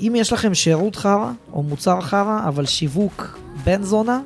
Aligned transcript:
אם 0.00 0.12
יש 0.16 0.32
לכם 0.32 0.54
שירות 0.54 0.96
חרא, 0.96 1.30
או 1.52 1.62
מוצר 1.62 2.00
חרא, 2.00 2.40
אבל 2.48 2.66
שיווק 2.66 3.38
בן 3.64 3.82
זונה, 3.82 4.20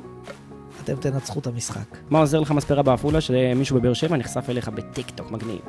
אתם 0.83 0.95
תנצחו 0.95 1.39
את 1.39 1.47
המשחק. 1.47 1.97
מה 2.09 2.19
עוזר 2.19 2.39
לך 2.39 2.51
מספרה 2.51 2.83
בעפולה 2.83 3.21
שמישהו 3.21 3.79
בבאר 3.79 3.93
שבע 3.93 4.17
נחשף 4.17 4.49
אליך 4.49 4.67
בטיקטוק, 4.67 5.31
מגניב? 5.31 5.59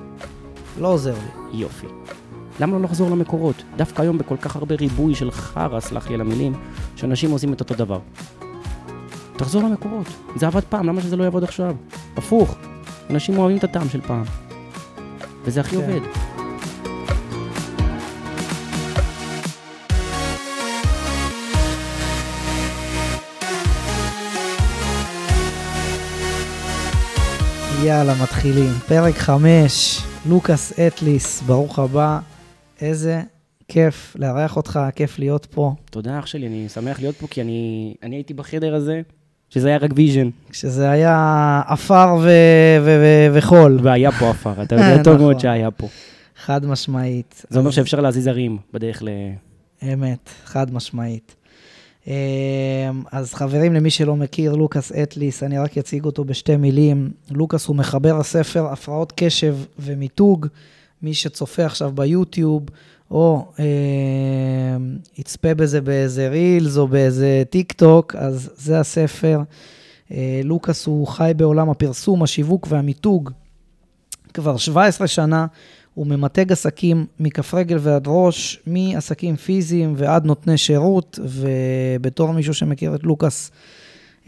לא 0.81 0.89
עוזר 0.89 1.15
לי. 1.15 1.59
יופי. 1.59 1.87
למה 2.61 2.79
לא 2.79 2.83
לחזור 2.83 3.11
למקורות? 3.11 3.63
דווקא 3.77 4.03
היום 4.03 4.19
בכל 4.19 4.37
כך 4.37 4.57
הרבה 4.57 4.75
ריבוי 4.75 5.15
של 5.15 5.31
חרא, 5.31 5.81
סלח 5.81 6.09
לי 6.09 6.15
על 6.15 6.21
המילים, 6.21 6.53
שאנשים 6.97 7.31
עושים 7.31 7.53
את 7.53 7.61
אותו 7.61 7.75
דבר. 7.75 7.99
תחזור 9.37 9.63
למקורות. 9.63 10.07
זה 10.37 10.47
עבד 10.47 10.65
פעם, 10.69 10.87
למה 10.87 11.01
שזה 11.01 11.17
לא 11.17 11.25
יעבוד 11.25 11.45
עכשיו? 11.45 11.77
הפוך. 12.17 12.55
אנשים 13.11 13.39
אוהבים 13.39 13.59
את 13.59 13.65
הטעם 13.65 13.89
של 13.89 14.01
פעם. 14.01 14.25
וזה 15.45 15.61
הכי 15.61 15.77
כן. 15.77 15.83
עובד. 15.83 16.24
יאללה, 27.85 28.15
מתחילים. 28.23 28.71
פרק 28.89 29.15
5, 29.15 30.01
לוקאס 30.29 30.81
אטליס, 30.81 31.43
ברוך 31.43 31.79
הבא. 31.79 32.19
איזה 32.81 33.23
כיף 33.69 34.17
לארח 34.19 34.57
אותך, 34.57 34.81
כיף 34.95 35.19
להיות 35.19 35.47
פה. 35.51 35.75
תודה 35.91 36.19
אח 36.19 36.27
שלי, 36.27 36.47
אני 36.47 36.69
שמח 36.69 37.01
להיות 37.01 37.17
פה, 37.17 37.27
כי 37.27 37.41
אני, 37.43 37.95
אני 38.03 38.17
הייתי 38.17 38.35
בחדר 38.35 38.75
הזה, 38.75 39.01
שזה 39.51 39.69
היה 39.69 39.77
רק 39.79 39.91
vision, 39.97 40.29
כשזה 40.51 40.91
היה 40.91 41.17
עפר 41.67 42.17
ו- 42.23 42.29
ו- 42.85 43.03
ו- 43.03 43.35
וחול, 43.39 43.79
והיה 43.83 44.13
פה 44.13 44.31
עפר, 44.31 44.63
אתה 44.63 44.75
יודע 44.75 45.03
טוב 45.05 45.15
נכון. 45.15 45.25
מאוד 45.27 45.41
שהיה 45.41 45.71
פה. 45.71 45.89
חד 46.45 46.67
משמעית. 46.67 47.45
זה 47.51 47.59
אומר 47.59 47.69
אז- 47.69 47.75
שאפשר 47.75 48.01
להזיז 48.01 48.27
הרים 48.27 48.59
בדרך 48.73 49.03
ל... 49.03 49.09
אמת, 49.93 50.31
חד 50.45 50.75
משמעית. 50.75 51.35
אמ, 52.07 52.13
אז 53.13 53.35
חברים, 53.35 53.75
למי 53.75 53.91
שלא 53.91 54.17
מכיר, 54.17 54.55
לוקאס 54.55 54.93
אטליס, 54.93 55.43
אני 55.43 55.59
רק 55.59 55.79
אציג 55.79 56.05
אותו 56.05 56.25
בשתי 56.25 56.57
מילים. 56.57 57.11
לוקאס 57.31 57.67
הוא 57.67 57.77
מחבר 57.77 58.21
הספר 58.21 58.67
הפרעות 58.67 59.13
קשב 59.17 59.57
ומיתוג. 59.79 60.47
מי 61.03 61.15
שצופה 61.15 61.67
עכשיו 61.67 61.93
ביוטיוב, 61.95 62.63
או 63.11 63.47
אה, 63.59 63.65
יצפה 65.19 65.55
בזה 65.55 65.81
באיזה 65.81 66.29
רילס 66.29 66.77
או 66.77 66.89
באיזה 66.89 67.43
טיק 67.51 67.73
טוק, 67.73 68.15
אז 68.19 68.51
זה 68.57 68.81
הספר. 68.81 69.41
אה, 70.13 70.41
לוקאס 70.45 70.87
הוא 70.87 71.07
חי 71.07 71.33
בעולם 71.37 71.71
הפרסום, 71.71 72.23
השיווק 72.23 72.67
והמיתוג 72.71 73.31
כבר 74.35 74.57
17 74.57 75.07
שנה. 75.07 75.47
הוא 75.95 76.07
ממתג 76.07 76.53
עסקים 76.53 77.07
מכף 77.21 77.55
רגל 77.55 77.77
ועד 77.81 78.05
ראש, 78.07 78.61
מעסקים 78.67 79.37
פיזיים 79.37 79.95
ועד 79.97 80.25
נותני 80.25 80.59
שירות, 80.59 81.19
ובתור 81.23 82.33
מישהו 82.33 82.55
שמכיר 82.55 82.95
את 82.95 83.05
לוקאס 83.05 83.51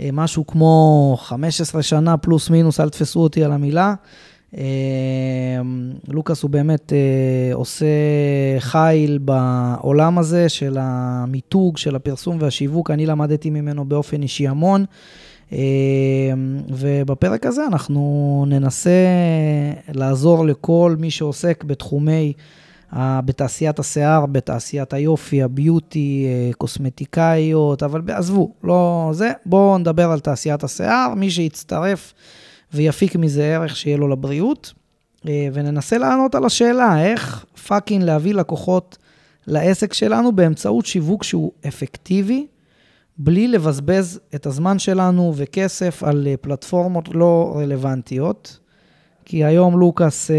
אה, 0.01 0.09
משהו 0.13 0.47
כמו 0.47 1.17
15 1.21 1.83
שנה 1.83 2.17
פלוס 2.17 2.51
מינוס, 2.51 2.81
אל 2.81 2.89
תפסו 2.89 3.21
אותי 3.21 3.45
על 3.45 3.53
המילה. 3.53 3.95
אה, 4.57 4.63
לוקאס 6.09 6.43
הוא 6.43 6.51
באמת 6.51 6.93
אה, 6.93 7.55
עושה 7.55 7.87
חיל 8.59 9.19
בעולם 9.19 10.19
הזה 10.19 10.49
של 10.49 10.77
המיתוג, 10.81 11.77
של 11.77 11.97
הפרסום 11.97 12.37
והשיווק, 12.41 12.91
אני 12.91 13.07
למדתי 13.07 13.51
ממנו 13.51 13.85
באופן 13.85 14.23
אישי 14.23 14.49
המון. 14.49 14.85
אה, 15.53 15.59
ובפרק 16.69 17.47
הזה 17.47 17.67
אנחנו 17.67 18.45
ננסה 18.49 18.91
לעזור 19.93 20.47
לכל 20.47 20.97
מי 20.99 21.11
שעוסק 21.11 21.65
בתחומי, 21.65 22.33
בתעשיית 22.99 23.79
השיער, 23.79 24.27
בתעשיית 24.27 24.93
היופי, 24.93 25.43
ה 25.43 25.53
beauty, 25.53 26.27
אה, 26.29 26.51
קוסמטיקאיות, 26.55 27.83
אבל 27.83 28.01
עזבו, 28.09 28.53
לא 28.65 29.11
זה, 29.13 29.33
בואו 29.47 29.79
נדבר 29.79 30.11
על 30.11 30.21
תעשיית 30.21 30.65
השיער, 30.65 31.15
מי 31.17 31.31
שיצטרף 31.31 32.15
ויפיק 32.75 33.17
מזה 33.17 33.55
ערך 33.55 33.77
שיהיה 33.77 33.97
לו 33.97 34.09
לבריאות, 34.09 34.73
אה, 35.29 35.49
וננסה 35.53 35.99
לענות 35.99 36.35
על 36.35 36.45
השאלה, 36.45 37.05
איך 37.05 37.45
fucking 37.67 38.05
להביא 38.05 38.35
לקוחות 38.35 38.99
לעסק 39.47 39.93
שלנו 39.93 40.33
באמצעות 40.33 40.87
שיווק 40.87 41.25
שהוא 41.25 41.53
אפקטיבי, 41.69 42.47
בלי 43.19 43.49
לבזבז 43.49 44.21
את 44.35 44.47
הזמן 44.47 44.79
שלנו 44.79 45.33
וכסף 45.37 46.03
על 46.03 46.27
אה, 46.31 46.37
פלטפורמות 46.37 47.09
לא 47.15 47.55
רלוונטיות. 47.57 48.59
כי 49.29 49.45
היום 49.45 49.79
לוקאס, 49.79 50.31
אה, 50.31 50.37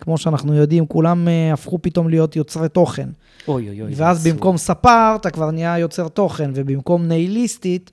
כמו 0.00 0.18
שאנחנו 0.18 0.54
יודעים, 0.54 0.86
כולם 0.86 1.28
אה, 1.28 1.52
הפכו 1.52 1.78
פתאום 1.82 2.08
להיות 2.08 2.36
יוצרי 2.36 2.68
תוכן. 2.68 3.08
אוי 3.48 3.68
אוי 3.68 3.82
אוי. 3.82 3.92
ואז 3.94 4.20
אסור. 4.20 4.32
במקום 4.32 4.56
ספר, 4.56 5.16
אתה 5.16 5.30
כבר 5.30 5.50
נהיה 5.50 5.78
יוצר 5.78 6.08
תוכן, 6.08 6.50
ובמקום 6.54 7.06
נייליסטית, 7.08 7.90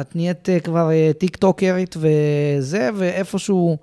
את 0.00 0.16
נהיית 0.16 0.48
אה, 0.48 0.60
כבר 0.60 0.90
אה, 0.90 1.10
טיק 1.18 1.36
טוקרית 1.36 1.96
וזה, 1.98 2.90
ואיפשהו 2.94 3.76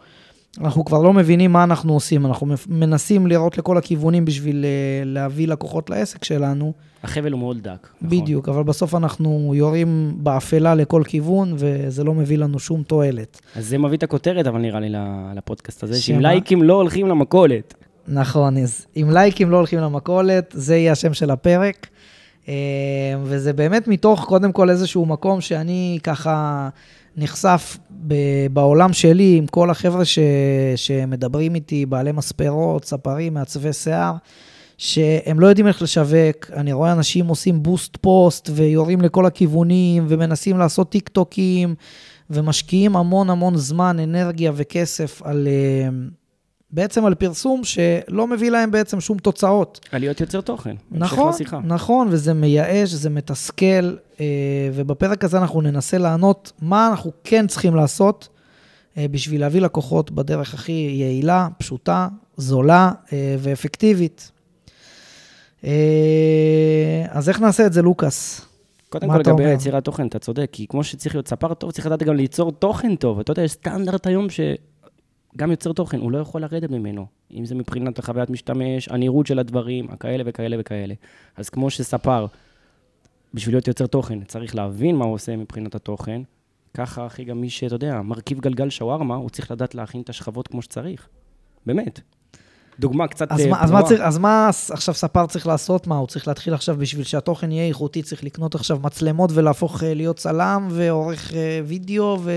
אנחנו 0.62 0.85
כבר 0.85 1.01
לא 1.01 1.13
מבינים 1.13 1.51
מה 1.51 1.63
אנחנו 1.63 1.94
עושים. 1.94 2.25
אנחנו 2.25 2.47
מנסים 2.68 3.28
לראות 3.28 3.57
לכל 3.57 3.78
הכיוונים 3.78 4.25
בשביל 4.25 4.66
אה, 4.66 5.01
להביא 5.06 5.47
לקוחות 5.47 5.90
לעסק 5.90 6.23
שלנו. 6.23 6.73
החבל 7.03 7.31
הוא 7.31 7.40
מאוד 7.40 7.57
דק. 7.62 7.88
נכון. 8.01 8.19
בדיוק, 8.19 8.50
אבל 8.50 8.63
בסוף 8.63 8.95
אנחנו 8.95 9.51
יורים 9.56 10.13
באפלה 10.18 10.75
לכל 10.75 11.01
כיוון, 11.06 11.53
וזה 11.57 12.03
לא 12.03 12.13
מביא 12.13 12.38
לנו 12.38 12.59
שום 12.59 12.84
תועלת. 12.84 13.41
אז 13.56 13.68
זה 13.68 13.78
מביא 13.78 13.97
את 13.97 14.03
הכותרת, 14.03 14.47
אבל 14.47 14.59
נראה 14.59 14.79
לי 14.79 14.90
לפודקאסט 15.35 15.84
הזה, 15.84 16.01
שאם? 16.01 16.19
לייקים 16.19 16.63
לא 16.63 16.74
הולכים 16.74 17.07
למכולת. 17.07 17.74
נכון, 18.07 18.57
אז 18.57 18.85
אם 18.97 19.09
לייקים 19.12 19.51
לא 19.51 19.57
הולכים 19.57 19.79
למכולת, 19.79 20.53
זה 20.57 20.75
יהיה 20.75 20.91
השם 20.91 21.13
של 21.13 21.31
הפרק. 21.31 21.88
אה, 22.50 22.53
וזה 23.24 23.53
באמת 23.53 23.88
מתוך, 23.88 24.25
קודם 24.25 24.51
כל, 24.51 24.69
איזשהו 24.69 25.06
מקום 25.06 25.41
שאני 25.41 26.00
ככה 26.03 26.69
נחשף 27.17 27.78
ב- 28.07 28.47
בעולם 28.53 28.94
שלי 28.94 29.35
עם 29.38 29.47
כל 29.47 29.69
החבר'ה 29.69 30.05
ש, 30.05 30.19
שמדברים 30.75 31.55
איתי, 31.55 31.85
בעלי 31.85 32.11
מספרות, 32.11 32.85
ספרים, 32.85 33.33
מעצבי 33.33 33.73
שיער, 33.73 34.13
שהם 34.78 35.39
לא 35.39 35.47
יודעים 35.47 35.67
איך 35.67 35.81
לשווק. 35.81 36.51
אני 36.53 36.73
רואה 36.73 36.91
אנשים 36.91 37.27
עושים 37.27 37.63
boost 37.63 37.97
post 38.01 38.50
ויורים 38.53 39.01
לכל 39.01 39.25
הכיוונים 39.25 40.06
ומנסים 40.07 40.57
לעשות 40.57 40.91
טיק 40.91 41.09
טוקים 41.09 41.75
ומשקיעים 42.29 42.95
המון 42.95 43.29
המון 43.29 43.57
זמן, 43.57 44.00
אנרגיה 44.00 44.51
וכסף 44.56 45.22
על... 45.23 45.47
אה, 45.47 45.89
בעצם 46.72 47.05
על 47.05 47.16
פרסום 47.16 47.63
שלא 47.63 48.28
מביא 48.28 48.51
להם 48.51 48.72
בעצם 48.72 49.00
שום 49.00 49.17
תוצאות. 49.17 49.79
על 49.91 50.01
להיות 50.01 50.22
יוצר 50.22 50.41
תוכן. 50.41 50.75
נכון. 50.91 51.33
נכון, 51.63 52.07
וזה 52.11 52.33
מייאש, 52.33 52.89
זה 52.89 53.09
מתסכל, 53.09 53.95
אה, 54.19 54.25
ובפרק 54.73 55.23
הזה 55.23 55.38
אנחנו 55.38 55.61
ננסה 55.61 55.97
לענות 55.97 56.51
מה 56.61 56.88
אנחנו 56.88 57.11
כן 57.23 57.47
צריכים 57.47 57.75
לעשות 57.75 58.27
אה, 58.97 59.06
בשביל 59.11 59.41
להביא 59.41 59.61
לקוחות 59.61 60.11
בדרך 60.11 60.53
הכי 60.53 60.95
יעילה, 61.00 61.47
פשוטה, 61.57 62.07
זולה 62.38 62.91
אה, 63.13 63.35
ואפקטיבית. 63.39 64.31
אז 67.09 67.29
איך 67.29 67.41
נעשה 67.41 67.66
את 67.66 67.73
זה, 67.73 67.81
לוקאס? 67.81 68.45
קודם 68.89 69.07
כל, 69.07 69.19
לגבי? 69.19 69.51
יצירת 69.51 69.83
תוכן, 69.85 70.07
אתה 70.07 70.19
צודק, 70.19 70.50
כי 70.51 70.66
כמו 70.69 70.83
שצריך 70.83 71.16
להיות 71.16 71.27
ספר 71.27 71.53
טוב, 71.53 71.72
צריך 71.72 71.85
לדעת 71.85 72.03
גם 72.03 72.16
ליצור 72.16 72.51
תוכן 72.51 72.95
טוב. 72.95 73.19
אתה 73.19 73.31
יודע, 73.31 73.44
יש 73.44 73.51
סטנדרט 73.51 74.07
היום 74.07 74.29
שגם 75.33 75.51
יוצר 75.51 75.73
תוכן, 75.73 75.99
הוא 75.99 76.11
לא 76.11 76.17
יכול 76.17 76.41
לרדת 76.41 76.69
ממנו. 76.69 77.05
אם 77.31 77.45
זה 77.45 77.55
מבחינת 77.55 77.99
החוויית 77.99 78.29
משתמש, 78.29 78.88
הנראות 78.88 79.27
של 79.27 79.39
הדברים, 79.39 79.89
הכאלה 79.89 80.23
וכאלה 80.25 80.57
וכאלה. 80.59 80.93
אז 81.35 81.49
כמו 81.49 81.69
שספר, 81.69 82.25
בשביל 83.33 83.55
להיות 83.55 83.67
יוצר 83.67 83.88
תוכן, 83.88 84.23
צריך 84.23 84.55
להבין 84.55 84.95
מה 84.95 85.05
הוא 85.05 85.13
עושה 85.13 85.35
מבחינת 85.35 85.75
התוכן, 85.75 86.21
ככה, 86.73 87.05
אחי, 87.05 87.23
גם 87.23 87.41
מי 87.41 87.49
שאתה 87.49 87.75
יודע, 87.75 88.01
מרכיב 88.01 88.39
גלגל 88.39 88.69
שווארמה, 88.69 89.15
הוא 89.15 89.29
צריך 89.29 89.51
לדעת 89.51 89.75
להכין 89.75 90.01
את 90.01 90.09
השכבות 90.09 90.47
כמו 90.47 90.61
שצריך. 90.61 91.07
באמת. 91.65 91.99
דוגמה 92.79 93.07
קצת 93.07 93.31
אז 93.31 93.39
אה, 93.39 93.49
מה, 93.49 93.63
אז, 93.63 93.71
מה. 93.71 93.83
צריך, 93.83 94.01
אז 94.01 94.17
מה 94.17 94.49
עכשיו 94.71 94.94
ספר 94.94 95.25
צריך 95.25 95.47
לעשות? 95.47 95.88
מה, 95.88 95.97
הוא 95.97 96.07
צריך 96.07 96.27
להתחיל 96.27 96.53
עכשיו, 96.53 96.77
בשביל 96.77 97.03
שהתוכן 97.03 97.51
יהיה 97.51 97.67
איכותי, 97.67 98.03
צריך 98.03 98.23
לקנות 98.23 98.56
עכשיו 98.56 98.80
מצלמות 98.83 99.31
ולהפוך 99.33 99.83
אה, 99.83 99.94
להיות 99.94 100.18
צלם 100.18 100.68
ועורך 100.71 101.33
אה, 101.33 101.62
וידאו, 101.65 102.18
ו... 102.23 102.31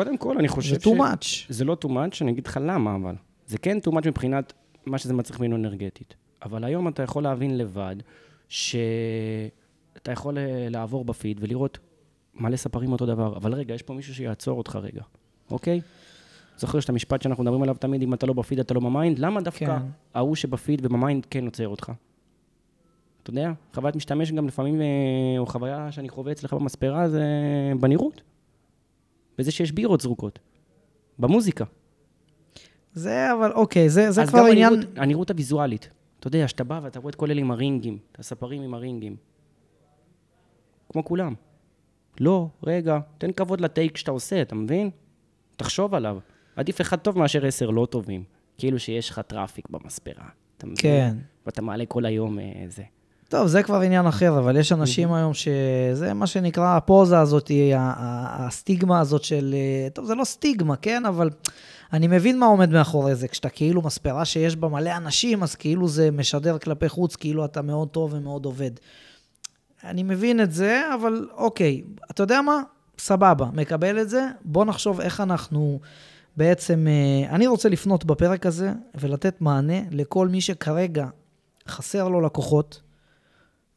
קודם 0.00 0.16
כל, 0.16 0.38
אני 0.38 0.48
חושב 0.48 0.80
זה 0.80 0.90
too 0.90 0.98
much. 0.98 1.26
זה 1.48 1.64
לא 1.64 1.76
too 1.84 1.88
much, 1.88 2.18
אני 2.20 2.30
אגיד 2.30 2.46
לך 2.46 2.58
למה, 2.62 2.96
אבל. 2.96 3.14
זה 3.46 3.58
כן 3.58 3.78
too 3.86 3.90
much 3.90 4.08
מבחינת 4.08 4.52
מה 4.86 4.98
שזה 4.98 5.14
מצריך 5.14 5.40
ממנו 5.40 5.56
אנרגטית. 5.56 6.14
אבל 6.42 6.64
היום 6.64 6.88
אתה 6.88 7.02
יכול 7.02 7.22
להבין 7.22 7.58
לבד, 7.58 7.96
שאתה 8.48 10.12
יכול 10.12 10.38
אה, 10.38 10.66
לעבור 10.70 11.04
בפיד 11.04 11.38
ולראות 11.40 11.78
מלא 12.34 12.56
ספרים 12.56 12.92
אותו 12.92 13.06
דבר, 13.06 13.36
אבל 13.36 13.54
רגע, 13.54 13.74
יש 13.74 13.82
פה 13.82 13.94
מישהו 13.94 14.14
שיעצור 14.14 14.58
אותך 14.58 14.76
רגע, 14.82 15.02
אוקיי? 15.50 15.80
זוכר 16.56 16.80
שאת 16.80 16.88
המשפט 16.88 17.22
שאנחנו 17.22 17.44
מדברים 17.44 17.62
עליו 17.62 17.74
תמיד, 17.74 18.02
אם 18.02 18.14
אתה 18.14 18.26
לא 18.26 18.32
בפיד, 18.32 18.60
אתה 18.60 18.74
לא 18.74 18.80
ב 18.80 18.86
mind? 18.86 19.18
למה 19.18 19.40
דווקא 19.40 19.66
כן. 19.66 19.86
ההוא 20.14 20.36
שב 20.36 20.57
feed 20.57 20.86
וב 20.86 20.99
mind 20.99 21.26
כן 21.30 21.44
עוצר 21.44 21.68
אותך? 21.68 21.92
אתה 23.22 23.30
יודע, 23.30 23.52
חוויית 23.74 23.96
משתמש 23.96 24.32
גם 24.32 24.46
לפעמים, 24.46 24.80
אה, 24.80 24.86
או 25.38 25.46
חוויה 25.46 25.92
שאני 25.92 26.08
חווה 26.08 26.32
אצלך 26.32 26.52
במספרה, 26.52 27.08
זה 27.08 27.24
בנראות. 27.80 28.22
בזה 29.40 29.50
שיש 29.50 29.72
בירות 29.72 30.00
זרוקות. 30.00 30.38
במוזיקה. 31.18 31.64
זה 32.92 33.32
אבל, 33.32 33.52
אוקיי, 33.52 33.90
זה, 33.90 34.10
זה 34.10 34.22
אז 34.22 34.28
כבר 34.28 34.38
גם 34.38 34.46
עניין... 34.46 34.72
הנראות, 34.72 34.98
הנראות 34.98 35.30
הוויזואלית. 35.30 35.88
אתה 36.20 36.26
יודע, 36.28 36.48
שאתה 36.48 36.64
בא 36.64 36.80
ואתה 36.82 36.98
רואה 36.98 37.10
את 37.10 37.14
כל 37.14 37.30
אלה 37.30 37.40
עם 37.40 37.50
הרינגים, 37.50 37.98
את 38.12 38.18
הספרים 38.18 38.62
עם 38.62 38.74
הרינגים. 38.74 39.16
כמו 40.92 41.04
כולם. 41.04 41.34
לא, 42.20 42.48
רגע, 42.62 42.98
תן 43.18 43.32
כבוד 43.32 43.60
ל 43.60 43.67
take 43.67 43.96
שאתה 43.96 44.10
עושה, 44.10 44.42
אתה 44.42 44.54
מבין? 44.54 44.90
תחשוב 45.56 45.94
עליו. 45.94 46.18
עדיף 46.56 46.80
אחד 46.80 46.96
טוב 46.96 47.18
מאשר 47.18 47.46
עשר 47.46 47.70
לא 47.70 47.86
טובים. 47.90 48.24
כאילו 48.58 48.78
שיש 48.78 49.10
לך 49.10 49.18
traffic 49.18 49.68
במספרה. 49.70 50.28
אתה 50.56 50.66
מבין? 50.66 50.76
כן. 50.78 51.16
ואתה 51.46 51.62
מעלה 51.62 51.86
כל 51.86 52.04
היום 52.04 52.38
אה, 52.38 52.64
זה. 52.68 52.82
טוב, 53.30 53.46
זה 53.46 53.62
כבר 53.62 53.80
עניין 53.80 54.06
אחר, 54.06 54.38
אבל 54.38 54.56
יש 54.56 54.72
אנשים 54.72 55.12
היום 55.12 55.34
שזה 55.34 56.14
מה 56.14 56.26
שנקרא 56.26 56.76
הפוזה 56.76 57.18
הזאת, 57.18 57.50
הסטיגמה 57.76 59.00
הזאת 59.00 59.24
של... 59.24 59.54
אה, 59.54 59.90
טוב, 59.90 60.04
זה 60.04 60.14
לא 60.14 60.24
סטיגמה, 60.24 60.76
כן? 60.76 61.06
אבל 61.06 61.30
אני 61.92 62.06
מבין 62.06 62.38
מה 62.38 62.46
עומד 62.46 62.70
מאחורי 62.70 63.14
זה. 63.14 63.28
כשאתה 63.28 63.48
כאילו 63.48 63.82
מספרה 63.82 64.24
שיש 64.24 64.56
בה 64.56 64.68
מלא 64.68 64.96
אנשים, 64.96 65.42
אז 65.42 65.54
כאילו 65.54 65.88
זה 65.88 66.10
משדר 66.10 66.58
כלפי 66.58 66.88
חוץ, 66.88 67.16
כאילו 67.16 67.44
אתה 67.44 67.62
מאוד 67.62 67.88
טוב 67.88 68.14
ומאוד 68.14 68.44
עובד. 68.44 68.70
אני 69.84 70.02
מבין 70.02 70.40
את 70.40 70.52
זה, 70.52 70.82
אבל 70.94 71.28
אוקיי, 71.34 71.82
אתה 72.10 72.22
יודע 72.22 72.42
מה? 72.42 72.62
סבבה, 72.98 73.46
מקבל 73.52 74.00
את 74.00 74.08
זה. 74.08 74.26
בוא 74.44 74.64
נחשוב 74.64 75.00
איך 75.00 75.20
אנחנו 75.20 75.80
בעצם... 76.36 76.86
אה, 76.88 77.34
אני 77.34 77.46
רוצה 77.46 77.68
לפנות 77.68 78.04
בפרק 78.04 78.46
הזה 78.46 78.72
ולתת 78.94 79.40
מענה 79.40 79.80
לכל 79.90 80.28
מי 80.28 80.40
שכרגע 80.40 81.06
חסר 81.68 82.08
לו 82.08 82.20
לקוחות, 82.20 82.80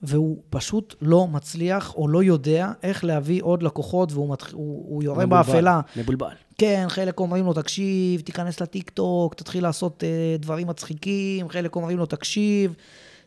והוא 0.04 0.38
פשוט 0.50 0.96
לא 1.02 1.28
מצליח 1.28 1.96
או 1.96 2.08
לא 2.08 2.24
יודע 2.24 2.72
איך 2.84 3.04
להביא 3.04 3.44
עוד 3.44 3.64
לקוחות, 3.64 4.12
והוא 4.12 4.30
מתח... 4.30 4.54
הוא, 4.54 4.86
הוא 4.88 5.04
יורה 5.04 5.26
מבולבל, 5.26 5.44
באפלה. 5.44 5.82
מבולבל. 5.98 6.36
כן, 6.58 6.86
חלק 6.88 7.20
אומרים 7.20 7.46
לו, 7.46 7.54
תקשיב, 7.54 8.22
תיכנס 8.22 8.62
לטיקטוק, 8.62 9.34
תתחיל 9.34 9.64
לעשות 9.64 10.04
uh, 10.04 10.42
דברים 10.42 10.68
מצחיקים, 10.68 11.50
חלק 11.50 11.76
אומרים 11.76 11.98
לו, 11.98 12.06
תקשיב, 12.06 12.76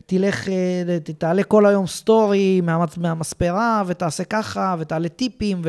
תלך, 0.05 0.47
uh, 0.47 1.11
תעלה 1.17 1.43
כל 1.43 1.65
היום 1.65 1.87
סטורי 1.87 2.61
מהמצ... 2.61 2.97
מהמספרה, 2.97 3.83
ותעשה 3.87 4.23
ככה, 4.23 4.75
ותעלה 4.79 5.09
טיפים, 5.09 5.61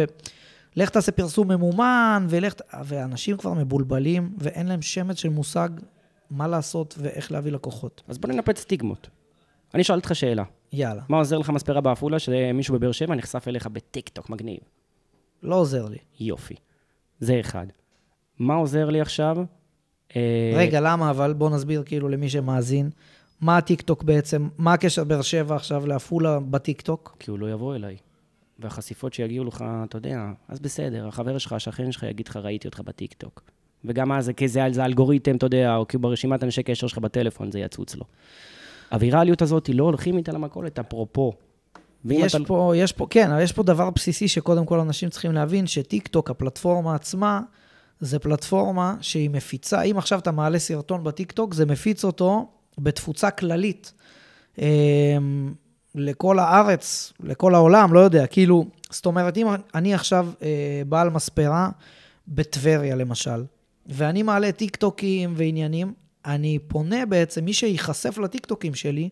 ולך 0.76 0.90
תעשה 0.90 1.12
פרסום 1.12 1.48
ממומן, 1.48 2.26
ולך... 2.28 2.54
ואנשים 2.84 3.36
כבר 3.36 3.52
מבולבלים, 3.52 4.32
ואין 4.38 4.66
להם 4.66 4.82
שמץ 4.82 5.18
של 5.18 5.28
מושג 5.28 5.68
מה 6.30 6.48
לעשות 6.48 6.94
ואיך 6.98 7.32
להביא 7.32 7.52
לקוחות. 7.52 8.02
אז 8.08 8.18
בוא 8.18 8.30
ננפץ 8.30 8.58
סטיגמות. 8.58 9.08
אני 9.74 9.84
שואל 9.84 9.98
אותך 9.98 10.14
שאלה. 10.14 10.44
יאללה, 10.72 11.02
מה 11.08 11.16
עוזר 11.16 11.38
לך 11.38 11.50
מספרה 11.50 11.80
בעפולה 11.80 12.18
שמישהו 12.18 12.74
בבאר 12.74 12.92
שבע 12.92 13.14
נחשף 13.14 13.48
אליך 13.48 13.66
בטיקטוק 13.66 14.30
מגניב? 14.30 14.60
לא 15.42 15.54
עוזר 15.54 15.88
לי. 15.88 15.98
יופי. 16.20 16.54
זה 17.20 17.40
אחד. 17.40 17.66
מה 18.38 18.54
עוזר 18.54 18.90
לי 18.90 19.00
עכשיו? 19.00 19.36
אה, 20.16 20.52
רגע, 20.56 20.80
למה 20.80 21.10
אבל? 21.10 21.32
בוא 21.32 21.50
נסביר 21.50 21.82
כאילו 21.86 22.08
למי 22.08 22.28
שמאזין. 22.28 22.90
מה 23.40 23.56
הטיקטוק 23.56 24.02
בעצם, 24.02 24.48
מה 24.58 24.72
הקשר 24.72 25.04
באר 25.04 25.22
שבע 25.22 25.56
עכשיו 25.56 25.86
לעפולה 25.86 26.40
בטיקטוק? 26.40 27.16
כי 27.18 27.30
הוא 27.30 27.38
לא 27.38 27.50
יבוא 27.52 27.74
אליי. 27.74 27.96
והחשיפות 28.58 29.14
שיגיעו 29.14 29.44
לך, 29.44 29.64
אתה 29.84 29.96
יודע, 29.96 30.26
אז 30.48 30.60
בסדר, 30.60 31.08
החבר 31.08 31.38
שלך, 31.38 31.52
השכן 31.52 31.92
שלך 31.92 32.02
יגיד 32.02 32.28
לך, 32.28 32.36
ראיתי 32.36 32.68
אותך 32.68 32.80
בטיקטוק. 32.80 33.42
וגם 33.84 34.12
אז, 34.12 34.30
כי 34.36 34.48
זה, 34.48 34.60
זה 34.70 34.84
אלגוריתם, 34.84 35.36
אתה 35.36 35.46
יודע, 35.46 35.76
או 35.76 35.88
כי 35.88 35.98
ברשימת 35.98 36.44
אנשי 36.44 36.62
קשר 36.62 36.86
שלך 36.86 36.98
בטלפון, 36.98 37.52
זה 37.52 37.60
יצוץ 37.60 37.96
לו. 37.96 38.04
הווירליות 38.90 39.42
הזאת, 39.42 39.70
לא 39.74 39.84
הולכים 39.84 40.16
איתה 40.16 40.32
למכולת, 40.32 40.78
אפרופו. 40.78 41.32
יש 42.10 42.34
אתה- 42.34 42.44
פה, 42.44 42.72
יש 42.76 42.92
פה, 42.92 43.06
כן, 43.10 43.30
אבל 43.30 43.40
יש 43.42 43.52
פה 43.52 43.62
דבר 43.62 43.90
בסיסי 43.90 44.28
שקודם 44.28 44.66
כל 44.66 44.80
אנשים 44.80 45.08
צריכים 45.08 45.32
להבין, 45.32 45.66
שטיקטוק, 45.66 46.30
הפלטפורמה 46.30 46.94
עצמה, 46.94 47.40
זה 48.00 48.18
פלטפורמה 48.18 48.96
שהיא 49.00 49.30
מפיצה, 49.30 49.82
אם 49.82 49.98
עכשיו 49.98 50.18
אתה 50.18 50.30
מעלה 50.30 50.58
סרטון 50.58 51.04
בטיקטוק, 51.04 51.54
זה 51.54 51.66
מפיץ 51.66 52.04
אותו 52.04 52.48
בתפוצה 52.78 53.30
כללית. 53.30 53.92
אמ, 54.58 55.54
לכל 55.94 56.38
הארץ, 56.38 57.12
לכל 57.22 57.54
העולם, 57.54 57.92
לא 57.92 58.00
יודע, 58.00 58.26
כאילו, 58.26 58.64
זאת 58.90 59.06
אומרת, 59.06 59.36
אם 59.36 59.46
אני 59.74 59.94
עכשיו 59.94 60.28
אה, 60.42 60.48
בעל 60.88 61.10
מספרה 61.10 61.70
בטבריה, 62.28 62.96
למשל, 62.96 63.44
ואני 63.86 64.22
מעלה 64.22 64.52
טיקטוקים 64.52 65.34
ועניינים, 65.36 65.92
אני 66.26 66.58
פונה 66.68 67.06
בעצם, 67.06 67.44
מי 67.44 67.52
שייחשף 67.52 68.18
לטיקטוקים 68.18 68.74
שלי, 68.74 69.08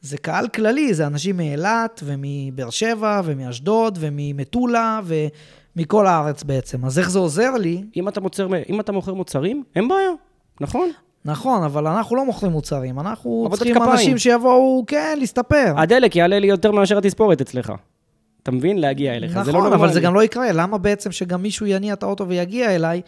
זה 0.00 0.18
קהל 0.18 0.48
כללי, 0.48 0.94
זה 0.94 1.06
אנשים 1.06 1.36
מאילת 1.36 2.02
ומבאר 2.04 2.70
שבע 2.70 3.20
ומאשדוד 3.24 3.98
וממטולה 4.00 5.00
ומכל 5.76 6.06
הארץ 6.06 6.42
בעצם. 6.42 6.84
אז 6.84 6.98
איך 6.98 7.10
זה 7.10 7.18
עוזר 7.18 7.50
לי? 7.50 7.84
אם 7.96 8.08
אתה, 8.08 8.20
מוצר, 8.20 8.48
אם 8.68 8.80
אתה 8.80 8.92
מוכר 8.92 9.14
מוצרים, 9.14 9.62
אין 9.76 9.88
בעיה, 9.88 10.10
נכון? 10.60 10.90
נכון, 11.24 11.62
אבל 11.62 11.86
אנחנו 11.86 12.16
לא 12.16 12.24
מוכרים 12.24 12.52
מוצרים, 12.52 13.00
אנחנו 13.00 13.48
צריכים 13.54 13.74
כפיים. 13.74 13.90
אנשים 13.90 14.18
שיבואו, 14.18 14.84
כן, 14.86 15.16
להסתפר. 15.20 15.74
הדלק 15.76 16.16
יעלה 16.16 16.38
לי 16.38 16.46
יותר 16.46 16.72
מאשר 16.72 16.98
התספורת 16.98 17.40
אצלך. 17.40 17.72
אתה 18.48 18.56
מבין? 18.56 18.78
להגיע 18.78 19.14
אליך. 19.14 19.42
זה 19.42 19.52
לא 19.52 19.58
נכון, 19.58 19.72
אבל. 19.72 19.92
זה 19.92 20.00
גם 20.00 20.14
לא 20.14 20.22
יקרה. 20.22 20.52
למה 20.52 20.78
בעצם 20.78 21.12
שגם 21.12 21.42
מישהו 21.42 21.66
יניע 21.66 21.92
את 21.92 22.02
האוטו 22.02 22.28
ויגיע 22.28 22.74
אליי, 22.74 23.00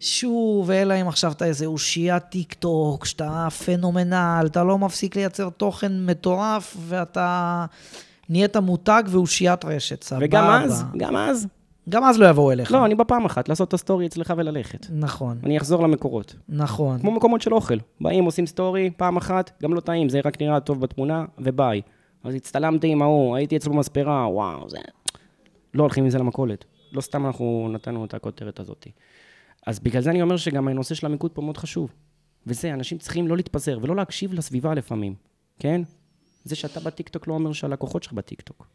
שוב, 0.00 0.70
אלא 0.70 0.94
אם 1.00 1.08
עכשיו 1.08 1.32
אתה 1.32 1.44
איזה 1.44 1.66
אושיית 1.66 2.22
טיק 2.22 2.54
טוק, 2.54 3.04
שאתה 3.04 3.48
פנומנל, 3.64 4.44
אתה 4.46 4.64
לא 4.64 4.78
מפסיק 4.78 5.16
לייצר 5.16 5.48
תוכן 5.50 6.06
מטורף, 6.06 6.76
ואתה 6.88 7.64
נהיית 8.28 8.56
מותג 8.56 9.02
ואושיית 9.06 9.64
רשת, 9.64 10.02
סבבה. 10.02 10.24
וגם 10.24 10.44
אז, 10.50 10.84
גם 10.96 11.16
אז. 11.16 11.46
גם 11.88 12.04
אז 12.04 12.18
לא 12.18 12.26
יבואו 12.26 12.52
אליך. 12.52 12.72
לא, 12.72 12.86
אני 12.86 12.94
בפעם 12.94 13.24
אחת, 13.24 13.48
לעשות 13.48 13.68
את 13.68 13.74
הסטורי 13.74 14.06
אצלך 14.06 14.34
וללכת. 14.36 14.86
נכון, 14.90 15.38
אני 15.44 15.58
אחזור 15.58 15.82
למקורות. 15.82 16.34
נכון. 16.48 16.98
כמו 16.98 17.10
מקומות 17.10 17.42
של 17.42 17.54
אוכל. 17.54 17.76
באים, 18.00 18.24
עושים 18.24 18.46
סטורי, 18.46 18.90
פעם 18.96 19.16
אחת, 19.16 19.50
גם 19.62 19.74
לא 19.74 19.80
טעים, 19.80 20.08
זה 20.08 20.20
רק 20.24 20.42
נראה 20.42 20.60
טוב 20.60 20.80
בתמונה, 20.80 21.24
וביי. 21.38 21.80
אז 22.24 22.34
הצטלמתי 22.34 22.88
עם 22.88 23.02
ההוא, 23.02 23.36
הייתי 23.36 23.56
אצלו 23.56 23.72
במספרה, 23.72 24.28
וואו, 24.28 24.68
זה... 24.68 24.78
לא 25.74 25.82
הולכים 25.82 26.04
עם 26.04 26.10
זה 26.10 26.18
למכולת. 26.18 26.64
לא 26.92 27.00
סתם 27.00 27.26
אנחנו 27.26 27.68
נתנו 27.72 28.04
את 28.04 28.14
הכותרת 28.14 28.60
הזאת. 28.60 28.86
אז 29.66 29.80
בגלל 29.80 30.02
זה 30.02 30.10
אני 30.10 30.22
אומר 30.22 30.36
שגם 30.36 30.68
הנושא 30.68 30.94
של 30.94 31.06
המיקוד 31.06 31.30
פה 31.30 31.42
מאוד 31.42 31.56
חשוב. 31.56 31.92
וזה, 32.46 32.74
אנשים 32.74 32.98
צריכים 32.98 33.28
לא 33.28 33.36
להתפזר 33.36 33.78
ולא 33.82 33.96
להקשיב 33.96 34.32
לסביבה 34.32 34.74
לפעמים, 34.74 35.14
כן? 35.58 35.82
זה 36.44 36.56
שאתה 36.56 36.80
בטיקטוק 36.80 37.28
לא 37.28 37.34
אומר 37.34 37.52
שהלקוחות 37.52 38.02
שלך 38.02 38.12
בטיקטוק. 38.12 38.66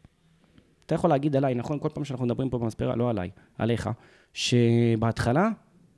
אתה 0.86 0.96
יכול 0.96 1.10
להגיד 1.10 1.36
עליי, 1.36 1.56
נכון? 1.56 1.80
כל 1.80 1.90
פעם 1.94 2.06
שאנחנו 2.06 2.26
מדברים 2.26 2.50
פה 2.50 2.58
במספרה, 2.58 2.96
לא 2.96 3.10
עליי, 3.10 3.30
עליך, 3.58 3.90
שבהתחלה, 4.34 5.50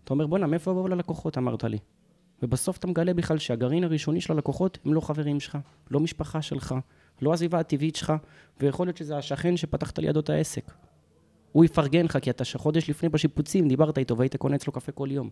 אתה 0.04 0.14
אומר, 0.14 0.28
בואנה, 0.28 0.48
מאיפה 0.48 0.72
יבואו 0.72 0.88
ללקוחות, 0.88 1.38
אמרת 1.38 1.64
לי. 1.64 1.78
ובסוף 2.44 2.78
אתה 2.78 2.88
מגלה 2.88 3.14
בכלל 3.14 3.38
שהגרעין 3.38 3.84
הראשוני 3.84 4.22
של 4.22 4.34
הלקוחות 4.34 4.78
הם 4.86 4.94
לא 4.94 5.02
חברים 5.02 5.40
שלך, 5.40 5.58
לא 5.92 6.00
משפחה 6.00 6.42
שלך, 6.42 6.76
לא 7.22 7.34
הסביבה 7.34 7.60
הטבעית 7.60 7.96
שלך, 7.96 8.14
ויכול 8.60 8.88
להיות 8.88 8.98
שזה 8.98 9.18
השכן 9.18 9.58
שפתחת 9.58 10.00
לידו 10.00 10.20
את 10.20 10.30
העסק. 10.30 10.72
הוא 11.52 11.66
יפרגן 11.66 12.06
לך, 12.06 12.18
כי 12.22 12.30
אתה 12.30 12.44
חודש 12.56 12.90
לפני 12.90 13.10
בשיפוצים, 13.10 13.68
דיברת 13.68 13.98
איתו 13.98 14.18
והיית 14.18 14.36
קונה 14.36 14.56
אצלו 14.56 14.74
קפה 14.74 14.92
כל 14.92 15.08
יום. 15.12 15.30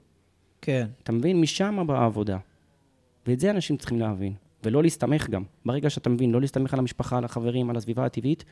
כן. 0.62 0.88
אתה 1.04 1.12
מבין? 1.12 1.42
משם 1.42 1.88
באה 1.88 2.02
העבודה. 2.02 2.38
ואת 3.28 3.40
זה 3.40 3.52
אנשים 3.52 3.78
צריכים 3.78 4.00
להבין, 4.00 4.34
ולא 4.64 4.84
להסתמך 4.84 5.30
גם. 5.30 5.44
ברגע 5.66 5.90
שאתה 5.90 6.10
מבין, 6.10 6.32
לא 6.32 6.42
להסתמך 6.42 6.74
על 6.74 6.80
המשפחה, 6.80 7.18
על 7.18 7.26
החברים, 7.26 7.70
על 7.70 7.76
הסביבה 7.76 8.06
הטבעית, 8.06 8.46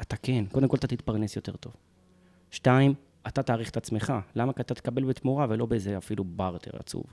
אתה 0.00 0.16
כן, 0.16 0.44
קודם 0.52 0.68
כל 0.68 0.76
אתה 0.76 0.86
תתפרנס 0.86 1.36
יותר 1.36 1.56
טוב. 1.56 1.72
שתיים, 2.50 2.94
אתה 3.26 3.42
תעריך 3.42 3.70
את 3.70 3.76
עצמך. 3.76 4.12
למה? 4.36 4.52
כי 4.52 4.62
אתה 4.62 4.74
תקבל 4.74 5.04
בתמורה 5.04 5.46
ולא 5.48 5.66
באיזה 5.66 5.98
אפילו 5.98 6.24
בארטר 6.24 6.70
עצוב. 6.78 7.04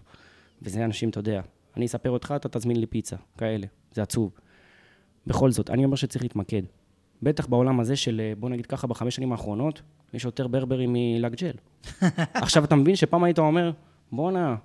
וזה 0.62 0.86
אנשים, 0.86 1.10
אתה 1.10 1.20
יודע, 1.20 1.42
אני 1.78 1.86
אספר 1.86 2.10
אותך, 2.10 2.34
אתה 2.36 2.50
תזמין 2.50 2.80
לי 2.80 2.86
פיצה, 2.86 3.16
כאלה. 3.38 3.68
זה 3.92 4.02
עצוב. 4.02 4.32
בכל 5.28 5.52
זאת, 5.52 5.70
אני 5.70 5.86
אומר 5.86 5.96
שצריך 5.96 6.24
להתמקד. 6.24 6.62
בטח 7.22 7.48
בעולם 7.48 7.80
הזה 7.80 7.96
של, 7.96 8.22
אה, 8.24 8.34
בוא 8.40 8.50
נגיד 8.50 8.66
ככה, 8.66 8.88
בחמש 8.88 9.16
שנים 9.16 9.32
האחרונות, 9.32 9.82
יש 10.14 10.26
יותר 10.26 10.48
ברברים 10.48 10.90
מלאגג'ל. 10.94 11.52
עכשיו 12.34 12.64
אתה 12.64 12.76
מבין 12.76 12.96
שפעם 12.96 13.24
היית 13.24 13.40
אומר, 13.40 13.72
בואנה, 14.12 14.56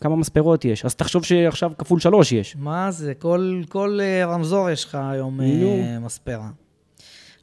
כמה 0.00 0.16
מספרות 0.16 0.64
יש, 0.64 0.84
אז 0.84 0.94
תחשוב 0.94 1.24
שעכשיו 1.24 1.72
כפול 1.78 2.00
שלוש 2.00 2.32
יש. 2.32 2.56
מה 2.56 2.90
זה? 2.90 3.14
כל, 3.14 3.62
כל 3.68 3.98
אה, 4.02 4.26
רמזור 4.26 4.70
יש 4.70 4.84
לך 4.84 4.98
היום 5.10 5.40
אה, 5.40 5.46
נו. 5.46 6.00
מספרה. 6.00 6.50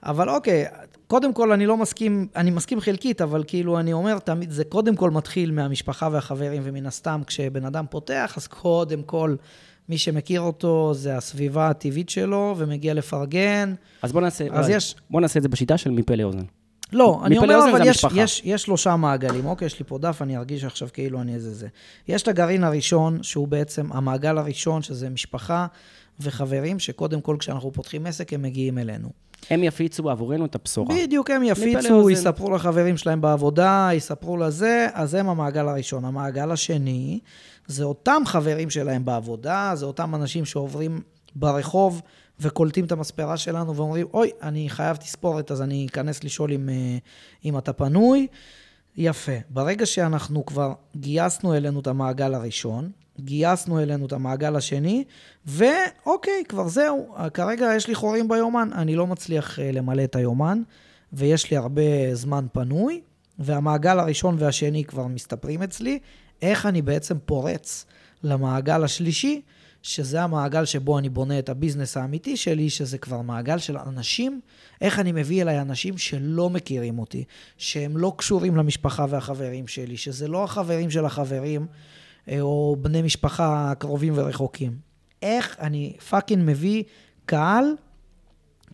אבל 0.03 0.29
אוקיי, 0.29 0.65
קודם 1.08 1.34
כל 1.34 1.51
אני 1.51 1.65
לא 1.65 1.77
מסכים, 1.77 2.27
אני 2.36 2.51
מסכים 2.51 2.79
חלקית, 2.79 3.22
אבל 3.22 3.43
כאילו 3.48 3.79
אני 3.79 3.93
אומר 3.93 4.20
תמיד, 4.20 4.51
זה 4.51 4.63
קודם 4.63 4.96
כל 4.96 5.12
מתחיל 5.12 5.51
מהמשפחה 5.51 6.10
והחברים, 6.12 6.62
ומן 6.65 6.86
הסתם 6.86 7.22
כשבן 7.27 7.65
אדם 7.65 7.86
פותח, 7.89 8.34
אז 8.38 8.48
קודם 8.48 9.03
כל 9.03 9.36
מי 9.90 9.98
שמכיר 9.98 10.42
אותו 10.42 10.94
זה 10.94 11.18
הסביבה 11.18 11.70
הטבעית 11.70 12.10
שלו, 12.10 12.56
ומגיע 12.58 12.94
לפרגן. 12.94 13.74
אז 14.02 14.12
בוא 14.12 14.22
נעשה, 14.22 14.46
אז 14.52 14.70
יש- 14.70 14.96
בוא 15.10 15.22
נעשה 15.22 15.38
את 15.38 15.44
זה 15.44 15.50
בשיטה 15.50 15.78
של 15.78 15.92
מפה 15.92 16.16
לאוזן. 16.16 16.44
לא, 16.94 17.22
אני 17.25 17.38
אומר, 17.38 17.60
אבל 17.72 17.82
יש. 17.88 18.06
יש, 18.16 18.42
יש 18.46 18.62
שלושה 18.62 18.96
מעגלים. 18.96 19.46
אוקיי, 19.46 19.66
יש 19.66 19.80
לי 19.80 19.86
פה 19.88 19.98
דף, 19.98 20.22
אני 20.22 20.38
ארגיש 20.38 20.63
עכשיו 20.63 20.88
כאילו 20.94 21.22
אני 21.22 21.34
איזה 21.34 21.54
זה. 21.54 21.68
יש 22.08 22.22
את 22.24 22.28
הגרעין 22.28 22.63
הראשון, 22.63 23.24
שהוא 23.24 23.48
בעצם 23.48 23.90
המעגל 23.94 24.38
הראשון, 24.38 24.82
שזה 24.82 25.10
משפחה, 25.10 25.68
וחברים 26.20 26.80
שקודם 26.80 27.22
כל 27.22 27.36
כשאנחנו 27.40 27.72
פותחים 27.72 28.06
עסק 28.06 28.34
הם 28.34 28.42
מגיעים 28.42 28.78
אלינו. 28.78 29.10
הם 29.50 29.63
יפיצו 29.63 30.10
עבורנו 30.10 30.46
את 30.46 30.56
הבשורה. 30.56 30.96
בדיוק, 31.04 31.30
הם 31.32 31.44
יפיצו. 31.44 32.10
יספרו 32.10 32.52
לחברים 32.52 32.98
שלהם 32.98 33.22
בעבודה, 33.22 33.90
יספרו 33.94 34.38
לזה, 34.38 34.88
אז 34.94 35.13
הם 35.13 35.30
המעגל 35.30 35.68
הראשון. 35.68 36.06
המעגל 36.06 36.52
השני, 36.52 37.20
זה 37.67 37.84
אותם 37.84 38.22
חברים 38.25 38.70
שלהם 38.70 39.05
בעבודה, 39.05 39.72
זה 39.75 39.86
אותם 39.86 40.15
אנשים 40.15 40.46
שעוברים 40.46 41.01
ברחוב 41.36 42.01
וקולטים 42.39 42.86
את 42.86 42.91
המספרה 42.91 43.38
שלנו 43.38 43.75
ואומרים, 43.75 44.08
אוי, 44.13 44.32
אני 44.41 44.70
חייב 44.70 44.98
תספורת, 44.98 45.51
אז 45.51 45.62
אני 45.62 45.88
אכנס 45.89 46.24
לשאול 46.24 46.51
אם, 46.51 46.70
אה, 46.70 46.98
אם 47.46 47.58
אתה 47.58 47.74
פנוי. 47.74 48.27
יפה. 48.98 49.32
ברגע 49.50 49.86
שאנחנו 49.86 50.46
כבר 50.46 50.74
גייסנו 50.96 51.55
אלינו 51.55 51.79
את 51.79 51.88
המעגל 51.88 52.34
הראשון, 52.34 52.91
גייסנו 53.20 53.79
אלינו 53.79 54.05
את 54.05 54.13
המעגל 54.13 54.55
השני, 54.55 55.03
ואוקיי, 55.46 56.43
כבר 56.50 56.67
זהו. 56.67 57.15
כרגע 57.34 57.75
יש 57.75 57.88
לי 57.88 57.96
חורים 57.96 58.27
ביומן, 58.27 58.70
אני 58.74 58.96
לא 58.96 59.08
מצליח 59.08 59.60
אה, 59.60 59.72
למלא 59.72 60.03
את 60.03 60.15
היומן, 60.15 60.62
ויש 61.13 61.51
לי 61.51 61.58
הרבה 61.58 61.82
זמן 62.13 62.46
פנוי, 62.53 63.01
והמעגל 63.39 64.00
הראשון 64.00 64.36
והשני 64.39 64.84
כבר 64.86 65.08
מסתפרים 65.08 65.63
אצלי. 65.63 66.00
איך 66.44 66.66
אני 66.66 66.82
בעצם 66.82 67.18
פורץ 67.26 67.86
למעגל 68.24 68.84
השלישי, 68.84 69.42
שזה 69.82 70.22
המעגל 70.22 70.66
שבו 70.66 71.00
אני 71.00 71.10
בונה 71.10 71.40
את 71.40 71.50
ה 71.50 71.55
business 71.55 71.98
האמיתי 71.98 72.38
שלי, 72.38 72.70
שזה 72.70 72.98
כבר 72.98 73.22
מעגל 73.22 73.58
של 73.58 73.78
אנשים, 73.78 74.42
איך 74.82 75.00
אני 75.00 75.12
מביא 75.12 75.42
אליי 75.42 75.62
אנשים 75.62 75.98
שלא 75.98 76.50
מכירים 76.50 77.00
אותי, 77.00 77.24
שהם 77.58 77.98
לא 77.98 78.14
קשורים 78.18 78.56
למשפחה 78.56 79.06
והחברים 79.10 79.68
שלי, 79.68 79.98
שזה 79.98 80.28
לא 80.28 80.44
החברים 80.44 80.90
של 80.90 81.06
החברים, 81.06 81.68
אה, 82.28 82.42
או 82.42 82.76
בני 82.82 83.02
משפחה 83.02 83.74
קרובים 83.80 84.14
ורחוקים. 84.16 84.78
איך 85.22 85.58
אני 85.60 85.94
fucking 86.10 86.44
מביא 86.46 86.84
קהל, 87.26 87.66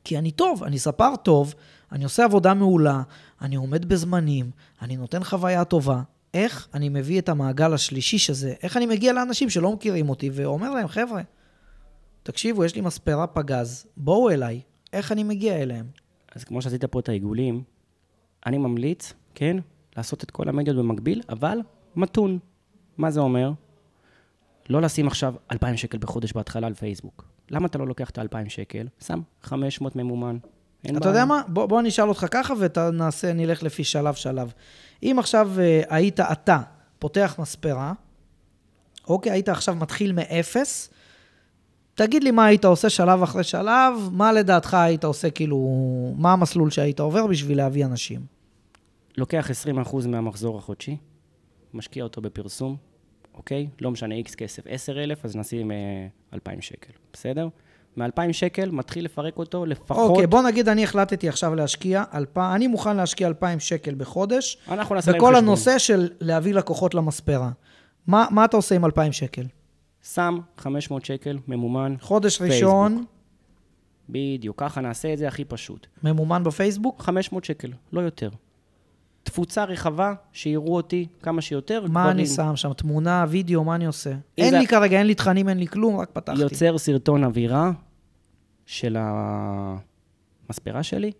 כי 0.03 0.17
אני 0.17 0.31
טוב, 0.31 0.63
אני 0.63 0.79
ספר 0.79 1.15
טוב, 1.15 1.53
אני 1.91 2.03
עושה 2.03 2.23
עבודה 2.23 2.53
מעולה, 2.53 3.01
אני 3.41 3.55
עומד 3.55 3.85
בזמנים, 3.85 4.51
אני 4.81 4.97
נותן 4.97 5.23
חוויה 5.23 5.63
טובה. 5.63 6.01
איך 6.33 6.67
אני 6.73 6.89
מביא 6.89 7.19
את 7.19 7.29
המעגל 7.29 7.73
השלישי 7.73 8.17
שזה, 8.17 8.53
איך 8.63 8.77
אני 8.77 8.85
מגיע 8.85 9.13
לאנשים 9.13 9.49
שלא 9.49 9.73
מכירים 9.73 10.09
אותי 10.09 10.29
ואומר 10.33 10.71
להם, 10.71 10.87
חבר'ה, 10.87 11.21
תקשיבו, 12.23 12.65
יש 12.65 12.75
לי 12.75 12.81
מספרה 12.81 13.27
פגז, 13.27 13.85
בואו 13.97 14.29
אליי, 14.29 14.61
איך 14.93 15.11
אני 15.11 15.23
מגיע 15.23 15.57
אליהם? 15.57 15.85
אז 16.35 16.43
כמו 16.43 16.61
שעשית 16.61 16.85
פה 16.85 16.99
את 16.99 17.09
העיגולים, 17.09 17.63
אני 18.45 18.57
ממליץ, 18.57 19.13
כן, 19.35 19.57
לעשות 19.97 20.23
את 20.23 20.31
כל 20.31 20.49
המדיות 20.49 20.77
במקביל, 20.77 21.21
אבל 21.29 21.59
מתון. 21.95 22.39
מה 22.97 23.11
זה 23.11 23.19
אומר? 23.19 23.51
לא 24.69 24.81
לשים 24.81 25.07
עכשיו 25.07 25.35
2,000 25.51 25.77
שקל 25.77 25.97
בחודש 25.97 26.33
בהתחלה 26.33 26.67
על 26.67 26.73
פייסבוק. 26.73 27.25
למה 27.51 27.67
אתה 27.67 27.77
לא 27.77 27.87
לוקח 27.87 28.09
את 28.09 28.17
ה-2,000 28.17 28.49
שקל? 28.49 28.87
שם 28.99 29.21
500 29.41 29.95
ממומן. 29.95 30.37
אתה 30.85 30.99
בעיה. 30.99 31.11
יודע 31.11 31.25
מה? 31.25 31.41
בוא, 31.47 31.65
בוא 31.65 31.81
נשאל 31.81 32.09
אותך 32.09 32.25
ככה 32.31 32.53
ונעשה, 32.59 33.33
נלך 33.33 33.63
לפי 33.63 33.83
שלב-שלב. 33.83 34.53
אם 35.03 35.15
עכשיו 35.19 35.51
אה, 35.59 35.81
היית 35.89 36.19
אתה 36.19 36.59
פותח 36.99 37.35
מספרה, 37.39 37.93
אוקיי, 39.07 39.31
היית 39.31 39.49
עכשיו 39.49 39.75
מתחיל 39.75 40.11
מאפס, 40.11 40.89
תגיד 41.95 42.23
לי 42.23 42.31
מה 42.31 42.45
היית 42.45 42.65
עושה 42.65 42.89
שלב 42.89 43.23
אחרי 43.23 43.43
שלב, 43.43 43.93
מה 44.11 44.31
לדעתך 44.31 44.73
היית 44.73 45.03
עושה, 45.03 45.29
כאילו, 45.29 45.57
מה 46.17 46.33
המסלול 46.33 46.69
שהיית 46.69 46.99
עובר 46.99 47.27
בשביל 47.27 47.57
להביא 47.57 47.85
אנשים? 47.85 48.21
לוקח 49.17 49.49
20% 49.85 50.07
מהמחזור 50.07 50.57
החודשי, 50.57 50.97
משקיע 51.73 52.03
אותו 52.03 52.21
בפרסום, 52.21 52.77
אוקיי? 53.33 53.67
לא 53.81 53.91
משנה, 53.91 54.15
איקס 54.15 54.35
כסף, 54.35 54.63
10,000, 54.67 55.25
אז 55.25 55.35
נשים 55.35 55.71
אה, 55.71 56.07
2,000 56.33 56.61
שקל, 56.61 56.93
בסדר? 57.13 57.47
מ-2,000 58.01 58.33
שקל 58.33 58.71
מתחיל 58.71 59.05
לפרק 59.05 59.37
אותו 59.37 59.65
לפחות... 59.65 60.09
אוקיי, 60.09 60.27
בוא 60.27 60.41
נגיד 60.41 60.69
אני 60.69 60.83
החלטתי 60.83 61.29
עכשיו 61.29 61.55
להשקיע, 61.55 62.03
אלפ... 62.13 62.37
אני 62.37 62.67
מוכן 62.67 62.97
להשקיע 62.97 63.27
2,000 63.27 63.59
שקל 63.59 63.95
בחודש, 63.95 64.57
אנחנו 64.67 64.95
נעשה 64.95 65.11
להם 65.11 65.19
בכל. 65.21 65.35
הנושא 65.35 65.77
של 65.77 66.09
להביא 66.21 66.53
לקוחות 66.53 66.93
למספרה. 66.95 67.49
מה, 68.07 68.25
מה 68.31 68.45
אתה 68.45 68.57
עושה 68.57 68.75
עם 68.75 68.85
2,000 68.85 69.11
שקל? 69.11 69.43
שם 70.13 70.37
500 70.57 71.05
שקל, 71.05 71.37
ממומן, 71.47 71.95
חודש 71.99 72.37
פייסבוק. 72.37 72.63
ראשון, 72.63 73.05
בדיוק, 74.09 74.59
ככה 74.59 74.81
נעשה 74.81 75.13
את 75.13 75.17
זה 75.17 75.27
הכי 75.27 75.45
פשוט. 75.45 75.87
ממומן 76.03 76.43
בפייסבוק? 76.43 77.01
500 77.01 77.43
שקל, 77.45 77.71
לא 77.93 78.01
יותר. 78.01 78.29
תפוצה 79.23 79.63
רחבה, 79.63 80.13
שיראו 80.33 80.75
אותי 80.75 81.07
כמה 81.21 81.41
שיותר. 81.41 81.81
מה 81.81 81.87
גברים. 81.87 82.17
אני 82.17 82.25
שם 82.25 82.55
שם? 82.55 82.73
תמונה, 82.73 83.25
וידאו, 83.29 83.63
מה 83.63 83.75
אני 83.75 83.85
עושה? 83.85 84.11
אין 84.37 84.49
זה- 84.51 84.59
לי 84.59 84.67
כרגע, 84.67 84.97
אין 84.97 85.07
לי 85.07 85.15
תכנים, 85.15 85.49
אין 85.49 85.57
לי 85.57 85.67
כלום, 85.67 85.99
רק 85.99 86.09
פתחתי. 86.13 86.41
יוצר 86.41 86.77
סרטון 86.77 87.23
אווירה 87.23 87.71
של 88.69 88.97
המספרה 90.49 90.83
שלי, 90.83 91.11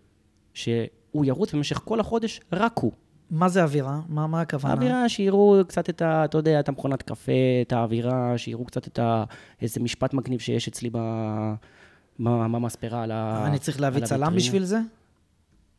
שהוא 0.53 1.25
ירוץ 1.25 1.53
במשך 1.53 1.81
כל 1.85 1.99
החודש, 1.99 2.41
רק 2.53 2.77
הוא. 2.77 2.91
מה 3.31 3.49
זה 3.49 3.63
אווירה? 3.63 3.99
מה, 4.09 4.27
מה 4.27 4.41
הכוונה? 4.41 4.73
האווירה, 4.73 5.09
שיראו 5.09 5.55
קצת 5.67 5.89
את 5.89 6.01
ה... 6.01 6.25
אתה 6.25 6.37
יודע, 6.37 6.59
את 6.59 6.69
המכונת 6.69 7.01
קפה, 7.01 7.31
את 7.61 7.73
האווירה, 7.73 8.37
שיראו 8.37 8.65
קצת 8.65 8.87
את 8.87 8.99
ה... 8.99 9.23
איזה 9.61 9.79
משפט 9.79 10.13
מגניב 10.13 10.39
שיש 10.39 10.67
אצלי 10.67 10.89
ב... 10.89 10.97
ב- 12.19 12.45
במספרה 12.51 13.03
על 13.03 13.11
ה... 13.11 13.47
אני 13.47 13.59
צריך 13.59 13.81
להביא 13.81 14.05
צלם 14.05 14.23
הוויטרינה. 14.23 14.37
בשביל 14.37 14.63
זה? 14.63 14.79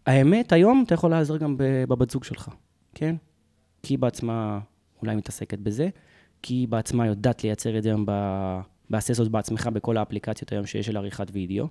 האמת, 0.06 0.52
היום 0.52 0.84
אתה 0.86 0.94
יכול 0.94 1.10
להיעזר 1.10 1.36
גם 1.36 1.56
ב- 1.58 1.84
בבת 1.88 2.10
זוג 2.10 2.24
שלך, 2.24 2.48
כן? 2.94 3.16
כי 3.82 3.92
היא 3.94 3.98
בעצמה 3.98 4.58
אולי 5.02 5.16
מתעסקת 5.16 5.58
בזה, 5.58 5.88
כי 6.42 6.54
היא 6.54 6.68
בעצמה 6.68 7.06
יודעת 7.06 7.44
לייצר 7.44 7.78
את 7.78 7.82
זה 7.82 7.88
היום, 7.88 8.06
לעשות 8.90 9.16
זאת 9.16 9.28
בעצמך 9.28 9.66
בכל 9.72 9.96
האפליקציות 9.96 10.52
היום 10.52 10.66
שיש 10.66 10.86
של 10.86 10.96
עריכת 10.96 11.26
וידאו, 11.32 11.66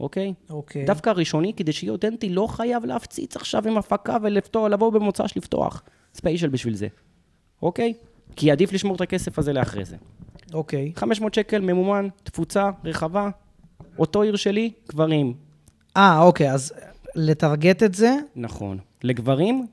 אוקיי? 0.00 0.34
אוקיי. 0.50 0.84
דווקא 0.84 1.10
הראשוני, 1.10 1.52
כדי 1.56 1.72
שיהיה 1.72 1.92
אותנטי, 1.92 2.28
לא 2.28 2.46
חייב 2.46 2.84
להפציץ 2.84 3.36
עכשיו 3.36 3.68
עם 3.68 3.78
הפקה 3.78 4.16
ולבוא 4.22 4.92
במוצ"ש 4.92 5.36
לפתוח. 5.36 5.82
ספיישל 6.14 6.48
בשביל 6.48 6.74
זה, 6.74 6.88
אוקיי? 7.62 7.94
כי 8.36 8.50
עדיף 8.50 8.72
לשמור 8.72 8.96
את 8.96 9.00
הכסף 9.00 9.38
הזה 9.38 9.52
לאחרי 9.52 9.84
זה. 9.84 9.96
אוקיי. 10.54 10.92
500 10.96 11.34
שקל, 11.34 11.60
ממומן, 11.60 12.08
תפוצה, 12.22 12.70
רחבה, 12.84 13.30
אותו 13.98 14.22
עיר 14.22 14.36
שלי, 14.36 14.72
גברים. 14.88 15.34
אה, 15.96 16.22
אוקיי, 16.22 16.52
אז 16.52 16.72
לטרגט 17.14 17.82
את 17.82 17.94
זה, 17.94 18.16
נכון. 18.36 18.78
לגברים, 19.02 19.66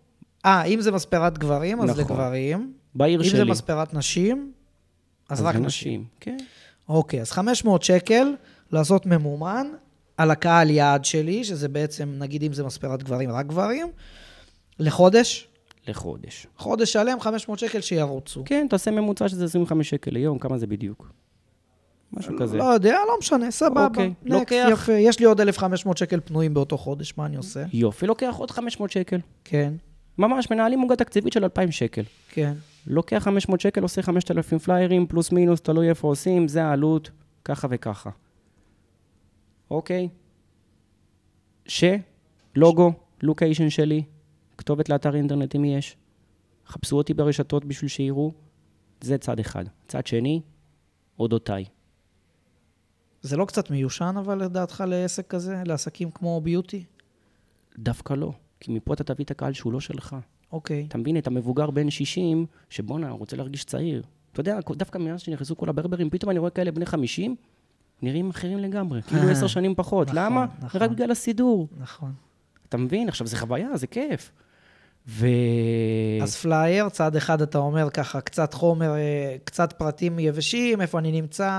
אה, 0.45 0.63
אם 0.63 0.81
זה 0.81 0.91
מספרת 0.91 1.37
גברים, 1.37 1.81
אז 1.81 1.89
נכון. 1.89 2.01
לגברים. 2.01 2.73
בעיר 2.95 3.19
אם 3.19 3.25
שלי. 3.25 3.37
זה 3.37 3.45
מספרת 3.45 3.93
נשים, 3.93 4.51
אז 5.29 5.41
רק 5.41 5.55
זה 5.55 5.61
נשים. 5.61 6.05
כן. 6.19 6.37
אוקיי, 6.91 7.21
אז 7.21 7.31
500 7.31 7.83
שקל 7.83 8.33
לעשות 8.71 9.05
ממומן 9.05 9.67
על 10.17 10.31
הקהל 10.31 10.69
יעד 10.69 11.05
שלי, 11.05 11.43
שזה 11.43 11.67
בעצם, 11.67 12.13
נגיד 12.19 12.43
אם 12.43 12.53
זה 12.53 12.63
מספרת 12.63 13.03
גברים, 13.03 13.31
רק 13.31 13.45
גברים, 13.47 13.87
לחודש. 14.79 15.47
לחודש. 15.87 16.47
חודש 16.57 16.93
שלם, 16.93 17.19
500 17.19 17.59
שקל 17.59 17.81
שירוצו. 17.81 18.43
כן, 18.45 18.67
תעשה 18.69 18.91
ממוצע 18.91 19.29
שזה 19.29 19.45
25 19.45 19.89
שקל 19.89 20.11
ליום, 20.11 20.39
כמה 20.39 20.57
זה 20.57 20.67
בדיוק? 20.67 21.11
משהו 22.13 22.33
כזה. 22.39 22.57
לא 22.57 22.63
יודע, 22.63 22.91
לא 23.07 23.13
משנה, 23.19 23.51
סבבה. 23.51 23.85
אוקיי, 23.85 24.13
לוקח- 24.25 24.67
יפה. 24.71 24.91
יש 24.93 25.19
לי 25.19 25.25
עוד 25.25 25.41
1,500 25.41 25.97
שקל 25.97 26.19
פנויים 26.19 26.53
באותו 26.53 26.77
חודש, 26.77 27.13
מה 27.17 27.25
אני 27.25 27.35
עושה? 27.37 27.63
יופי, 27.73 28.07
לוקח 28.07 28.35
עוד 28.37 28.51
500 28.51 28.91
שקל. 28.91 29.17
כן, 29.43 29.73
ממש, 30.17 30.51
מנהלים 30.51 30.79
עוגה 30.81 30.95
תקציבית 30.95 31.33
של 31.33 31.43
2,000 31.43 31.71
שקל. 31.71 32.03
כן. 32.29 32.53
לוקח 32.87 33.23
500 33.23 33.59
שקל, 33.61 33.81
עושה 33.81 34.01
5,000 34.01 34.59
פליירים, 34.59 35.07
פלוס 35.07 35.31
מינוס, 35.31 35.61
תלוי 35.61 35.89
איפה 35.89 36.07
עושים, 36.07 36.47
זה 36.47 36.63
העלות, 36.63 37.11
ככה 37.45 37.67
וככה. 37.71 38.09
אוקיי? 39.71 40.09
ש, 41.65 41.83
לוגו, 42.55 42.93
לוקיישן 43.23 43.69
שלי, 43.69 44.03
כתובת 44.57 44.89
לאתר 44.89 45.15
אינטרנט 45.15 45.55
אם 45.55 45.65
יש. 45.65 45.97
חפשו 46.67 46.97
אותי 46.97 47.13
ברשתות 47.13 47.65
בשביל 47.65 47.89
שיראו. 47.89 48.31
זה 49.01 49.17
צד 49.17 49.39
אחד. 49.39 49.65
צד 49.87 50.07
שני, 50.07 50.41
אודותיי. 51.19 51.65
זה 53.21 53.37
לא 53.37 53.45
קצת 53.45 53.71
מיושן, 53.71 54.15
אבל 54.19 54.43
לדעתך 54.43 54.83
לעסק 54.87 55.27
כזה, 55.27 55.63
לעסקים 55.65 56.11
כמו 56.11 56.41
ביוטי? 56.41 56.83
דווקא 57.77 58.13
לא. 58.13 58.31
כי 58.59 58.71
מפה 58.71 58.93
אתה 58.93 59.03
תביא 59.03 59.25
את 59.25 59.31
הקהל 59.31 59.53
שהוא 59.53 59.73
לא 59.73 59.79
שלך. 59.79 60.15
אוקיי. 60.51 60.85
אתה 60.87 60.97
מבין, 60.97 61.17
את 61.17 61.27
המבוגר 61.27 61.69
בן 61.71 61.89
60, 61.89 62.45
שבואנה, 62.69 63.09
הוא 63.09 63.19
רוצה 63.19 63.37
להרגיש 63.37 63.63
צעיר. 63.63 64.03
אתה 64.31 64.39
יודע, 64.39 64.59
דווקא 64.71 64.97
מאז 64.97 65.21
שנכנסו 65.21 65.57
כל 65.57 65.69
הברברים, 65.69 66.09
פתאום 66.09 66.29
אני 66.29 66.39
רואה 66.39 66.49
כאלה 66.51 66.71
בני 66.71 66.85
50, 66.85 67.35
נראים 68.01 68.29
אחרים 68.29 68.59
לגמרי, 68.59 69.01
כאילו 69.07 69.29
עשר 69.29 69.47
שנים 69.47 69.75
פחות. 69.75 70.07
נכון, 70.07 70.19
למה? 70.23 70.45
נכון. 70.61 70.81
רק 70.81 70.89
בגלל 70.91 71.11
הסידור. 71.11 71.67
נכון. 71.77 72.11
אתה 72.69 72.77
מבין? 72.77 73.09
עכשיו, 73.09 73.27
זה 73.27 73.37
חוויה, 73.37 73.77
זה 73.77 73.87
כיף. 73.87 74.31
ו... 75.07 75.27
אז 76.23 76.35
פלייר, 76.35 76.89
צד 76.89 77.15
אחד 77.15 77.41
אתה 77.41 77.57
אומר 77.57 77.89
ככה, 77.89 78.21
קצת 78.21 78.53
חומר, 78.53 78.95
אה, 78.95 79.35
קצת 79.43 79.73
פרטים 79.73 80.19
יבשים, 80.19 80.81
איפה 80.81 80.99
אני 80.99 81.11
נמצא, 81.21 81.49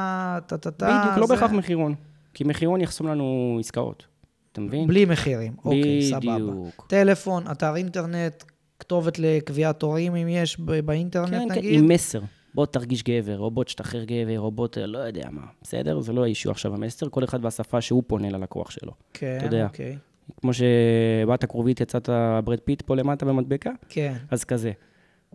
טה-טה-טה. 0.46 1.00
בדיוק, 1.02 1.18
לא 1.18 1.26
זה- 1.26 1.34
בהכרח 1.34 1.50
מחירון. 1.50 1.94
כי 2.34 2.44
מחירון 2.44 2.80
יחסום 2.80 3.06
לנו 3.08 3.56
עסקאות. 3.60 4.06
אתה 4.52 4.60
מבין? 4.60 4.86
בלי 4.86 5.04
מחירים. 5.04 5.52
אוקיי, 5.64 6.02
סבבה. 6.10 6.34
בדיוק. 6.38 6.86
טלפון, 6.88 7.44
אתר 7.50 7.76
אינטרנט, 7.76 8.44
כתובת 8.92 9.18
לקביעת 9.18 9.78
תורים 9.80 10.16
אם 10.16 10.28
יש 10.28 10.60
באינטרנט 10.84 11.30
כן, 11.30 11.48
כן, 11.48 11.58
נגיד. 11.58 11.78
עם 11.80 11.88
מסר. 11.88 12.20
בוא 12.54 12.66
תרגיש 12.66 13.02
גבר, 13.02 13.38
או 13.38 13.50
בוא 13.50 13.64
תשתחרר 13.64 14.04
גבר, 14.04 14.40
או 14.40 14.50
בוא 14.50 14.66
ת... 14.68 14.76
לא 14.76 14.98
יודע 14.98 15.28
מה, 15.30 15.42
בסדר? 15.62 16.00
זה 16.00 16.12
לא 16.12 16.24
ה 16.24 16.28
issue 16.28 16.50
עכשיו 16.50 16.74
המסר, 16.74 17.08
כל 17.08 17.24
אחד 17.24 17.44
והשפה 17.44 17.80
שהוא 17.80 18.02
פונה 18.06 18.30
ללקוח 18.30 18.70
שלו. 18.70 18.92
כן, 19.14 19.34
אתה 19.36 19.46
יודע. 19.46 19.64
אוקיי. 19.66 19.96
כמו 20.40 20.50
שבאת 20.52 21.44
כרובית, 21.44 21.80
יצאת 21.80 22.08
ברד 22.44 22.58
פיט 22.64 22.82
פה 22.82 22.96
למטה 22.96 23.26
במדבקה, 23.26 23.70
כן. 23.88 24.12
אז 24.30 24.44
כזה. 24.44 24.72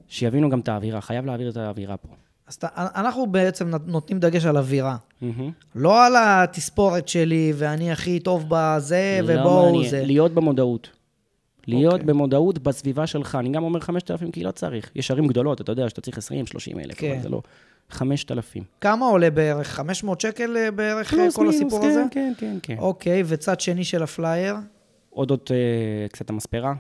שיבינו 0.07 0.49
גם 0.49 0.59
את 0.59 0.69
האווירה, 0.69 1.01
חייב 1.01 1.25
להעביר 1.25 1.49
את 1.49 1.57
האווירה 1.57 1.97
פה. 1.97 2.07
אז 2.47 2.53
אתה- 2.55 2.67
אנחנו 2.75 3.27
בעצם 3.27 3.67
נות- 3.69 3.87
נותנים 3.87 4.19
דגש 4.19 4.45
על 4.45 4.57
אווירה. 4.57 4.97
מהמם. 5.21 5.51
לא 5.75 6.05
על 6.05 6.13
התספורת 6.17 7.07
שלי, 7.07 7.53
ואני 7.55 7.91
הכי 7.91 8.19
טוב 8.19 8.45
בזה, 8.49 9.19
לא 9.23 9.33
ובואו. 9.41 9.83
זה. 9.89 10.03
להיות 10.05 10.33
במודעות. 10.33 10.89
להיות 11.67 11.93
אוקיי. 11.93 12.07
במודעות 12.07 12.59
בסביבה 12.59 13.07
שלך. 13.07 13.35
אני 13.35 13.49
גם 13.49 13.63
אומר 13.63 13.79
5,000 13.79 14.31
כי 14.31 14.43
לא 14.43 14.51
צריך. 14.51 14.91
יש 14.95 15.11
ערים 15.11 15.27
גדולות, 15.27 15.61
אתה 15.61 15.71
יודע 15.71 15.89
שאתה 15.89 16.01
צריך 16.01 16.17
20, 16.17 16.45
30 16.45 16.79
אלף, 16.79 16.95
כן. 16.97 17.11
אבל 17.11 17.21
זה 17.21 17.29
לא. 17.29 17.41
5,000. 17.89 18.63
כמה 18.81 19.05
עולה 19.05 19.29
בערך? 19.29 19.67
500 19.67 20.21
שקל 20.21 20.57
אה, 20.57 20.71
בערך 20.71 21.13
אה, 21.13 21.19
פלוס 21.19 21.35
כל 21.35 21.41
מינוס, 21.41 21.55
הסיפור 21.55 21.81
כן, 21.81 21.87
הזה? 21.87 22.03
כן, 22.11 22.33
כן, 22.37 22.57
כן. 22.63 22.77
אוקיי, 22.79 23.23
וצד 23.25 23.59
שני 23.59 23.83
של 23.83 24.03
הפלייר, 24.03 24.55
אודות 25.13 25.51
אה, 25.51 26.07
קצת 26.11 26.29
המספרה, 26.29 26.73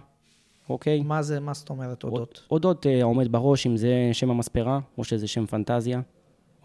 אוקיי? 0.69 1.01
מה 1.01 1.21
זה, 1.21 1.39
מה 1.39 1.53
זאת 1.53 1.69
אומרת 1.69 2.03
אודות? 2.03 2.43
אודות 2.51 2.87
אה, 2.87 3.01
העומד 3.01 3.31
בראש, 3.31 3.67
אם 3.67 3.77
זה 3.77 4.09
שם 4.13 4.29
המספרה, 4.31 4.79
או 4.97 5.03
שזה 5.03 5.27
שם 5.27 5.45
פנטזיה, 5.45 6.01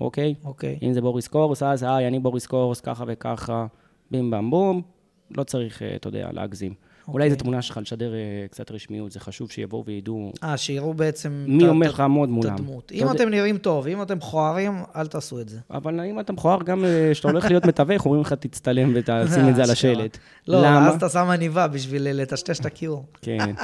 אוקיי? 0.01 0.35
אוקיי. 0.45 0.79
אם 0.83 0.93
זה 0.93 1.01
בוריס 1.01 1.29
קורס, 1.29 1.63
אז 1.63 1.83
היי, 1.83 2.09
אני 2.09 2.19
בוריס 2.19 2.47
קורס, 2.47 2.81
ככה 2.81 3.05
וככה, 3.07 3.67
בים 4.11 4.31
במ 4.31 4.51
בום. 4.51 4.83
לא 5.37 5.43
צריך, 5.43 5.83
אה, 5.83 5.97
אתה 5.97 6.09
יודע, 6.09 6.33
להגזים. 6.33 6.75
אולי 7.09 7.31
זו 7.31 7.37
תמונה 7.37 7.63
שלך 7.63 7.77
לשדר 7.83 8.15
אה, 8.15 8.19
קצת 8.51 8.71
רשמיות, 8.71 9.13
זה 9.13 9.21
חשוב 9.21 9.51
שיבואו 9.51 9.85
וידעו 9.85 10.33
אה, 10.43 10.57
שיראו 10.57 10.95
בעצם 10.95 11.45
מי 11.49 11.67
עומד 11.67 11.87
לך 11.87 12.01
לעמוד 12.01 12.29
את 12.29 12.35
מולם. 12.35 12.55
הדמות. 12.55 12.93
אם 12.93 13.11
אתם 13.11 13.29
נראים 13.29 13.59
טוב, 13.59 13.87
אם 13.87 14.03
אתם 14.03 14.17
מכוערים, 14.17 14.73
אל 14.97 15.07
תעשו 15.07 15.41
את 15.41 15.49
זה. 15.49 15.59
אבל 15.71 16.01
אם 16.01 16.21
אתה 16.21 16.33
מכוער, 16.33 16.63
גם 16.63 16.85
אה, 16.85 17.09
כשאתה 17.13 17.29
הולך 17.29 17.45
להיות 17.45 17.67
מתווך, 17.67 18.05
אומרים 18.05 18.23
לך, 18.23 18.33
תצטלם 18.33 18.93
ותשים 18.95 19.49
את 19.49 19.57
זה 19.57 19.63
על 19.63 19.71
אשכרה. 19.71 19.93
השלט. 19.93 20.19
לא? 20.49 20.67
אז 20.67 20.95
אתה 20.95 21.09
שם 21.09 21.31
עניבה 21.31 21.69
בשביל 21.69 22.09
לטשטש 22.11 22.61
את 22.61 22.67
הכיור. 22.67 23.05
כן, 23.23 23.55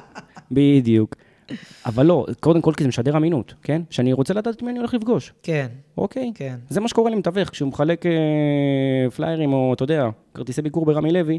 בדיוק. 0.50 1.16
אבל 1.87 2.07
לא, 2.07 2.26
קודם 2.40 2.61
כל 2.61 2.73
כי 2.76 2.85
זה 2.85 2.88
משדר 2.88 3.16
אמינות, 3.16 3.54
כן? 3.62 3.83
שאני 3.90 4.12
רוצה 4.12 4.35
לדעת 4.35 4.54
את 4.54 4.62
מי 4.62 4.71
אני 4.71 4.78
הולך 4.78 4.95
לפגוש, 4.95 5.33
כן, 5.42 5.66
אוקיי? 5.99 6.33
כן. 6.35 6.57
זה 6.68 6.80
מה 6.80 6.88
שקורה 6.88 7.11
למתווך, 7.11 7.49
כשהוא 7.49 7.68
מחלק 7.68 8.07
אה, 8.07 9.11
פליירים, 9.11 9.52
או 9.52 9.75
אתה 9.75 9.83
יודע, 9.83 10.09
כרטיסי 10.35 10.62
ביקור 10.62 10.87
ברמי 10.87 11.12
לוי, 11.12 11.38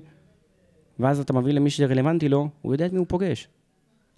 ואז 1.00 1.20
אתה 1.20 1.34
מביא 1.34 1.54
למי 1.54 1.70
שרלוונטי 1.70 2.30
לו, 2.30 2.50
הוא 2.62 2.74
יודע 2.74 2.86
את 2.86 2.92
מי 2.92 2.98
הוא 2.98 3.06
פוגש. 3.10 3.48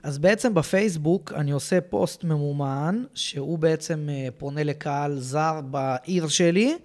אז 0.04 0.18
בעצם 0.18 0.54
בפייסבוק 0.54 1.34
אני 1.36 1.52
עושה 1.52 1.82
פוסט 1.82 2.24
ממומן, 2.24 3.04
שהוא 3.14 3.60
בעצם 3.60 4.10
אה, 4.12 4.28
פונה 4.38 4.64
לקהל 4.64 5.20
זר 5.20 5.62
בעיר 5.62 6.28
שלי. 6.28 6.78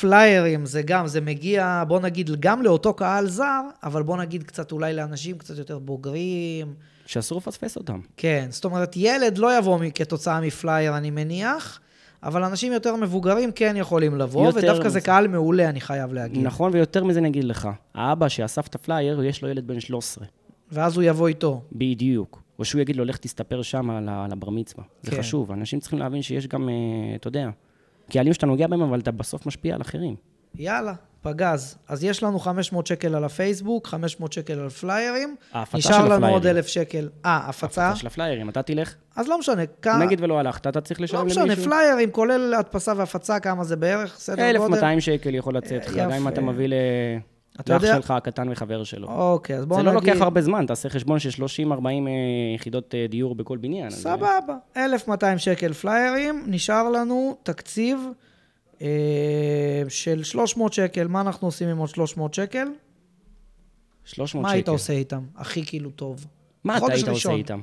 פליירים 0.00 0.66
זה 0.66 0.82
גם, 0.82 1.06
זה 1.06 1.20
מגיע, 1.20 1.84
בוא 1.88 2.00
נגיד, 2.00 2.30
גם 2.40 2.62
לאותו 2.62 2.94
קהל 2.94 3.26
זר, 3.26 3.62
אבל 3.82 4.02
בוא 4.02 4.16
נגיד 4.16 4.42
קצת 4.42 4.72
אולי 4.72 4.92
לאנשים 4.94 5.38
קצת 5.38 5.58
יותר 5.58 5.78
בוגרים. 5.78 6.74
שאסור 7.06 7.38
לפספס 7.38 7.76
אותם. 7.76 8.00
כן, 8.16 8.46
זאת 8.50 8.64
אומרת, 8.64 8.92
ילד 8.96 9.38
לא 9.38 9.58
יבוא 9.58 9.78
כתוצאה 9.94 10.40
מפלייר, 10.40 10.96
אני 10.96 11.10
מניח, 11.10 11.80
אבל 12.22 12.44
אנשים 12.44 12.72
יותר 12.72 12.96
מבוגרים 12.96 13.52
כן 13.52 13.74
יכולים 13.76 14.18
לבוא, 14.18 14.52
ודווקא 14.54 14.88
זה. 14.88 15.00
קהל 15.00 15.28
מעולה, 15.28 15.68
אני 15.68 15.80
חייב 15.80 16.12
להגיד. 16.12 16.42
נכון, 16.42 16.70
ויותר 16.74 17.04
מזה 17.04 17.18
אני 17.18 17.28
אגיד 17.28 17.44
לך, 17.44 17.68
האבא 17.94 18.28
שאסף 18.28 18.66
את 18.66 18.74
הפלייר, 18.74 19.24
יש 19.24 19.42
לו 19.42 19.48
ילד 19.48 19.66
בן 19.66 19.80
13. 19.80 20.26
ואז 20.72 20.96
הוא 20.96 21.04
יבוא 21.04 21.28
איתו. 21.28 21.62
בדיוק. 21.72 22.42
או 22.58 22.64
שהוא 22.64 22.80
יגיד 22.80 22.96
לו, 22.96 23.04
לך 23.04 23.16
תסתפר 23.16 23.62
שם 23.62 23.90
על 23.90 24.32
הבר 24.32 24.50
מצווה. 24.50 24.84
זה 25.02 25.10
כן. 25.10 25.18
חשוב, 25.18 25.52
אנשים 25.52 25.80
צריכים 25.80 25.98
להבין 25.98 26.22
שיש 26.22 26.46
גם, 26.46 26.68
אה, 26.68 26.74
אתה 27.16 27.28
יודע, 27.28 27.48
קהלים 28.10 28.32
שאתה 28.32 28.46
נוגע 28.46 28.66
בהם, 28.66 28.82
אבל 28.82 29.00
אתה 29.00 29.10
בסוף 29.10 29.46
משפיע 29.46 29.74
על 29.74 29.80
אחרים. 29.80 30.16
יאללה, 30.54 30.94
פגז. 31.30 31.76
אז 31.88 32.04
יש 32.04 32.22
לנו 32.22 32.38
500 32.38 32.86
שקל 32.86 33.14
על 33.14 33.24
הפייסבוק, 33.24 33.86
500 33.86 34.32
שקל 34.32 34.58
על 34.58 34.68
פליירים. 34.68 35.36
ההפצה 35.52 35.78
נשאר 35.78 35.92
של 35.92 35.98
לנו 35.98 36.04
הפליירים. 36.14 36.34
עוד 36.34 36.46
אלף 36.46 36.66
שקל. 36.66 37.08
אה, 37.26 37.36
הפצה? 37.48 37.82
ההפצה 37.84 38.00
של 38.00 38.06
הפליירים, 38.06 38.48
אתה 38.48 38.62
תלך, 38.62 38.94
אז 39.16 39.28
לא 39.28 39.38
משנה. 39.38 39.62
כ... 39.82 39.86
נגיד 39.86 40.20
ולא 40.22 40.38
הלכת, 40.38 40.66
אתה 40.66 40.80
צריך 40.80 41.00
לשלם 41.00 41.18
לא 41.18 41.24
למישהו. 41.24 41.42
משנה, 41.46 41.64
פליירים, 41.64 42.10
כולל 42.10 42.54
הדפסה 42.58 42.92
והפצה, 42.96 43.40
כמה 43.40 43.64
זה 43.64 43.76
בערך? 43.76 44.14
סדר 44.18 44.36
גודל? 44.36 44.56
1,200 44.74 45.00
שקל 45.00 45.34
יכול 45.34 45.56
לצאת 45.56 45.86
לך, 45.86 45.94
גם 45.96 46.12
אם. 46.12 46.28
אתה 46.28 46.40
מביא 46.40 46.68
ל- 46.68 46.74
אתה 47.60 47.74
יודע- 47.74 47.94
שלך 47.94 48.10
הקטן 48.10 48.48
וחבר 48.52 48.84
שלו. 48.84 49.08
אוקיי, 49.08 49.56
אז 49.56 49.66
בואו 49.66 49.80
זה 49.80 49.86
נגיד... 49.90 49.94
לא 49.94 50.10
לוקח 50.10 50.22
הרבה 50.22 50.42
זמן, 50.42 50.66
תעשה 50.66 50.88
חשבון 50.88 51.18
של 51.18 51.44
30-40 51.44 51.86
יחידות 52.56 52.94
אה, 52.94 53.06
דיור 53.08 53.34
בכל 53.34 53.56
בניין. 53.58 53.84
אה, 53.86 53.90
סבבה. 53.90 54.54
1,200 54.76 55.38
שקל 55.38 55.72
פליירים, 55.72 56.44
נשאר 56.46 56.88
לנו 56.90 57.36
תקציב 57.42 57.98
אה, 58.06 58.10
של 59.88 60.22
300 60.22 60.72
שקל. 60.72 61.06
מה 61.06 61.20
אנחנו 61.20 61.48
עושים 61.48 61.68
עם 61.68 61.78
עוד 61.78 61.88
300 61.88 62.34
שקל? 62.34 62.68
300 64.04 64.42
מה 64.42 64.48
שקל. 64.48 64.56
היית 64.56 64.68
עושה 64.68 64.92
איתם? 64.92 65.24
הכי 65.36 65.66
כאילו 65.66 65.90
טוב. 65.90 66.26
מה 66.64 66.76
אתה 66.76 66.86
היית 66.86 67.00
עושה 67.00 67.12
ראשון. 67.12 67.34
איתם? 67.34 67.60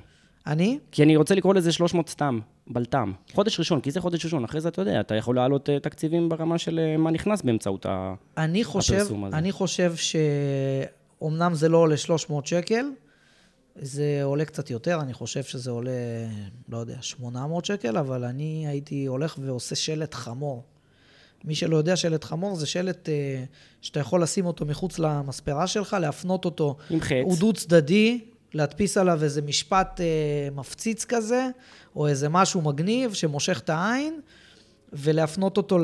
אני? 0.47 0.79
כי 0.91 1.03
אני 1.03 1.15
רוצה 1.15 1.35
לקרוא 1.35 1.53
לזה 1.53 1.71
300 1.71 2.09
סתם, 2.09 2.39
בלת"ם. 2.67 3.13
חודש 3.33 3.59
ראשון, 3.59 3.81
כי 3.81 3.91
זה 3.91 4.01
חודש 4.01 4.25
ראשון, 4.25 4.43
אחרי 4.43 4.61
זה 4.61 4.69
אתה 4.69 4.81
יודע, 4.81 4.99
אתה 4.99 5.15
יכול 5.15 5.35
להעלות 5.35 5.69
אה, 5.69 5.79
תקציבים 5.79 6.29
ברמה 6.29 6.57
של 6.57 6.79
אה, 6.79 6.97
מה 6.97 7.11
נכנס 7.11 7.41
באמצעות. 7.41 7.85
אני 8.37 8.63
חושב, 8.63 8.95
הפרסום 8.95 9.25
הזה. 9.25 9.37
אני 9.37 9.51
חושב 9.51 9.93
שאומנם 9.95 11.53
זה 11.53 11.69
לא 11.69 11.77
עולה 11.77 11.97
300 11.97 12.47
שקל, 12.47 12.85
זה 13.75 14.19
עולה 14.23 14.45
קצת 14.45 14.69
יותר, 14.69 15.01
אני 15.01 15.13
חושב 15.13 15.43
שזה 15.43 15.71
עולה, 15.71 15.91
לא 16.69 16.77
יודע, 16.77 16.97
800 17.01 17.65
שקל, 17.65 17.97
אבל 17.97 18.23
אני 18.23 18.67
הייתי 18.67 19.05
הולך 19.05 19.35
ועושה 19.41 19.75
שלט 19.75 20.13
חמור. 20.13 20.63
מי 21.43 21.55
שלא 21.55 21.77
יודע, 21.77 21.95
שלט 21.95 22.23
חמור 22.23 22.55
זה 22.55 22.65
שלט 22.65 23.09
אה, 23.09 23.43
שאתה 23.81 23.99
יכול 23.99 24.23
לשים 24.23 24.45
אותו 24.45 24.65
מחוץ 24.65 24.99
למספרה 24.99 25.67
שלך, 25.67 25.97
להפנות 26.01 26.45
אותו. 26.45 26.75
עם 26.89 27.01
חץ. 27.01 27.11
הוא 27.23 27.37
דו-צדדי, 27.37 28.19
להדפיס 28.53 28.97
עליו 28.97 29.23
איזה 29.23 29.41
משפט 29.41 30.01
אה, 30.01 30.49
מפציץ 30.55 31.05
כזה, 31.05 31.47
או 31.95 32.07
איזה 32.07 32.29
משהו 32.29 32.61
מגניב 32.61 33.13
שמושך 33.13 33.59
את 33.59 33.69
העין, 33.69 34.19
ולהפנות 34.93 35.57
אותו 35.57 35.79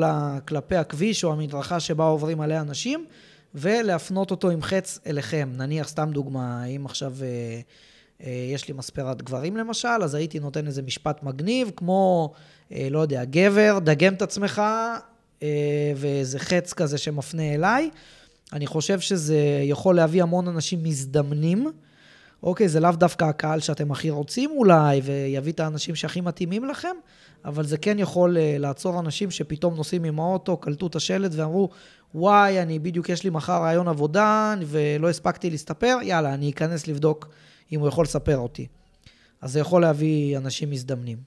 כלפי 0.48 0.76
הכביש 0.76 1.24
או 1.24 1.32
המדרכה 1.32 1.80
שבה 1.80 2.04
עוברים 2.04 2.40
עליה 2.40 2.60
אנשים, 2.60 3.06
ולהפנות 3.54 4.30
אותו 4.30 4.50
עם 4.50 4.62
חץ 4.62 4.98
אליכם. 5.06 5.50
נניח, 5.56 5.88
סתם 5.88 6.10
דוגמה, 6.12 6.64
אם 6.64 6.86
עכשיו 6.86 7.12
אה, 7.22 7.60
אה, 8.26 8.50
יש 8.54 8.68
לי 8.68 8.74
מספרת 8.74 9.22
גברים 9.22 9.56
למשל, 9.56 9.88
אז 9.88 10.14
הייתי 10.14 10.38
נותן 10.38 10.66
איזה 10.66 10.82
משפט 10.82 11.22
מגניב, 11.22 11.70
כמו, 11.76 12.32
אה, 12.72 12.88
לא 12.90 12.98
יודע, 12.98 13.24
גבר, 13.24 13.78
דגם 13.78 14.14
את 14.14 14.22
עצמך, 14.22 14.62
ואיזה 15.96 16.38
חץ 16.38 16.72
כזה 16.72 16.98
שמפנה 16.98 17.54
אליי. 17.54 17.90
אני 18.52 18.66
חושב 18.66 19.00
שזה 19.00 19.38
יכול 19.62 19.96
להביא 19.96 20.22
המון 20.22 20.48
אנשים 20.48 20.82
מזדמנים. 20.82 21.72
אוקיי, 22.42 22.68
זה 22.68 22.80
לאו 22.80 22.90
דווקא 22.90 23.24
הקהל 23.24 23.60
שאתם 23.60 23.92
הכי 23.92 24.10
רוצים 24.10 24.50
אולי, 24.50 25.00
ויביא 25.04 25.52
את 25.52 25.60
האנשים 25.60 25.94
שהכי 25.94 26.20
מתאימים 26.20 26.64
לכם, 26.64 26.96
אבל 27.44 27.66
זה 27.66 27.78
כן 27.78 27.98
יכול 27.98 28.38
אה, 28.38 28.56
לעצור 28.58 29.00
אנשים 29.00 29.30
שפתאום 29.30 29.74
נוסעים 29.74 30.04
עם 30.04 30.20
האוטו, 30.20 30.56
קלטו 30.56 30.86
את 30.86 30.96
השלט 30.96 31.30
ואמרו, 31.34 31.68
וואי, 32.14 32.62
אני 32.62 32.78
בדיוק, 32.78 33.08
יש 33.08 33.24
לי 33.24 33.30
מחר 33.30 33.62
רעיון 33.62 33.88
עבודה, 33.88 34.54
ולא 34.66 35.10
הספקתי 35.10 35.50
להסתפר, 35.50 35.98
יאללה, 36.02 36.34
אני 36.34 36.50
אכנס 36.50 36.86
לבדוק 36.86 37.28
אם 37.72 37.80
הוא 37.80 37.88
יכול 37.88 38.04
לספר 38.04 38.38
אותי. 38.38 38.66
אז 39.40 39.52
זה 39.52 39.60
יכול 39.60 39.82
להביא 39.82 40.38
אנשים 40.38 40.70
מזדמנים. 40.70 41.18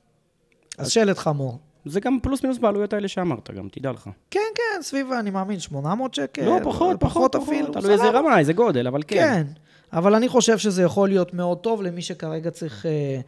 אז 0.78 0.92
שלט 0.92 1.18
חמור. 1.18 1.60
זה 1.86 2.00
גם 2.00 2.18
פלוס 2.24 2.44
מינוס 2.44 2.58
בעלויות 2.58 2.94
האלה 2.94 3.08
שאמרת 3.08 3.50
גם, 3.52 3.68
תדע 3.72 3.92
לך. 3.92 4.10
כן, 4.32 4.40
כן, 4.56 4.82
סביב, 4.82 5.12
אני 5.12 5.30
מאמין, 5.30 5.60
800 5.60 6.14
שקל. 6.14 6.46
לא, 6.46 6.60
פחות, 6.64 6.98
פחות, 7.00 7.36
אפילו. 7.36 7.68
פחות, 7.68 7.78
תלוי 7.84 7.94
איזה. 7.94 8.10
רמה, 8.10 8.40
איזה 8.40 8.54
גודל, 8.54 8.88
אבל 8.88 9.02
כן. 9.08 9.16
כן, 9.18 9.44
אבל 9.94 10.16
אני 10.16 10.28
חושב 10.28 10.58
שזה 10.58 10.84
יכול 10.84 11.10
להיות 11.10 11.34
מאוד 11.34 11.58
טוב 11.58 11.82
למי 11.82 12.02
שכרגע 12.02 12.50
צריך 12.52 12.86
אה, 12.86 13.20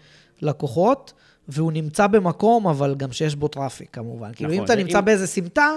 לקוחות, 0.41 1.13
והוא 1.47 1.71
נמצא 1.71 2.07
במקום, 2.07 2.67
אבל 2.67 2.95
גם 2.97 3.11
שיש 3.11 3.35
בו 3.35 3.47
traffic 3.47 3.89
כמובן. 3.93 4.31
כאילו, 4.33 4.49
אם 4.49 4.55
נכון, 4.55 4.65
אתה 4.65 4.75
נמצא 4.75 4.99
אם- 4.99 5.05
באיזה 5.05 5.27
סמטה, 5.27 5.69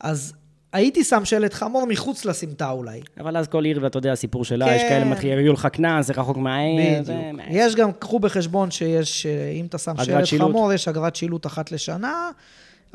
אז 0.00 0.34
הייתי 0.74 1.04
שם 1.04 1.24
שלט 1.24 1.54
חמור 1.54 1.86
מחוץ 1.86 2.24
לסמטה 2.24 2.70
אולי. 2.70 3.00
אבל 3.20 3.36
אז 3.36 3.48
כל 3.48 3.64
עיר, 3.64 3.78
ואתה 3.82 3.98
יודע, 3.98 4.12
הסיפור 4.12 4.44
שלה, 4.44 4.66
כן. 4.66 4.74
יש 4.76 4.82
כאלה 4.82 5.04
מתחילים, 5.04 5.38
יביאו 5.38 5.52
לך 5.52 5.66
קנס, 5.66 6.06
זה 6.06 6.12
רחוק 6.16 6.36
מהעיר. 6.36 7.02
זה- 7.04 7.12
בדיוק. 7.34 7.46
יש 7.50 7.74
גם, 7.74 7.92
קחו 7.92 8.18
בחשבון 8.18 8.70
שיש, 8.70 9.26
אה, 9.26 9.50
אם 9.50 9.66
אתה 9.66 9.78
שם 9.78 9.92
שלט 10.04 10.26
שילוט. 10.26 10.48
חמור, 10.50 10.72
יש 10.72 10.88
אגרת 10.88 11.16
שילוט 11.16 11.46
אחת 11.46 11.72
לשנה, 11.72 12.30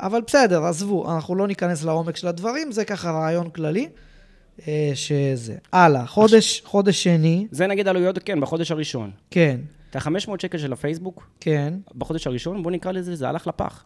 אבל 0.00 0.20
בסדר, 0.26 0.64
עזבו, 0.64 1.12
אנחנו 1.14 1.34
לא 1.34 1.46
ניכנס 1.46 1.84
לעומק 1.84 2.16
של 2.16 2.28
הדברים, 2.28 2.72
זה 2.72 2.84
ככה 2.84 3.10
רעיון 3.10 3.50
כללי, 3.50 3.88
אה, 4.68 4.90
שזה. 4.94 5.54
הלאה, 5.72 6.06
חודש, 6.06 6.62
חודש 6.64 7.02
שני, 7.02 7.46
זה 7.50 7.66
נגיד 7.66 7.88
עלויות, 7.88 8.18
כן, 8.18 8.40
בחודש 8.40 8.70
הראשון. 8.70 9.10
כן, 9.30 9.56
את 9.90 9.96
ה-500 9.96 10.10
שקל 10.42 10.58
של 10.58 10.72
הפייסבוק, 10.72 11.26
כן, 11.40 11.74
בחודש 11.98 12.26
הראשון, 12.26 12.62
בוא 12.62 12.70
נקרא 12.70 12.92
לזה, 12.92 13.16
זה 13.16 13.28
הלך 13.28 13.46
לפח. 13.46 13.84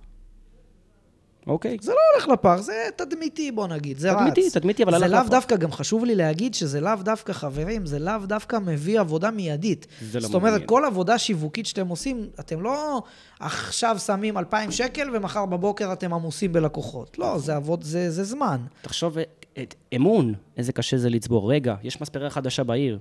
אוקיי? 1.46 1.76
זה 1.80 1.92
לא 1.92 1.98
הולך 2.12 2.28
לפח, 2.28 2.56
זה 2.60 2.88
תדמיתי, 2.96 3.52
בוא 3.52 3.66
נגיד, 3.66 3.98
זה 3.98 4.10
תדמיתי, 4.18 4.46
רץ. 4.46 4.56
תדמיתי, 4.56 4.82
אבל 4.82 4.98
זה 4.98 5.04
הלך 5.04 5.14
לאו 5.14 5.20
לפח. 5.20 5.30
דווקא, 5.30 5.56
גם 5.56 5.72
חשוב 5.72 6.04
לי 6.04 6.14
להגיד 6.14 6.54
שזה 6.54 6.80
לאו 6.80 6.96
דווקא, 7.02 7.32
חברים, 7.32 7.86
זה 7.86 7.98
לאו 7.98 8.18
דווקא 8.26 8.56
מביא 8.56 9.00
עבודה 9.00 9.30
מיידית. 9.30 9.86
זה 10.10 10.20
לא 10.20 10.26
זאת 10.26 10.34
אומרת, 10.34 10.50
מעניין. 10.52 10.68
כל 10.68 10.84
עבודה 10.84 11.18
שיווקית 11.18 11.66
שאתם 11.66 11.88
עושים, 11.88 12.28
אתם 12.40 12.60
לא 12.60 13.02
עכשיו 13.40 13.98
שמים 13.98 14.38
2,000 14.38 14.70
שקל 14.70 15.16
ומחר 15.16 15.46
בבוקר 15.46 15.92
אתם 15.92 16.14
עמוסים 16.14 16.52
בלקוחות. 16.52 17.18
לא, 17.18 17.38
זה, 17.38 17.56
עבוד, 17.56 17.82
זה, 17.82 18.10
זה 18.10 18.24
זמן. 18.24 18.60
תחשוב, 18.82 19.16
את 19.62 19.74
אמון, 19.96 20.34
איזה 20.56 20.72
קשה 20.72 20.96
זה 20.96 21.10
לצבור. 21.10 21.52
רגע, 21.52 21.74
יש 21.82 22.00
מספרה 22.00 22.30
חדשה 22.30 22.64
בעיר. 22.64 22.98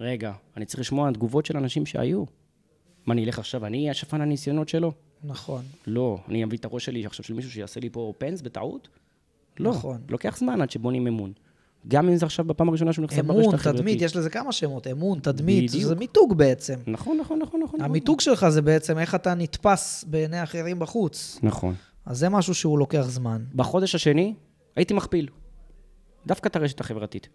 רגע, 0.00 0.32
אני 0.56 0.64
צריך 0.64 0.80
לשמוע 0.80 1.10
תגובות 1.10 1.46
של 1.46 1.56
אנשים 1.56 1.86
שהיו. 1.86 2.24
מה, 3.06 3.14
אני 3.14 3.24
אלך 3.24 3.38
עכשיו, 3.38 3.66
אני 3.66 3.78
אהיה 3.78 3.90
השפן 3.90 4.20
הניסיונות 4.20 4.68
שלו? 4.68 4.92
נכון. 5.24 5.62
לא. 5.86 6.18
אני 6.28 6.44
אביא 6.44 6.58
את 6.58 6.64
הראש 6.64 6.84
שלי 6.84 7.06
עכשיו 7.06 7.24
של 7.24 7.34
מישהו 7.34 7.50
שיעשה 7.50 7.80
לי 7.80 7.90
פה 7.90 8.12
פנס 8.18 8.40
בטעות? 8.40 8.88
לא. 9.60 9.70
נכון. 9.70 10.00
לוקח 10.08 10.36
זמן 10.38 10.62
עד 10.62 10.70
שבונים 10.70 11.06
אמון. 11.06 11.32
גם 11.88 12.08
אם 12.08 12.16
זה 12.16 12.26
עכשיו 12.26 12.44
בפעם 12.44 12.68
הראשונה 12.68 12.92
שהוא 12.92 13.04
נחשף 13.04 13.22
ברשת 13.22 13.40
אמון, 13.40 13.54
החברתית. 13.54 13.80
תדמית, 13.80 14.02
יש 14.02 14.16
לזה 14.16 14.30
כמה 14.30 14.52
שמות. 14.52 14.86
אמון, 14.86 15.18
תדמית, 15.20 15.70
בדיוק. 15.70 15.88
זה 15.88 15.94
מיתוג 15.94 16.34
בעצם. 16.38 16.74
נכון, 16.86 17.18
נכון, 17.20 17.38
נכון, 17.38 17.60
נכון. 17.62 17.80
המיתוג 17.80 18.20
שלך 18.20 18.48
זה 18.48 18.62
בעצם 18.62 18.98
איך 18.98 19.14
אתה 19.14 19.34
נתפס 19.34 20.04
בעיני 20.08 20.42
אחרים 20.42 20.78
בחוץ. 20.78 21.38
נכון. 21.42 21.74
אז 22.06 22.18
זה 22.18 22.28
משהו 22.28 22.54
שהוא 22.54 22.78
לוקח 22.78 23.02
זמן. 23.02 23.44
בחודש 23.54 23.94
השני 23.94 24.34
הייתי 24.76 24.94
מכפיל. 24.94 25.28
דווקא 26.26 26.48
את 26.48 26.56
הרשת 26.56 26.80
החברתית. 26.80 27.28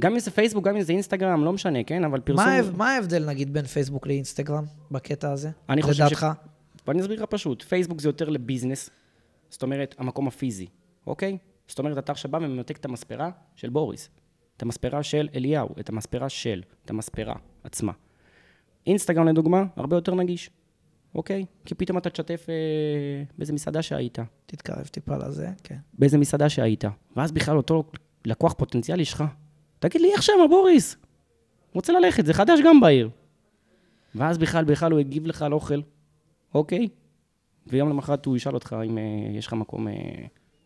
גם 0.00 0.12
אם 0.12 0.18
זה 0.18 0.30
פייסבוק, 0.30 0.64
גם 0.64 0.76
אם 0.76 0.82
זה 0.82 0.92
אינסטגרם, 0.92 1.44
לא 1.44 1.52
משנה, 1.52 1.84
כן? 1.84 2.04
אבל 2.04 2.20
פרסום... 2.20 2.44
מה, 2.44 2.60
מה 2.76 2.90
ההבדל, 2.90 3.24
נגיד, 3.24 3.52
בין 3.52 3.64
פייסבוק 3.66 4.06
לאינסטגרם 4.06 4.64
בקטע 4.90 5.32
הזה? 5.32 5.50
אני 5.68 5.82
חושב 5.82 5.94
ש- 5.94 6.00
לדעתך? 6.00 6.26
ואני 6.86 7.00
אסביר 7.00 7.22
לך 7.22 7.28
פשוט, 7.30 7.62
פייסבוק 7.62 8.00
זה 8.00 8.08
יותר 8.08 8.28
לביזנס, 8.28 8.90
זאת 9.48 9.62
אומרת, 9.62 9.94
המקום 9.98 10.28
הפיזי, 10.28 10.66
אוקיי? 11.06 11.38
זאת 11.68 11.78
אומרת, 11.78 11.98
אתה 11.98 12.12
עכשיו 12.12 12.30
בא 12.30 12.36
ומנתק 12.36 12.76
את 12.76 12.84
המספרה 12.84 13.30
של 13.56 13.68
בוריס, 13.70 14.10
את 14.56 14.62
המספרה 14.62 15.02
של 15.02 15.28
אליהו, 15.34 15.68
את 15.80 15.88
המספרה 15.88 16.28
של, 16.28 16.62
את 16.84 16.90
המספרה 16.90 17.34
עצמה. 17.64 17.92
אינסטגרם 18.86 19.28
לדוגמה, 19.28 19.64
הרבה 19.76 19.96
יותר 19.96 20.14
נגיש, 20.14 20.50
אוקיי? 21.14 21.44
כי 21.64 21.74
פתאום 21.74 21.98
אתה 21.98 22.10
תשתף 22.10 22.46
אה, 22.48 22.54
באיזה 23.38 23.52
מסעדה 23.52 23.82
שהיית, 23.82 24.18
תתקרב 24.46 24.86
טיפה 24.86 25.16
לזה, 25.16 25.48
כן. 25.64 25.76
באיזה 25.98 26.18
מסעדה 26.18 26.48
שהיית, 26.48 26.84
ואז 27.16 27.32
בכלל 27.32 27.56
אותו 27.56 27.84
לקוח 28.24 28.52
פוטנציאלי 28.52 29.04
שלך, 29.04 29.24
תגיד 29.78 30.00
לי, 30.00 30.12
איך 30.12 30.22
שמה, 30.22 30.48
בוריס? 30.50 30.96
רוצה 31.72 31.92
ללכת, 31.92 32.26
זה 32.26 32.34
חדש 32.34 32.60
גם 32.64 32.80
בעיר. 32.80 33.10
ואז 34.14 34.38
בכלל, 34.38 34.64
בכלל 34.64 34.92
הוא 34.92 35.00
הגיב 35.00 35.26
לך 35.26 35.42
על 35.42 35.52
אוכל, 35.52 35.80
אוקיי? 36.56 36.88
ויום 37.66 37.88
למחרת 37.88 38.26
הוא 38.26 38.36
ישאל 38.36 38.54
אותך 38.54 38.76
אם 38.86 38.98
אה, 38.98 39.02
יש 39.32 39.46
לך 39.46 39.52
מקום, 39.52 39.88
אה, 39.88 39.94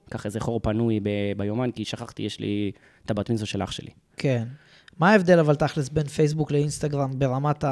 קח 0.09 0.27
איזה 0.27 0.41
חור 0.41 0.61
פנוי 0.61 1.01
ב- 1.01 1.33
ביומן, 1.37 1.71
כי 1.71 1.85
שכחתי, 1.85 2.23
יש 2.23 2.41
לי 2.41 2.73
את 3.05 3.11
הבת 3.11 3.31
מצווה 3.31 3.47
של 3.47 3.63
אח 3.63 3.71
שלי. 3.71 3.91
כן. 4.17 4.45
מה 4.99 5.11
ההבדל 5.11 5.39
אבל 5.39 5.55
תכלס 5.55 5.89
בין 5.89 6.07
פייסבוק 6.07 6.53
לאינסטגרם 6.53 7.19
ברמת 7.19 7.65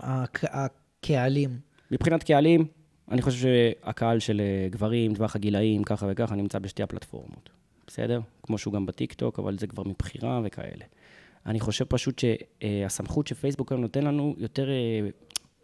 הקהלים? 0.00 1.58
מבחינת 1.90 2.22
קהלים, 2.22 2.66
אני 3.10 3.22
חושב 3.22 3.38
שהקהל 3.38 4.18
של 4.18 4.40
אה, 4.40 4.68
גברים, 4.70 5.14
טווח 5.14 5.36
הגילאים, 5.36 5.84
ככה 5.84 6.06
וככה, 6.10 6.34
נמצא 6.34 6.58
בשתי 6.58 6.82
הפלטפורמות. 6.82 7.50
בסדר? 7.86 8.20
כמו 8.42 8.58
שהוא 8.58 8.74
גם 8.74 8.86
בטיקטוק, 8.86 9.38
אבל 9.38 9.58
זה 9.58 9.66
כבר 9.66 9.82
מבחירה 9.82 10.40
וכאלה. 10.44 10.84
אני 11.46 11.60
חושב 11.60 11.84
פשוט 11.84 12.18
שהסמכות 12.18 13.26
שפייסבוק 13.26 13.72
היום 13.72 13.80
נותן 13.80 14.04
לנו 14.04 14.34
יותר 14.38 14.70
אה, 14.70 15.08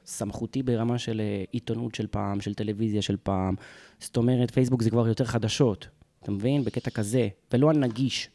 סמכותי 0.07 0.63
ברמה 0.63 0.99
של 0.99 1.21
אה, 1.21 1.45
עיתונות 1.51 1.95
של 1.95 2.07
פעם, 2.07 2.41
של 2.41 2.55
טלוויזיה 2.55 3.03
של 3.03 3.17
פעם. 3.23 3.55
זאת 4.01 4.17
אומרת, 4.17 4.51
פייסבוק 4.51 4.83
זה 4.83 4.91
כבר 4.91 5.09
יותר 5.09 5.25
חדשות, 5.25 5.89
אתה 6.23 6.31
מבין? 6.31 6.65
בקטע 6.65 6.91
כזה, 6.91 7.29
ולא 7.53 7.71
הנגיש. 7.71 8.29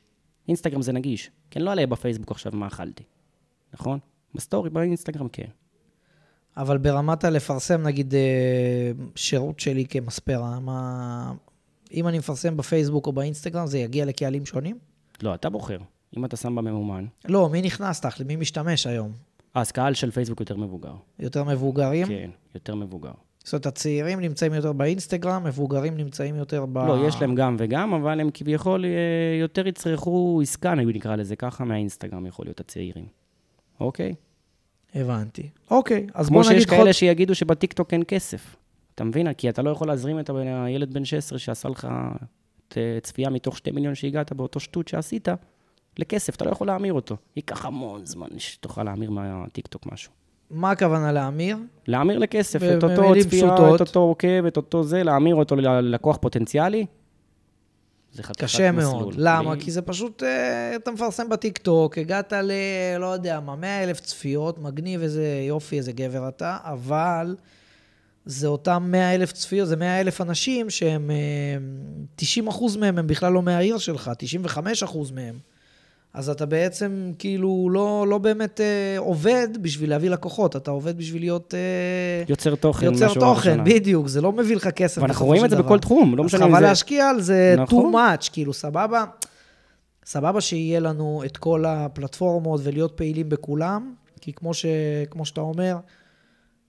אינסטגרם 0.47 0.81
זה 0.81 0.91
נגיש, 0.91 1.31
כי 1.51 1.59
אני 1.59 1.65
לא 1.65 1.69
אעלה 1.69 1.85
בפייסבוק 1.85 2.31
עכשיו 2.31 2.51
מה 2.55 2.67
אכלתי, 2.67 3.03
נכון? 3.73 3.99
בסטורי, 4.35 4.69
באינסטגרם 4.69 5.29
כן. 5.29 5.47
אבל 6.57 6.77
ברמת 6.77 7.23
הלפרסם, 7.23 7.81
נגיד, 7.81 8.13
אה, 8.15 8.91
שירות 9.15 9.59
שלי 9.59 9.85
כמספרה, 9.85 10.59
מה... 10.59 11.33
אם 11.93 12.07
אני 12.07 12.17
מפרסם 12.17 12.57
בפייסבוק 12.57 13.07
או 13.07 13.11
באינסטגרם, 13.11 13.67
זה 13.67 13.79
יגיע 13.79 14.05
לקהלים 14.05 14.45
שונים? 14.45 14.77
לא, 15.21 15.35
אתה 15.35 15.49
בוחר. 15.49 15.77
אם 16.17 16.25
אתה 16.25 16.37
שם 16.37 16.55
בממומן, 16.55 17.05
לא, 17.25 17.49
מי 17.49 17.61
נכנס 17.61 18.01
תכל'ס? 18.01 18.27
מי 18.27 18.35
משתמש 18.35 18.87
היום? 18.87 19.11
אז 19.53 19.71
קהל 19.71 19.93
של 19.93 20.11
פייסבוק 20.11 20.39
יותר 20.39 20.57
מבוגר. 20.57 20.93
יותר 21.19 21.43
מבוגרים? 21.43 22.07
כן, 22.07 22.29
יותר 22.55 22.75
מבוגר. 22.75 23.11
זאת 23.43 23.53
אומרת, 23.53 23.65
הצעירים 23.65 24.19
נמצאים 24.19 24.53
יותר 24.53 24.73
באינסטגרם, 24.73 25.43
מבוגרים 25.43 25.97
נמצאים 25.97 26.35
יותר 26.35 26.65
ב... 26.65 26.77
לא, 26.77 27.07
יש 27.07 27.21
להם 27.21 27.35
גם 27.35 27.55
וגם, 27.59 27.93
אבל 27.93 28.19
הם 28.19 28.29
כביכול 28.33 28.85
אה, 28.85 28.89
יותר 29.41 29.67
יצרכו 29.67 30.39
עסקה, 30.43 30.75
נגיד 30.75 30.95
נקרא 30.95 31.15
לזה 31.15 31.35
ככה, 31.35 31.65
מהאינסטגרם 31.65 32.25
יכול 32.25 32.45
להיות 32.45 32.59
הצעירים. 32.59 33.05
אוקיי? 33.79 34.15
הבנתי. 34.95 35.49
אוקיי, 35.71 36.07
אז 36.13 36.27
כמו 36.27 36.37
בוא 36.37 36.43
שיש 36.43 36.53
נגיד 36.53 36.69
כאלה 36.69 36.83
חוד... 36.83 36.91
שיגידו 36.91 37.35
שבטיקטוק 37.35 37.93
אין 37.93 38.03
כסף. 38.07 38.55
אתה 38.95 39.03
מבין? 39.03 39.33
כי 39.33 39.49
אתה 39.49 39.61
לא 39.61 39.69
יכול 39.69 39.87
להזרים 39.87 40.19
את 40.19 40.29
הילד 40.65 40.93
בן 40.93 41.05
16 41.05 41.39
שעשה 41.39 41.69
לך 41.69 41.87
אה, 42.77 42.97
צפייה 43.01 43.29
מתוך 43.29 43.57
2 43.57 43.75
מיליון 43.75 43.95
שהגעת 43.95 44.33
באותו 44.33 44.59
שטות 44.59 44.87
שעשית, 44.87 45.27
לכסף, 45.99 46.35
אתה 46.35 46.45
לא 46.45 46.51
יכול 46.51 46.67
להמיר 46.67 46.93
אותו. 46.93 47.17
ייקח 47.35 47.65
המון 47.65 48.05
זמן 48.05 48.27
שתוכל 48.37 48.83
להמיר 48.83 49.11
מהטיקטוק 49.11 49.85
משהו. 49.91 50.11
מה 50.51 50.71
הכוונה 50.71 51.11
להמיר? 51.11 51.57
להמיר 51.87 52.17
לכסף, 52.17 52.59
את 52.63 52.83
אותו 52.83 53.13
צפייה. 53.21 53.55
את 53.75 53.81
אותו 53.81 53.99
עוקב, 53.99 54.45
את 54.45 54.57
אותו 54.57 54.83
זה, 54.83 55.03
להמיר 55.03 55.35
אותו 55.35 55.55
ללקוח 55.55 56.17
פוטנציאלי, 56.21 56.85
זה 58.13 58.23
חתיכת 58.23 58.43
קשה 58.43 58.71
מסלול. 58.71 58.93
מאוד. 58.93 59.13
למה? 59.17 59.55
כי 59.59 59.71
זה 59.71 59.81
פשוט, 59.81 60.23
אה, 60.23 60.75
אתה 60.75 60.91
מפרסם 60.91 61.29
בטיקטוק, 61.29 61.97
הגעת 61.97 62.33
ל... 62.33 62.51
לא 62.99 63.05
יודע 63.05 63.39
מה, 63.39 63.55
100 63.55 63.83
אלף 63.83 63.99
צפיות, 63.99 64.57
מגניב 64.57 65.01
איזה 65.01 65.43
יופי, 65.47 65.77
איזה 65.77 65.91
גבר 65.91 66.27
אתה, 66.27 66.57
אבל 66.63 67.35
זה 68.25 68.47
אותם 68.47 68.87
100 68.87 69.15
אלף 69.15 69.31
צפיות, 69.31 69.67
זה 69.67 69.75
100 69.75 70.01
אלף 70.01 70.21
אנשים 70.21 70.69
שהם, 70.69 71.11
אה, 71.11 71.15
90 72.15 72.47
אחוז 72.47 72.77
מהם 72.77 72.97
הם 72.97 73.07
בכלל 73.07 73.33
לא 73.33 73.41
מהעיר 73.41 73.77
שלך, 73.77 74.11
95 74.17 74.83
אחוז 74.83 75.11
מהם. 75.11 75.39
אז 76.13 76.29
אתה 76.29 76.45
בעצם 76.45 77.11
כאילו 77.19 77.69
לא, 77.71 78.05
לא 78.07 78.17
באמת 78.17 78.61
אה, 78.61 78.95
עובד 78.97 79.47
בשביל 79.61 79.89
להביא 79.89 80.09
לקוחות, 80.09 80.55
אתה 80.55 80.71
עובד 80.71 80.97
בשביל 80.97 81.21
להיות... 81.21 81.53
אה, 81.53 82.23
יוצר 82.29 82.55
תוכן, 82.55 82.85
יוצר 82.85 83.13
תוכן, 83.13 83.25
הראשונה. 83.25 83.63
בדיוק, 83.63 84.07
זה 84.07 84.21
לא 84.21 84.31
מביא 84.31 84.55
לך 84.55 84.67
כסף 84.67 85.01
ואנחנו 85.01 85.25
רואים 85.25 85.45
את 85.45 85.49
זה 85.49 85.55
דבר. 85.55 85.65
בכל 85.65 85.79
תחום, 85.79 86.15
לא 86.15 86.23
משנה 86.23 86.45
אם 86.45 86.49
חבל 86.49 86.59
זה... 86.59 86.65
להשקיע 86.65 87.09
על 87.09 87.21
זה 87.21 87.55
נכון. 87.57 87.93
too 87.93 87.95
much, 87.95 88.29
כאילו, 88.33 88.53
סבבה? 88.53 89.05
סבבה 90.05 90.41
שיהיה 90.41 90.79
לנו 90.79 91.21
את 91.25 91.37
כל 91.37 91.65
הפלטפורמות 91.65 92.61
ולהיות 92.63 92.91
פעילים 92.95 93.29
בכולם, 93.29 93.93
כי 94.21 94.33
כמו, 94.33 94.53
ש, 94.53 94.65
כמו 95.09 95.25
שאתה 95.25 95.41
אומר, 95.41 95.77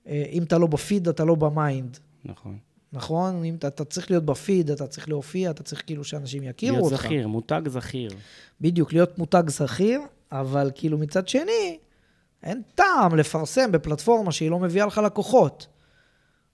אה, 0.08 0.24
אם 0.32 0.42
אתה 0.42 0.58
לא 0.58 0.66
בפיד, 0.66 1.08
אתה 1.08 1.24
לא 1.24 1.34
ב 1.34 1.45
mind, 1.45 1.98
נכון. 2.24 2.58
נכון? 2.92 3.44
אם 3.44 3.54
אתה, 3.54 3.68
אתה 3.68 3.84
צריך 3.84 4.10
להיות 4.10 4.24
בפיד, 4.24 4.70
אתה 4.70 4.86
צריך 4.86 5.08
להופיע, 5.08 5.50
אתה 5.50 5.62
צריך 5.62 5.82
כאילו 5.86 6.04
שאנשים 6.04 6.42
יכירו 6.42 6.76
להיות 6.76 6.92
אותך. 6.92 7.02
זכיר, 7.04 7.28
מותג 7.28 7.62
זכיר. 7.68 8.10
בדיוק, 8.60 8.92
להיות 8.92 9.18
מותג 9.18 9.42
זכיר, 9.46 10.00
אבל 10.32 10.70
כאילו 10.74 10.98
מצד 10.98 11.28
שני, 11.28 11.78
אין 12.42 12.62
טעם 12.74 13.16
לפרסם 13.16 13.72
בפלטפורמה 13.72 14.32
שהיא 14.32 14.50
לא 14.50 14.58
מביאה 14.58 14.86
לך 14.86 14.98
לקוחות. 14.98 15.66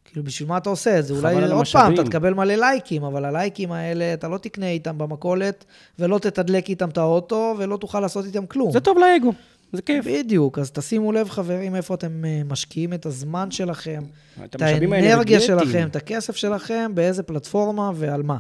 כאילו, 0.05 0.25
בשביל 0.25 0.49
מה 0.49 0.57
אתה 0.57 0.71
עושה 0.71 0.99
את 0.99 1.07
זה? 1.07 1.15
אולי 1.15 1.35
עוד 1.35 1.41
פעם, 1.43 1.51
אתה 1.51 1.57
המשאבים. 1.57 2.05
תקבל 2.05 2.35
מלא 2.35 2.55
לייקים, 2.55 3.05
אבל 3.05 3.25
הלייקים 3.25 3.73
האלה, 3.73 4.15
אתה 4.15 4.29
לא 4.29 4.39
תקנה 4.39 4.69
איתם 4.69 4.99
במכולת, 4.99 5.65
ולא 5.99 6.19
תתדלק 6.19 6.69
איתם 6.69 6.89
את 6.89 6.99
האוטו, 6.99 7.55
ולא 7.59 7.77
תוכל 7.77 8.01
לעשות 8.01 8.25
איתם 8.25 8.47
כלום. 8.47 8.73
זה 8.73 8.81
טוב 8.81 8.99
לאגו, 8.99 9.33
זה 9.77 9.83
כיף. 9.83 10.07
בדיוק, 10.07 10.59
אז 10.59 10.71
תשימו 10.71 11.13
לב, 11.13 11.29
חברים, 11.31 11.75
איפה 11.75 11.95
אתם 11.95 12.25
אה, 12.25 12.43
משקיעים 12.45 12.93
את 12.93 13.07
הזמן 13.07 13.51
שלכם, 13.51 14.03
את 14.45 14.63
האנרגיה. 14.63 15.41
שלכם, 15.41 15.89
את 15.91 15.97
הכסף 15.97 16.37
שלכם, 16.37 16.91
באיזה 16.95 17.23
פלטפורמה 17.23 17.91
ועל 17.95 18.23
מה. 18.23 18.37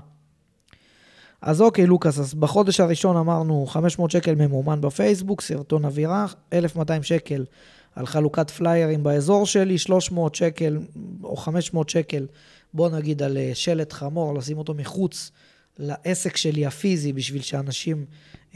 אז 1.43 1.61
אוקיי, 1.61 1.87
לוקאס, 1.87 2.19
אז 2.19 2.35
בחודש 2.35 2.81
הראשון 2.81 3.17
אמרנו 3.17 3.67
500 3.67 4.11
שקל 4.11 4.35
ממומן 4.35 4.81
בפייסבוק, 4.81 5.41
סרטון 5.41 5.85
אווירה, 5.85 6.27
1,200 6.53 7.03
שקל 7.03 7.45
על 7.95 8.07
חלוקת 8.07 8.51
פליירים 8.51 9.03
באזור 9.03 9.47
שלי, 9.47 9.79
300 9.79 10.35
שקל 10.35 10.79
או 11.25 11.37
500 11.37 11.89
שקל, 11.89 12.27
בוא 12.75 12.89
נגיד 12.89 13.23
על 13.23 13.37
אה, 13.37 13.51
שלט 13.55 13.93
חמור, 13.93 14.35
לשים 14.35 14.59
אותו 14.59 14.75
מחוץ 14.75 15.31
לעסק 15.79 16.37
שלי 16.37 16.67
הפיזי, 16.67 17.13
בשביל 17.13 17.43
שאנשים 17.43 18.05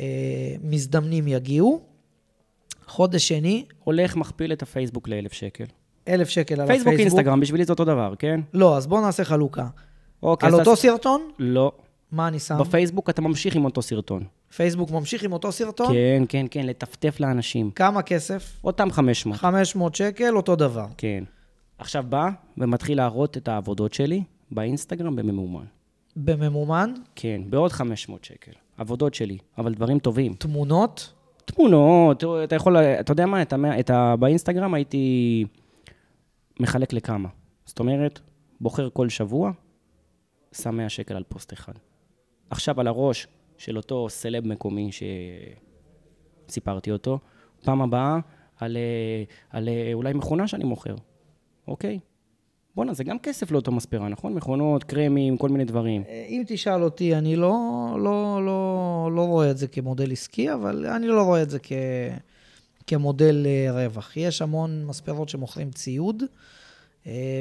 אה, 0.01 0.55
מזדמנים 0.63 1.29
יגיעו. 1.29 1.90
חודש 2.91 3.29
שני, 3.29 3.65
הולך, 3.85 4.17
מכפיל 4.17 4.53
את 4.53 4.63
הפייסבוק 4.63 5.09
לאלף 5.09 5.33
שקל. 5.33 5.65
1,000 6.09 6.29
שקל 6.29 6.61
על 6.61 6.67
פייסבוק, 6.67 6.93
הפייסבוק. 6.93 7.15
אינסטגרם, 7.15 7.41
בשבילי 7.41 7.65
זה 7.65 7.73
אותו 7.73 7.85
דבר, 7.85 8.15
כן? 8.19 8.41
לא, 8.55 8.77
אז 8.77 8.87
בואו 8.87 9.01
נעשה 9.01 9.25
חלוקה. 9.25 9.67
אוקיי, 10.23 10.49
על 10.49 10.55
אותו 10.55 10.77
סרטון, 10.77 11.31
לא. 11.39 11.73
מה 12.13 12.29
אני 12.29 12.39
שם? 12.39 12.59
בפייסבוק 12.59 13.11
אתה 13.11 13.23
ממשיך 13.23 13.57
עם 13.57 13.65
אותו 13.65 13.83
סרטון. 13.83 14.25
פייסבוק 14.57 14.91
ממשיך 14.91 15.23
עם 15.23 15.33
אותו 15.33 15.53
סרטון? 15.53 15.93
כן, 15.93 16.23
כן, 16.29 16.47
כן, 16.51 16.67
לטפטף 16.67 17.21
לאנשים. 17.21 17.71
כמה 17.71 18.03
כסף? 18.03 18.61
אותם 18.65 18.91
500. 18.91 19.37
500 19.39 19.95
שקל, 19.95 20.37
אותו 20.37 20.57
דבר. 20.57 20.87
כן. 20.97 21.25
עכשיו 21.79 22.05
בא 22.09 22.29
ומתחיל 22.59 22.97
להראות 22.97 23.37
את 23.37 23.49
העבודות 23.49 23.95
שלי 23.95 24.23
באינסטגרם 24.51 25.17
בממומן. 25.17 25.65
בממומן, 26.17 26.93
כן, 27.15 27.43
בעוד 27.51 27.73
500 27.73 28.25
שקל. 28.25 28.53
עבודות 28.79 29.15
שלי, 29.15 29.39
אבל 29.59 29.75
דברים 29.75 29.99
טובים. 29.99 30.35
תמונות, 30.35 31.13
תמונות, 31.45 32.25
אתה 32.45 32.57
יכול, 32.57 32.77
אתה 32.77 33.13
יודע 33.13 33.27
מה, 33.27 33.43
את 33.43 33.53
ה, 33.53 33.57
את 33.81 33.91
ה, 33.91 34.17
באינסטגרם 34.17 34.75
הייתי 34.75 35.45
מחלק 36.61 36.93
לכמה. 36.93 37.29
זאת 37.65 37.79
אומרת, 37.79 38.21
בוחר 38.61 38.89
כל 38.93 39.09
שבוע, 39.09 39.53
שם 40.53 40.77
100 40.77 40.89
שקל 40.89 41.17
על 41.17 41.25
פוסט 41.29 41.53
אחד. 41.53 41.73
עכשיו 42.51 42.81
על 42.81 42.87
הראש 42.87 43.27
של 43.59 43.77
אותו 43.77 44.09
סלב 44.09 44.47
מקומי 44.47 44.91
שסיפרתי 46.49 46.91
אותו, 46.91 47.19
פעם 47.65 47.83
הבאה 47.83 48.19
על, 48.57 48.77
אה, 48.77 49.25
על 49.51 49.69
אה, 49.69 49.91
אולי 49.95 50.13
מכונה 50.13 50.49
שאני 50.49 50.65
מוכר, 50.65 50.95
אוקיי? 51.69 51.99
בואנה, 52.81 52.95
זה 52.95 53.05
גם 53.05 53.19
כסף 53.19 53.51
לאותו 53.51 53.73
מספרה, 53.73 54.09
נכון? 54.09 54.35
מכונות, 54.35 54.85
קרמים, 54.85 55.37
כל 55.37 55.49
מיני 55.49 55.65
דברים. 55.65 56.03
אה, 56.09 56.27
אם 56.29 56.43
תשאל 56.47 56.83
אותי, 56.83 57.15
אני 57.15 57.37
לא, 57.37 57.57
לא, 57.99 58.47
לא, 58.47 59.11
לא 59.15 59.23
רואה 59.27 59.51
את 59.51 59.59
זה 59.59 59.69
כמודל 59.69 60.13
עסקי, 60.13 60.53
אבל 60.53 60.87
אני 60.87 61.07
לא 61.07 61.23
רואה 61.23 61.43
את 61.43 61.51
זה 61.51 61.59
כ, 61.63 61.73
כמודל 62.87 63.47
רווח. 63.71 64.17
יש 64.17 64.43
המון 64.43 64.85
מספרות 64.85 65.29
שמוכרים 65.29 65.71
ציוד, 65.71 66.23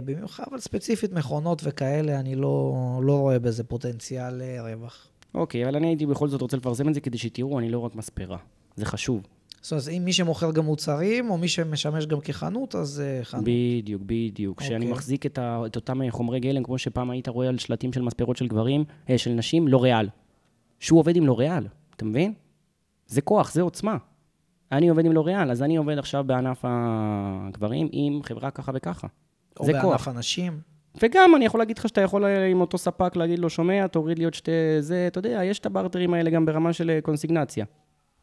במיוחד, 0.05 0.43
אבל 0.51 0.59
ספציפית 0.59 1.13
מכונות 1.13 1.61
וכאלה, 1.65 2.19
אני 2.19 2.35
לא, 2.35 2.75
לא 3.03 3.19
רואה 3.19 3.39
בזה 3.39 3.63
פוטנציאל 3.63 4.41
רווח. 4.59 5.07
אוקיי, 5.33 5.65
אבל 5.65 5.75
אני 5.75 5.87
הייתי 5.87 6.05
בכל 6.05 6.27
זאת 6.27 6.41
רוצה 6.41 6.57
לפרסם 6.57 6.89
את 6.89 6.93
זה 6.93 7.01
כדי 7.01 7.17
שתראו, 7.17 7.59
אני 7.59 7.69
לא 7.69 7.79
רק 7.79 7.95
מספרה. 7.95 8.37
זה 8.75 8.85
חשוב. 8.85 9.21
זאת 9.61 9.71
אומרת, 9.71 9.87
אם 9.97 10.01
מי 10.05 10.13
שמוכר 10.13 10.51
גם 10.51 10.65
מוצרים, 10.65 11.29
או 11.29 11.37
מי 11.37 11.47
שמשמש 11.47 12.05
גם 12.05 12.19
כחנות, 12.21 12.75
אז 12.75 13.01
uh, 13.21 13.25
חנות. 13.25 13.43
בדיוק, 13.43 14.01
בדיוק. 14.05 14.61
כשאני 14.61 14.85
okay. 14.85 14.91
מחזיק 14.91 15.25
את, 15.25 15.37
ה, 15.37 15.61
את 15.65 15.75
אותם 15.75 16.01
חומרי 16.09 16.39
גלם, 16.39 16.63
כמו 16.63 16.77
שפעם 16.77 17.09
היית 17.09 17.27
רואה 17.27 17.47
על 17.47 17.57
שלטים 17.57 17.93
של 17.93 18.01
מספרות 18.01 18.37
של 18.37 18.47
גברים, 18.47 18.83
אה, 19.09 19.17
של 19.17 19.31
נשים, 19.31 19.67
לוריאל. 19.67 20.09
שהוא 20.79 20.99
עובד 20.99 21.15
עם 21.15 21.25
לוריאל, 21.25 21.67
אתה 21.95 22.05
מבין? 22.05 22.33
זה 23.07 23.21
כוח, 23.21 23.51
זה 23.51 23.61
עוצמה. 23.61 23.97
אני 24.71 24.89
עובד 24.89 25.05
עם 25.05 25.11
לוריאל, 25.11 25.51
אז 25.51 25.63
אני 25.63 25.77
עובד 25.77 25.97
עכשיו 25.97 26.23
בענף 26.27 26.61
הגברים 26.63 27.89
עם 27.91 28.23
חברה 28.23 28.51
ככה 28.51 28.71
וככה. 28.75 29.07
או 29.59 29.65
זה 29.65 29.71
בענף 29.71 29.85
כוח. 29.85 30.07
הנשים. 30.07 30.59
וגם 31.01 31.35
אני 31.35 31.45
יכול 31.45 31.59
להגיד 31.59 31.77
לך 31.77 31.87
שאתה 31.87 32.01
יכול 32.01 32.25
אה, 32.25 32.45
עם 32.45 32.61
אותו 32.61 32.77
ספק 32.77 33.15
להגיד 33.15 33.39
לו, 33.39 33.49
שומע, 33.49 33.87
תוריד 33.87 34.19
לי 34.19 34.25
עוד 34.25 34.33
שתי... 34.33 34.51
זה, 34.79 35.07
אתה 35.07 35.19
יודע, 35.19 35.43
יש 35.43 35.59
את 35.59 35.65
הברטרים 35.65 36.13
האלה 36.13 36.29
גם 36.29 36.45
ברמה 36.45 36.73
של 36.73 36.89
אה, 36.89 37.01
קונסיגנציה. 37.01 37.65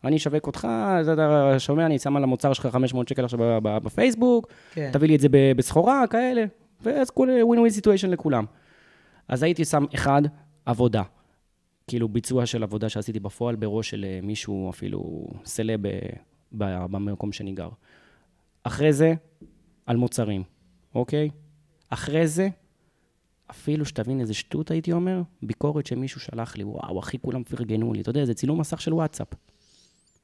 אני 0.07 0.17
אשווק 0.17 0.47
אותך, 0.47 0.69
אתה 1.13 1.55
שומע, 1.59 1.87
אני 1.87 1.99
שם 1.99 2.17
על 2.17 2.23
המוצר 2.23 2.53
שלך 2.53 2.67
500 2.67 3.09
שקל 3.09 3.25
עכשיו 3.25 3.39
בפייסבוק, 3.63 4.47
כן. 4.73 4.91
תביא 4.93 5.09
לי 5.09 5.17
את 5.17 5.21
זה 5.21 5.29
בסחורה, 5.57 6.07
כאלה, 6.11 6.45
ואז 6.81 7.11
כל 7.11 7.29
ווין 7.43 7.61
ווין 7.61 7.71
סיטואשן 7.71 8.11
לכולם. 8.11 8.45
אז 9.29 9.43
הייתי 9.43 9.65
שם 9.65 9.85
אחד, 9.95 10.23
עבודה. 10.67 11.03
כאילו 11.87 12.09
ביצוע 12.09 12.47
של 12.47 12.63
עבודה 12.63 12.89
שעשיתי 12.89 13.21
בפועל 13.21 13.57
בראש 13.57 13.91
של 13.91 14.05
אה, 14.05 14.21
מישהו, 14.23 14.71
אפילו 14.71 15.27
סלב 15.45 15.81
במקום 16.53 17.33
שאני 17.33 17.53
גר. 17.53 17.69
אחרי 18.63 18.93
זה, 18.93 19.15
על 19.87 19.97
מוצרים, 19.97 20.43
אוקיי? 20.95 21.31
אחרי 21.91 22.27
זה, 22.27 22.49
אפילו 23.51 23.85
שתבין 23.85 24.21
איזה 24.21 24.35
שטות, 24.35 24.71
הייתי 24.71 24.93
אומר, 24.93 25.23
ביקורת 25.43 25.87
שמישהו 25.87 26.21
שלח 26.21 26.57
לי, 26.57 26.65
וואו, 26.65 27.01
אחי, 27.01 27.19
כולם 27.19 27.45
פרגנו 27.45 27.93
לי. 27.93 28.01
אתה 28.01 28.11
יודע, 28.11 28.25
זה 28.25 28.35
צילום 28.35 28.61
מסך 28.61 28.81
של 28.81 28.95
וואטסאפ. 28.95 29.29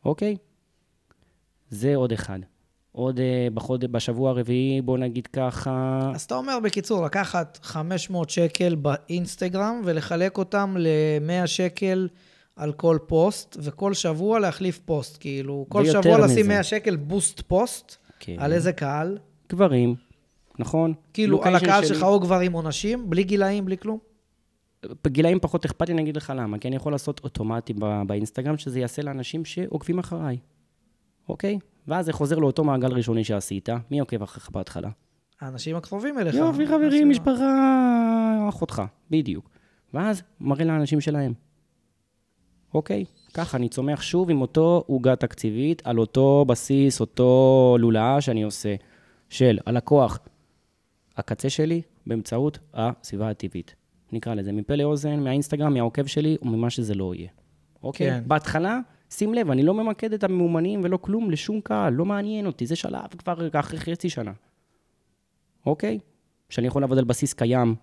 אוקיי? 0.04 0.36
זה 1.70 1.96
עוד 1.96 2.12
אחד. 2.12 2.38
עוד 2.92 3.18
uh, 3.18 3.54
בחוד... 3.54 3.84
בשבוע 3.92 4.30
הרביעי, 4.30 4.80
בוא 4.80 4.98
נגיד 4.98 5.26
ככה... 5.26 5.98
אז 6.14 6.22
אתה 6.22 6.34
אומר, 6.34 6.58
בקיצור, 6.60 7.04
לקחת 7.04 7.58
500 7.62 8.30
שקל 8.30 8.74
באינסטגרם 8.74 9.80
ולחלק 9.84 10.38
אותם 10.38 10.74
ל-100 10.78 11.46
שקל 11.46 12.08
על 12.56 12.72
כל 12.72 12.98
פוסט, 13.06 13.56
וכל 13.62 13.94
שבוע 13.94 14.38
להחליף 14.38 14.78
פוסט. 14.84 15.16
כאילו, 15.20 15.66
כל 15.68 15.86
שבוע 15.86 16.18
מזה. 16.18 16.26
לשים 16.26 16.48
100 16.48 16.62
שקל 16.62 16.96
boost 16.96 17.40
post, 17.40 17.96
כן. 18.20 18.36
על 18.38 18.52
איזה 18.52 18.72
קהל? 18.72 19.18
גברים, 19.48 19.94
נכון? 20.58 20.94
כאילו, 21.12 21.44
על 21.44 21.56
הקהל 21.56 21.84
שלי... 21.84 21.94
שלך 21.94 22.02
או 22.02 22.20
גברים 22.20 22.54
או 22.54 22.62
נשים? 22.62 23.10
בלי 23.10 23.24
גילאים, 23.24 23.64
בלי 23.64 23.78
כלום? 23.78 23.98
בגילאים 25.04 25.40
פחות 25.40 25.64
אכפת 25.64 25.88
לי, 25.88 25.94
אני 25.94 26.02
אגיד 26.02 26.16
לך 26.16 26.32
למה. 26.36 26.58
כי 26.58 26.68
אני 26.68 26.76
יכול 26.76 26.92
לעשות 26.92 27.20
אוטומטי 27.24 27.72
באינסטגרם, 28.06 28.58
שזה 28.58 28.80
יעשה 28.80 29.02
לאנשים 29.02 29.44
שעוקבים 29.44 29.98
אחריי, 29.98 30.38
אוקיי? 31.28 31.58
ואז 31.88 32.06
זה 32.06 32.12
חוזר 32.12 32.38
לאותו 32.38 32.64
מעגל 32.64 32.92
ראשוני 32.92 33.24
שעשית. 33.24 33.68
מי 33.90 34.00
עוקב 34.00 34.22
אחריך 34.22 34.50
בהתחלה? 34.50 34.88
האנשים 35.40 35.76
הקרובים 35.76 36.18
אליך. 36.18 36.34
יופי, 36.34 36.66
חברים, 36.66 37.10
משפחה, 37.10 38.46
אחותך, 38.48 38.82
בדיוק. 39.10 39.50
ואז 39.94 40.22
מראה 40.40 40.64
לאנשים 40.64 41.00
שלהם. 41.00 41.32
אוקיי? 42.74 43.04
ככה 43.34 43.56
אני 43.56 43.68
צומח 43.68 44.02
שוב 44.02 44.30
עם 44.30 44.40
אותו 44.40 44.84
עוגה 44.86 45.16
תקציבית, 45.16 45.82
על 45.84 45.98
אותו 45.98 46.44
בסיס, 46.48 47.00
אותו 47.00 47.76
לולאה 47.80 48.20
שאני 48.20 48.42
עושה, 48.42 48.74
של 49.28 49.58
הלקוח, 49.66 50.18
הקצה 51.16 51.50
שלי, 51.50 51.82
באמצעות 52.06 52.58
הסביבה 52.74 53.30
הטבעית. 53.30 53.74
נקרא 54.12 54.34
לזה, 54.34 54.52
מפה 54.52 54.74
לאוזן, 54.74 55.20
מהאינסטגרם, 55.20 55.74
מהעוקב 55.74 56.06
שלי, 56.06 56.36
או 56.42 56.46
ממה 56.46 56.70
שזה 56.70 56.94
לא 56.94 57.14
יהיה. 57.14 57.28
אוקיי? 57.82 58.10
כן. 58.10 58.22
בהתחלה, 58.26 58.78
שים 59.10 59.34
לב, 59.34 59.50
אני 59.50 59.62
לא 59.62 59.74
ממקד 59.74 60.12
את 60.12 60.24
הממומנים 60.24 60.80
ולא 60.84 60.96
כלום 60.96 61.30
לשום 61.30 61.60
קהל, 61.60 61.92
לא 61.92 62.04
מעניין 62.04 62.46
אותי, 62.46 62.66
זה 62.66 62.76
שלב 62.76 63.06
כבר 63.18 63.48
אחרי 63.52 63.78
חצי 63.78 64.08
שנה. 64.10 64.32
אוקיי? 65.66 65.98
שאני 66.48 66.66
יכול 66.66 66.82
לעבוד 66.82 66.98
על 66.98 67.04
בסיס 67.04 67.32
קיים 67.32 67.74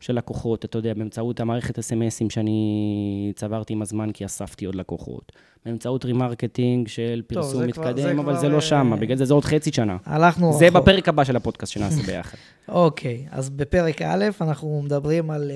של 0.00 0.12
לקוחות, 0.12 0.64
אתה 0.64 0.78
יודע, 0.78 0.94
באמצעות 0.94 1.40
המערכת 1.40 1.78
אס.אם.אסים 1.78 2.30
שאני 2.30 3.32
צברתי 3.36 3.72
עם 3.72 3.82
הזמן 3.82 4.12
כי 4.12 4.24
אספתי 4.24 4.64
עוד 4.64 4.74
לקוחות. 4.74 5.32
באמצעות 5.64 6.04
remarketing 6.04 6.88
של 6.88 7.22
פרסום 7.26 7.52
טוב, 7.52 7.62
מתקדם, 7.62 7.92
כבר, 7.92 8.02
זה 8.02 8.10
אבל 8.10 8.22
כבר... 8.22 8.40
זה 8.40 8.48
לא 8.48 8.60
שם, 8.60 8.92
בגלל 9.00 9.16
זה 9.16 9.24
זה 9.24 9.34
עוד 9.34 9.44
חצי 9.44 9.72
שנה. 9.72 9.96
הלכנו 10.04 10.52
זה 10.52 10.66
רחוק. 10.68 10.82
בפרק 10.82 11.08
הבא 11.08 11.24
של 11.24 11.36
הפודקאסט 11.36 11.72
שנעשה 11.72 12.02
ביחד. 12.12 12.38
אוקיי, 12.68 13.26
אז 13.30 13.50
בפרק 13.50 14.02
א', 14.02 14.24
אנחנו 14.40 14.82
מדברים 14.82 15.30
על 15.30 15.50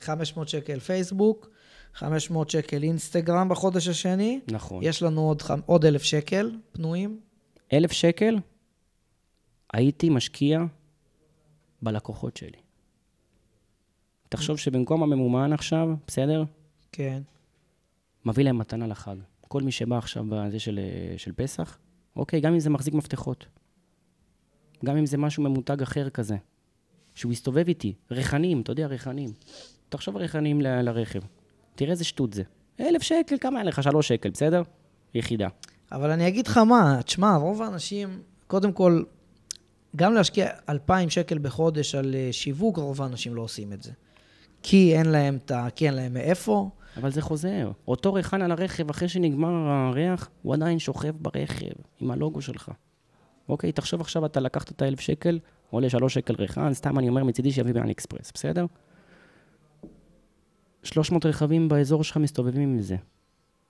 500 0.00 0.46
אה, 0.46 0.50
שקל 0.50 0.80
פייסבוק, 0.80 1.50
500 1.94 2.50
שקל 2.50 2.82
אינסטגרם 2.82 3.48
בחודש 3.48 3.88
השני. 3.88 4.40
נכון. 4.50 4.82
יש 4.82 5.02
לנו 5.02 5.20
עוד, 5.20 5.42
עוד 5.66 5.84
אלף 5.84 6.02
שקל 6.02 6.50
פנויים. 6.72 7.20
אלף 7.72 7.92
שקל? 7.92 8.38
הייתי 9.72 10.10
משקיע 10.10 10.60
בלקוחות 11.82 12.36
שלי. 12.36 12.61
תחשוב 14.32 14.58
שבמקום 14.58 15.02
הממומן 15.02 15.52
עכשיו, 15.52 15.88
בסדר? 16.06 16.44
כן. 16.92 17.22
מביא 18.24 18.44
להם 18.44 18.58
מתנה 18.58 18.86
לחג. 18.86 19.16
כל 19.40 19.62
מי 19.62 19.72
שבא 19.72 19.98
עכשיו 19.98 20.24
בזה 20.28 20.58
של, 20.58 20.80
של 21.16 21.32
פסח, 21.32 21.78
אוקיי, 22.16 22.40
גם 22.40 22.52
אם 22.52 22.60
זה 22.60 22.70
מחזיק 22.70 22.94
מפתחות. 22.94 23.46
גם 24.84 24.96
אם 24.96 25.06
זה 25.06 25.18
משהו 25.18 25.42
ממותג 25.42 25.82
אחר 25.82 26.10
כזה, 26.10 26.36
שהוא 27.14 27.32
יסתובב 27.32 27.68
איתי. 27.68 27.94
ריחנים, 28.10 28.60
אתה 28.60 28.72
יודע, 28.72 28.86
ריחנים. 28.86 29.32
תחשוב 29.88 30.16
ריחנים 30.16 30.60
ל, 30.60 30.82
לרכב. 30.82 31.20
תראה 31.74 31.90
איזה 31.90 32.04
שטות 32.04 32.32
זה. 32.32 32.42
אלף 32.80 33.02
שקל, 33.02 33.36
כמה 33.40 33.58
היה 33.58 33.64
לך? 33.64 33.82
שלוש 33.82 34.08
שקל, 34.08 34.30
בסדר? 34.30 34.62
יחידה. 35.14 35.48
אבל 35.92 36.10
אני 36.10 36.28
אגיד 36.28 36.46
לך 36.46 36.56
מה, 36.56 37.00
תשמע, 37.04 37.36
רוב 37.36 37.62
האנשים, 37.62 38.22
קודם 38.46 38.72
כל, 38.72 39.02
גם 39.96 40.14
להשקיע 40.14 40.48
אלפיים 40.68 41.10
שקל 41.10 41.38
בחודש 41.38 41.94
על 41.94 42.14
אה, 42.14 42.28
שיווק, 42.32 42.76
רוב 42.76 43.02
האנשים 43.02 43.34
לא 43.34 43.42
עושים 43.42 43.72
את 43.72 43.82
זה. 43.82 43.92
כי 44.62 44.96
אין 44.96 45.06
להם, 45.06 45.38
את 45.44 45.50
ה... 45.50 45.66
כי 45.76 45.86
אין 45.86 45.94
להם 45.94 46.14
מאיפה. 46.14 46.70
אבל 46.96 47.10
זה 47.10 47.22
חוזר. 47.22 47.70
אותו 47.88 48.14
ריחן 48.14 48.42
על 48.42 48.52
הרכב, 48.52 48.90
אחרי 48.90 49.08
שנגמר 49.08 49.48
הריח, 49.48 50.30
הוא 50.42 50.54
עדיין 50.54 50.78
שוכב 50.78 51.14
ברכב 51.20 51.72
עם 52.00 52.10
הלוגו 52.10 52.42
שלך. 52.42 52.70
אוקיי, 53.48 53.72
תחשוב 53.72 54.00
עכשיו, 54.00 54.26
אתה 54.26 54.40
לקחת 54.40 54.70
את 54.70 54.82
האלף 54.82 55.00
שקל, 55.00 55.38
עולה 55.70 55.90
שלוש 55.90 56.14
שקל 56.14 56.34
ריחן, 56.38 56.74
סתם 56.74 56.98
אני 56.98 57.08
אומר 57.08 57.24
מצידי 57.24 57.52
שיביא 57.52 57.74
באלי 57.74 57.92
אקספרס, 57.92 58.32
בסדר? 58.34 58.66
300 60.82 61.26
רכבים 61.26 61.68
באזור 61.68 62.04
שלך 62.04 62.16
מסתובבים 62.16 62.62
עם 62.62 62.80
זה. 62.80 62.96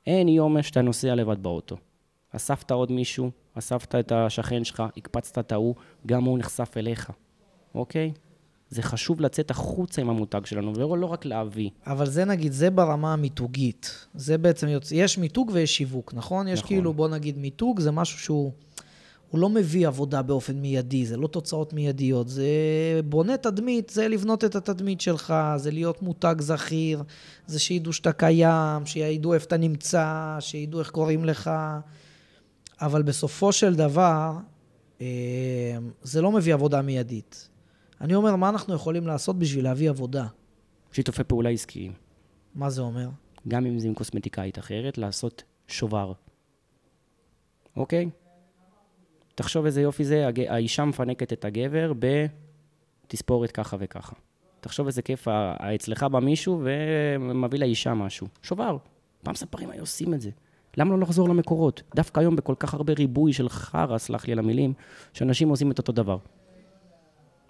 אין 0.07 0.29
יום 0.29 0.63
שאתה 0.63 0.83
נוסע 0.83 1.15
לבד 1.15 1.43
באוטו. 1.43 1.77
אספת 2.37 2.71
עוד 2.71 2.93
מישהו, 2.93 3.31
אספת 3.55 3.95
את 3.95 4.13
השכן 4.13 4.65
שלך, 4.65 4.83
הקפצת 4.97 5.39
את 5.39 5.53
ההוא, 5.53 5.75
גם 6.07 6.25
הוא 6.25 6.39
נחשף 6.39 6.77
אליך, 6.77 7.11
אוקיי? 7.75 8.13
זה 8.73 8.83
חשוב 8.83 9.21
לצאת 9.21 9.51
החוצה 9.51 10.01
עם 10.01 10.11
המותג 10.11 10.47
שלנו, 10.47 10.77
ולא 10.77 11.07
רק 11.07 11.25
להביא. 11.25 11.71
אבל 11.87 12.07
זה 12.07 12.25
נגיד, 12.25 12.53
זה 12.53 12.71
ברמה 12.71 13.13
המיתוגית. 13.13 14.07
זה 14.15 14.39
בעצם 14.39 14.69
יוצא, 14.69 14.95
יש 14.95 15.19
מיתוג 15.19 15.51
ויש 15.55 15.77
שיווק, 15.77 16.15
נכון? 16.15 16.49
יש 16.49 16.59
נכון. 16.59 16.69
כאילו, 16.69 16.93
בוא 16.95 17.09
נגיד, 17.09 17.39
מיתוג 17.39 17.81
זה 17.81 17.91
משהו 17.91 18.19
שהוא... 18.19 18.53
הוא 19.31 19.41
לא 19.41 19.49
מביא 19.49 19.87
עבודה 19.87 20.23
באופן 20.23 20.57
מיידי, 20.57 21.07
זה 21.07 21.17
לא 21.17 21.27
תוצאות 21.27 21.73
מיידיות, 21.73 22.29
זה 22.29 22.47
בונה 23.05 23.37
תדמית, 23.37 23.91
זה 23.91 24.09
לבנות 24.09 24.45
את 24.45 24.57
התדמית 24.57 25.01
שלך, 25.01 25.35
זה 25.57 25.71
להיות 25.71 26.03
מותג 26.03 26.35
זכיר, 26.39 27.03
זה 27.47 27.59
שידעו 27.59 27.93
שאתה 27.93 28.13
קיים, 28.13 28.87
שידעו 28.87 29.35
איפה 29.35 29.47
אתה 29.47 29.57
נמצא, 29.57 30.37
שידעו 30.41 30.81
איך 30.81 30.91
קוראים 30.91 31.25
לך, 31.25 31.51
אבל 32.81 33.03
בסופו 33.03 33.53
של 33.53 33.75
דבר, 33.75 34.33
אה, 35.01 35.07
זה 36.03 36.23
לא 36.23 36.33
מביא 36.33 36.55
עבודה 36.55 36.83
מיידית. 36.83 37.52
אני 38.03 38.15
אומר, 38.15 38.37
מה 38.37 38.49
אנחנו 38.49 38.75
יכולים 38.75 39.07
לעשות 39.07 39.39
בשביל 39.39 39.65
להביא 39.65 39.91
עבודה? 39.91 40.27
שיתופי 40.93 41.25
פעולה 41.25 41.51
עסקיים. 41.51 41.93
מה 42.55 42.71
זה 42.71 42.83
אומר? 42.83 43.09
גם 43.49 43.67
אם 43.67 43.79
זה 43.79 43.89
עם 43.89 43.95
קוסמטיקאית 43.95 44.59
אחרת, 44.59 44.99
לעשות 44.99 45.43
שובר. 45.69 46.13
אוקיי? 47.77 48.11
תחשוב 49.35 49.65
איזה 49.65 49.81
יופי 49.81 50.05
זה, 50.05 50.29
הג... 50.29 50.41
האישה 50.41 50.85
מפנקת 50.85 51.33
את 51.33 51.45
הגבר 51.45 51.93
בתספורת 53.07 53.53
ככה 53.53 53.77
וככה. 53.81 54.17
תחשוב 54.61 54.87
איזה 54.87 55.03
כיף 55.03 55.29
אצלך 55.75 56.03
בא 56.03 56.21
מישהו 56.21 56.63
ומביא 56.65 57.59
לאישה 57.59 57.95
משהו. 57.95 58.27
שובר. 58.43 58.77
פעם 59.23 59.35
ספרים 59.35 59.71
היו 59.71 59.81
עושים 59.81 60.15
את 60.15 60.21
זה. 60.21 60.31
למה 60.77 60.91
לא 60.91 61.01
לחזור 61.01 61.29
למקורות? 61.29 61.83
דווקא 61.95 62.21
היום 62.21 62.37
בכל 62.37 62.55
כך 62.59 62.75
הרבה 62.75 62.93
ריבוי 62.93 63.33
של 63.33 63.49
חרא, 63.49 63.99
סלח 63.99 64.27
לי 64.27 64.33
על 64.33 64.39
המילים, 64.39 64.73
שאנשים 65.13 65.49
עושים 65.49 65.71
את 65.71 65.79
אותו 65.79 65.93
דבר. 65.93 66.19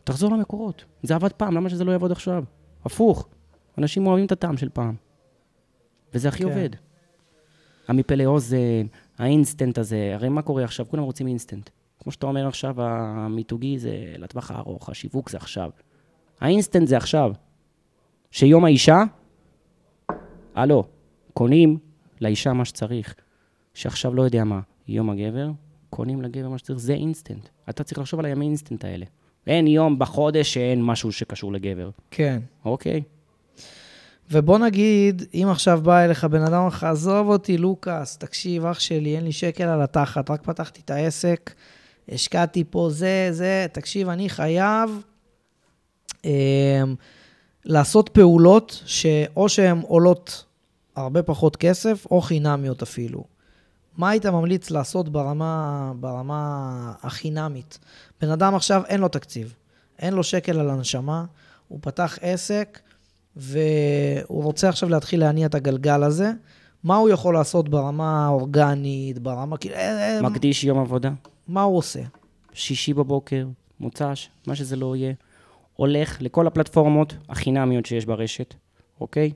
תחזור 0.05 0.31
למקורות. 0.31 0.85
זה 1.03 1.15
עבד 1.15 1.33
פעם, 1.33 1.55
למה 1.55 1.71
שזה 1.71 1.85
לא 1.85 1.93
יעבוד 1.93 2.13
עכשיו? 2.13 2.45
הפוך. 2.85 3.29
אנשים 3.79 4.07
אוהבים 4.07 4.27
את 4.27 4.33
הטעם 4.33 4.57
של 4.57 4.69
פעם. 4.69 4.95
וזה 6.15 6.29
הכי 6.29 6.39
כן. 6.39 6.49
עובד. 6.49 6.71
המפה 7.89 8.15
לאוזן, 8.15 8.87
האינסטנט 9.19 9.79
הזה, 9.79 10.11
הרי 10.15 10.29
מה 10.29 10.43
קורה 10.43 10.65
עכשיו? 10.65 10.87
כולם 10.89 11.03
רוצים 11.03 11.27
אינסטנט. 11.27 11.71
כמו 12.01 12.13
שאתה 12.13 12.27
אומר 12.27 12.49
עכשיו, 12.49 12.83
המיתוגי 12.83 13.79
זה 13.79 14.15
לטווח 14.19 14.51
הארוך, 14.51 14.89
השיווק 14.89 15.31
זה 15.31 15.37
עכשיו. 15.37 15.71
האינסטנט 16.41 16.89
זה 16.89 16.97
עכשיו. 16.97 17.33
שיום 18.31 18.65
האישה, 18.65 19.03
הלו, 20.55 20.85
קונים 21.35 21.79
לאישה 22.21 22.53
מה 22.53 22.65
שצריך. 22.65 23.15
שעכשיו 23.75 24.15
לא 24.15 24.23
יודע 24.23 24.45
מה, 24.45 24.61
יום 24.89 25.11
הגבר, 25.11 25.51
קונים 25.91 26.23
לגבר 26.23 26.49
מה 26.49 26.59
שצריך, 26.59 26.79
זה 26.79 26.93
אינסטנט. 26.93 27.49
אתה 27.71 27.85
צריך 27.85 27.99
לחשוב 27.99 28.21
על 28.21 28.27
הימי 28.27 28.47
אינסטנט 28.47 28.85
האלה. 28.85 29.07
אין 29.47 29.67
יום 29.67 29.99
בחודש 29.99 30.55
שאין 30.55 30.85
משהו 30.85 31.13
שקשור 31.13 31.53
לגבר, 31.53 31.91
כן. 32.11 32.41
אוקיי? 32.65 33.03
ובוא 34.31 34.59
נגיד, 34.59 35.23
אם 35.35 35.49
עכשיו 35.51 35.81
בא 35.83 36.05
אליך 36.05 36.25
בן 36.25 36.43
אדם, 36.43 36.67
לך, 36.67 36.85
עזוב 36.85 37.29
אותי, 37.29 37.59
לוקאס, 37.59 38.19
תקשיב, 38.19 38.67
אח 38.67 38.81
שלי, 38.81 39.17
אין 39.17 39.25
לי 39.25 39.33
שקל 39.33 39.65
על 39.65 39.83
התחת, 39.83 40.31
רק 40.31 40.43
פתחתי 40.43 40.81
את 40.85 40.91
העסק, 40.91 41.55
השקעתי 42.09 42.65
פה 42.71 42.89
זה, 42.91 43.29
זה, 43.31 43.67
תקשיב, 43.73 44.09
אני 44.09 44.29
חייב 44.29 44.91
אה, 46.25 46.83
לעשות 47.65 48.09
פעולות 48.09 48.83
שאו 48.87 49.49
שהן 49.49 49.81
עולות 49.81 50.45
הרבה 50.97 51.23
פחות 51.23 51.57
כסף, 51.57 52.07
או 52.11 52.21
חינמיות 52.21 52.83
אפילו. 52.83 53.25
מה 53.97 54.11
היית 54.11 54.27
ממליץ 54.27 54.71
לעשות 54.71 55.09
ברמה, 55.09 55.93
ברמה 56.01 56.93
החינמית? 57.03 57.79
בן 58.23 58.31
אדם 58.31 58.55
עכשיו 58.55 58.83
אין 58.89 59.01
לו 59.01 59.09
תקציב, 59.09 59.55
אין 59.99 60.15
לו 60.15 60.25
שקל 60.25 60.61
על 60.61 60.71
הנשמה, 60.71 61.25
הוא 61.69 61.79
פתח 61.83 62.19
עסק, 62.21 62.81
והוא 63.37 64.43
רוצה 64.43 64.69
עכשיו 64.69 64.89
להתחיל 64.89 65.21
להניע 65.21 65.47
את 65.47 65.55
הגלגל 65.55 66.03
הזה, 66.03 66.31
מה 66.85 66.97
הוא 66.97 67.09
יכול 67.09 67.35
לעשות 67.35 67.69
ברמה 67.69 68.27
האורגנית, 68.27 69.19
ברמה 69.19 69.57
כאילו... 69.57 69.75
אה, 69.75 70.17
אה, 70.17 70.23
מקדיש 70.23 70.65
יום 70.65 70.79
עבודה, 70.79 71.11
מה 71.49 71.63
הוא 71.63 71.79
עושה? 71.79 72.01
שישי 72.53 72.95
בבוקר, 72.95 73.47
מוצ"ש, 73.81 74.29
מה 74.47 74.55
שזה 74.55 74.77
לא 74.77 74.97
יהיה, 74.97 75.13
הולך 75.77 76.23
לכל 76.23 76.47
הפלטפורמות 76.47 77.15
החינמיות 77.29 77.87
שיש 77.87 78.07
ברשת, 78.07 78.55
אוקיי? 79.01 79.33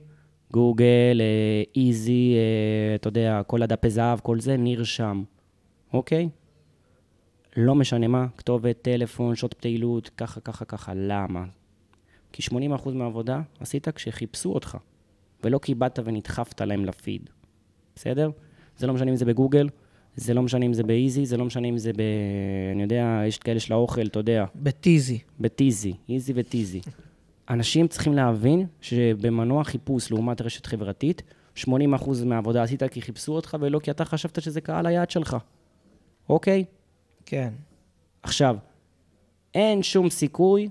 גוגל, 0.51 1.21
אה, 1.21 1.81
איזי, 1.81 2.35
אה, 2.35 2.95
אתה 2.95 3.07
יודע, 3.07 3.41
כל 3.47 3.63
הדפי 3.63 3.89
זהב, 3.89 4.19
כל 4.19 4.39
זה, 4.39 4.57
נרשם, 4.57 5.23
אוקיי? 5.93 6.29
לא 7.59 7.75
משנה 7.75 8.07
מה, 8.07 8.27
כתובת, 8.37 8.81
טלפון, 8.81 9.35
שעות 9.35 9.53
פעילות, 9.53 10.09
ככה, 10.17 10.39
ככה, 10.39 10.65
ככה. 10.65 10.91
למה? 10.95 11.45
כי 12.31 12.43
80% 12.51 12.89
מהעבודה 12.93 13.41
עשית 13.59 13.87
כשחיפשו 13.89 14.53
אותך, 14.53 14.77
ולא 15.43 15.59
כי 15.59 15.75
באת 15.75 15.99
ונדחפת 16.03 16.61
להם 16.61 16.85
לפיד, 16.85 17.29
בסדר? 17.95 18.29
זה 18.77 18.87
לא 18.87 18.93
משנה 18.93 19.11
אם 19.11 19.15
זה 19.15 19.25
בגוגל, 19.25 19.69
זה 20.15 20.33
לא 20.33 20.41
משנה 20.41 20.65
אם 20.65 20.73
זה 20.73 20.83
באיזי, 20.83 21.25
זה 21.25 21.37
לא 21.37 21.45
משנה 21.45 21.67
אם 21.67 21.77
זה 21.77 21.93
ב... 21.93 22.01
אני 22.71 22.81
יודע, 22.81 23.21
יש 23.27 23.37
כאלה 23.37 23.59
של 23.59 23.73
האוכל, 23.73 24.05
אתה 24.05 24.19
יודע, 24.19 24.45
בטיזי. 24.55 25.19
בטיזי, 25.39 25.93
איזי 26.09 26.33
וטיזי. 26.35 26.81
אנשים 27.49 27.87
צריכים 27.87 28.13
להבין 28.13 28.65
שבמנוע 28.81 29.63
חיפוש 29.63 30.11
לעומת 30.11 30.41
רשת 30.41 30.65
חברתית, 30.65 31.21
80% 31.57 31.69
מהעבודה 32.25 32.63
עשית 32.63 32.83
כי 32.83 33.01
חיפשו 33.01 33.33
אותך 33.33 33.57
ולא 33.59 33.79
כי 33.79 33.91
אתה 33.91 34.05
חשבת 34.05 34.41
שזה 34.41 34.61
קהל 34.61 34.85
היעד 34.85 35.11
שלך, 35.11 35.37
אוקיי? 36.29 36.65
כן. 37.29 37.53
עכשיו, 38.23 38.55
אין 39.53 39.83
שום 39.83 40.09
סיכוי 40.09 40.69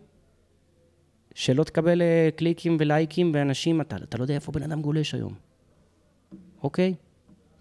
שלא 1.34 1.64
תקבל 1.64 2.02
אה, 2.02 2.28
קליקים 2.36 2.76
ולייקים 2.80 3.32
ואנשים, 3.34 3.80
אתה, 3.80 3.96
אתה 3.96 4.18
לא 4.18 4.24
יודע 4.24 4.34
איפה 4.34 4.52
בן 4.52 4.62
אדם 4.62 4.82
גולש 4.82 5.14
היום, 5.14 5.34
אוקיי? 6.62 6.94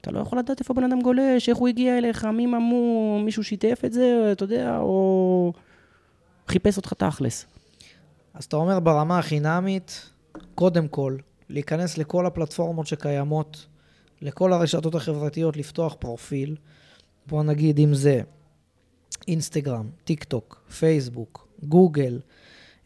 אתה 0.02 0.12
לא 0.12 0.20
יכול 0.20 0.40
לדעת 0.40 0.60
איפה 0.60 0.74
בן 0.74 0.84
אדם 0.84 1.02
גולש, 1.02 1.50
איך 1.50 1.58
הוא 1.58 1.68
הגיע 1.68 1.98
אליך, 1.98 2.26
מי 2.26 2.46
ממו, 2.46 3.20
מישהו 3.26 3.44
שיתף 3.44 3.82
את 3.86 3.94
זה, 3.94 4.30
אתה 4.32 4.44
יודע, 4.44 4.78
או 4.78 5.54
חיפש 6.48 6.78
אותך 6.78 6.94
תכלס. 6.94 7.46
אז 8.34 8.44
אתה 8.44 8.56
אומר 8.56 8.80
ברמה 8.80 9.20
החינמית, 9.20 10.10
קודם 10.56 10.88
כל, 10.88 11.18
להיכנס 11.50 11.98
לכל 11.98 12.26
הפלטפורמות 12.26 12.88
שקיימות, 12.88 13.66
לכל 14.22 14.54
הרשתות 14.54 14.96
החברתיות, 14.96 15.58
לפתוח 15.58 15.96
פרופיל. 16.00 16.56
בוא 17.28 17.44
נגיד 17.44 17.80
אם 17.80 17.94
זה 17.94 18.22
אינסטגרם, 19.28 19.90
טיק 20.04 20.24
טוק, 20.24 20.62
פייסבוק, 20.80 21.48
גוגל, 21.64 22.20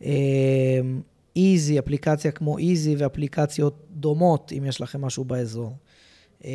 אמ, 0.02 1.02
איזי, 1.36 1.80
אפליקציה 1.80 2.32
כמו 2.32 2.58
איזי 2.58 2.96
ואפליקציות 2.96 3.86
דומות, 3.92 4.52
אם 4.58 4.66
יש 4.66 4.82
לכם 4.82 5.02
משהו 5.02 5.24
באזור. 5.24 5.74
אמ, 6.44 6.50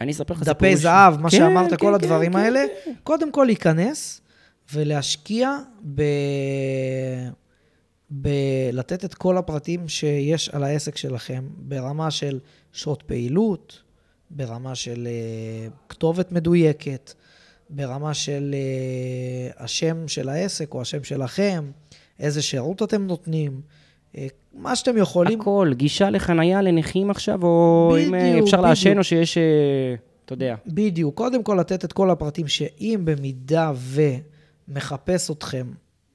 אני 0.00 0.12
אספר 0.12 0.34
לך 0.34 0.42
דפי 0.42 0.76
ש- 0.76 0.80
זהב, 0.80 1.20
מה 1.20 1.30
כן, 1.30 1.36
שאמרת, 1.36 1.70
כן, 1.70 1.76
כל 1.76 1.86
כן, 1.86 1.94
הדברים 1.94 2.32
כן, 2.32 2.38
האלה, 2.38 2.64
כן. 2.84 2.92
קודם 3.04 3.32
כל 3.32 3.44
להיכנס 3.44 4.20
ולהשקיע 4.72 5.58
ב... 5.94 6.02
בלתת 8.10 9.04
את 9.04 9.14
כל 9.14 9.36
הפרטים 9.36 9.88
שיש 9.88 10.48
על 10.48 10.64
העסק 10.64 10.96
שלכם, 10.96 11.48
ברמה 11.56 12.10
של 12.10 12.38
שעות 12.72 13.02
פעילות, 13.02 13.82
ברמה 14.30 14.74
של 14.74 15.08
uh, 15.08 15.72
כתובת 15.88 16.32
מדויקת, 16.32 17.12
ברמה 17.70 18.14
של 18.14 18.54
uh, 18.54 19.62
השם 19.62 20.08
של 20.08 20.28
העסק 20.28 20.74
או 20.74 20.80
השם 20.80 21.04
שלכם, 21.04 21.70
איזה 22.18 22.42
שירות 22.42 22.82
אתם 22.82 23.06
נותנים, 23.06 23.60
uh, 24.14 24.18
מה 24.52 24.76
שאתם 24.76 24.96
יכולים. 24.96 25.40
הכל, 25.40 25.70
גישה 25.74 26.10
לחנייה 26.10 26.62
לנכים 26.62 27.10
עכשיו, 27.10 27.42
או 27.42 27.96
אם 28.06 28.14
אה, 28.14 28.30
בדיוק, 28.30 28.44
אפשר 28.44 28.60
לעשן, 28.60 28.90
בדיוק. 28.90 28.98
או 28.98 29.04
שיש, 29.04 29.38
אה, 29.38 29.94
אתה 30.24 30.32
יודע. 30.32 30.54
בדיוק. 30.66 31.14
קודם 31.14 31.42
כל 31.42 31.56
לתת 31.60 31.84
את 31.84 31.92
כל 31.92 32.10
הפרטים 32.10 32.48
שאם 32.48 33.00
במידה 33.04 33.72
ומחפש 34.68 35.30
אתכם, 35.30 35.66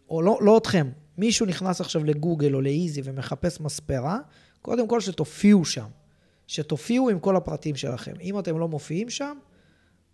או 0.09 0.21
לא, 0.21 0.37
לא 0.41 0.57
אתכם, 0.57 0.89
מישהו 1.17 1.45
נכנס 1.45 1.81
עכשיו 1.81 2.03
לגוגל 2.03 2.55
או 2.55 2.61
לאיזי 2.61 3.01
ומחפש 3.03 3.61
מספרה, 3.61 4.19
קודם 4.61 4.87
כל 4.87 4.99
שתופיעו 4.99 5.65
שם. 5.65 5.85
שתופיעו 6.47 7.09
עם 7.09 7.19
כל 7.19 7.35
הפרטים 7.35 7.75
שלכם. 7.75 8.13
אם 8.21 8.39
אתם 8.39 8.59
לא 8.59 8.67
מופיעים 8.67 9.09
שם, 9.09 9.37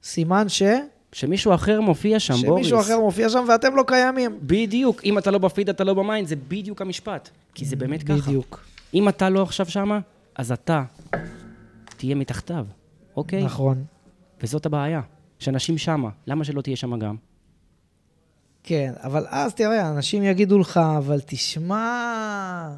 סימן 0.03 0.49
ש... 0.49 0.63
שמישהו 1.11 1.53
אחר 1.53 1.81
מופיע 1.81 2.19
שם, 2.19 2.33
בוריס. 2.33 2.67
שמישהו 2.67 2.79
אחר 2.79 2.99
מופיע 2.99 3.29
שם 3.29 3.45
ואתם 3.47 3.75
לא 3.75 3.83
קיימים. 3.87 4.39
בדיוק, 4.41 5.03
אם 5.03 5.17
אתה 5.17 5.31
לא 5.31 5.37
בפיד, 5.37 5.69
אתה 5.69 5.83
לא 5.83 5.93
ב 5.93 5.99
mind, 5.99 6.27
זה 6.27 6.35
בדיוק 6.35 6.81
המשפט. 6.81 7.29
כי 7.55 7.65
זה 7.65 7.75
באמת 7.75 8.03
ככה. 8.03 8.13
בדיוק. 8.13 8.63
אם 8.93 9.09
אתה 9.09 9.29
לא 9.29 9.43
עכשיו 9.43 9.65
שמה, 9.65 9.99
אז 10.35 10.51
אתה 10.51 10.83
תהיה 11.97 12.15
מתחתיו, 12.15 12.65
אוקיי? 13.15 13.43
נכון. 13.43 13.83
וזאת 14.43 14.65
הבעיה, 14.65 15.01
שאנשים 15.39 15.77
שמה. 15.77 16.09
למה 16.27 16.43
שלא 16.43 16.61
תהיה 16.61 16.75
שמה 16.75 16.97
גם? 16.97 17.15
כן, 18.63 18.93
אבל 19.03 19.25
אז 19.29 19.53
תראה, 19.53 19.89
אנשים 19.89 20.23
יגידו 20.23 20.59
לך, 20.59 20.79
אבל 20.97 21.19
תשמע, 21.25 22.75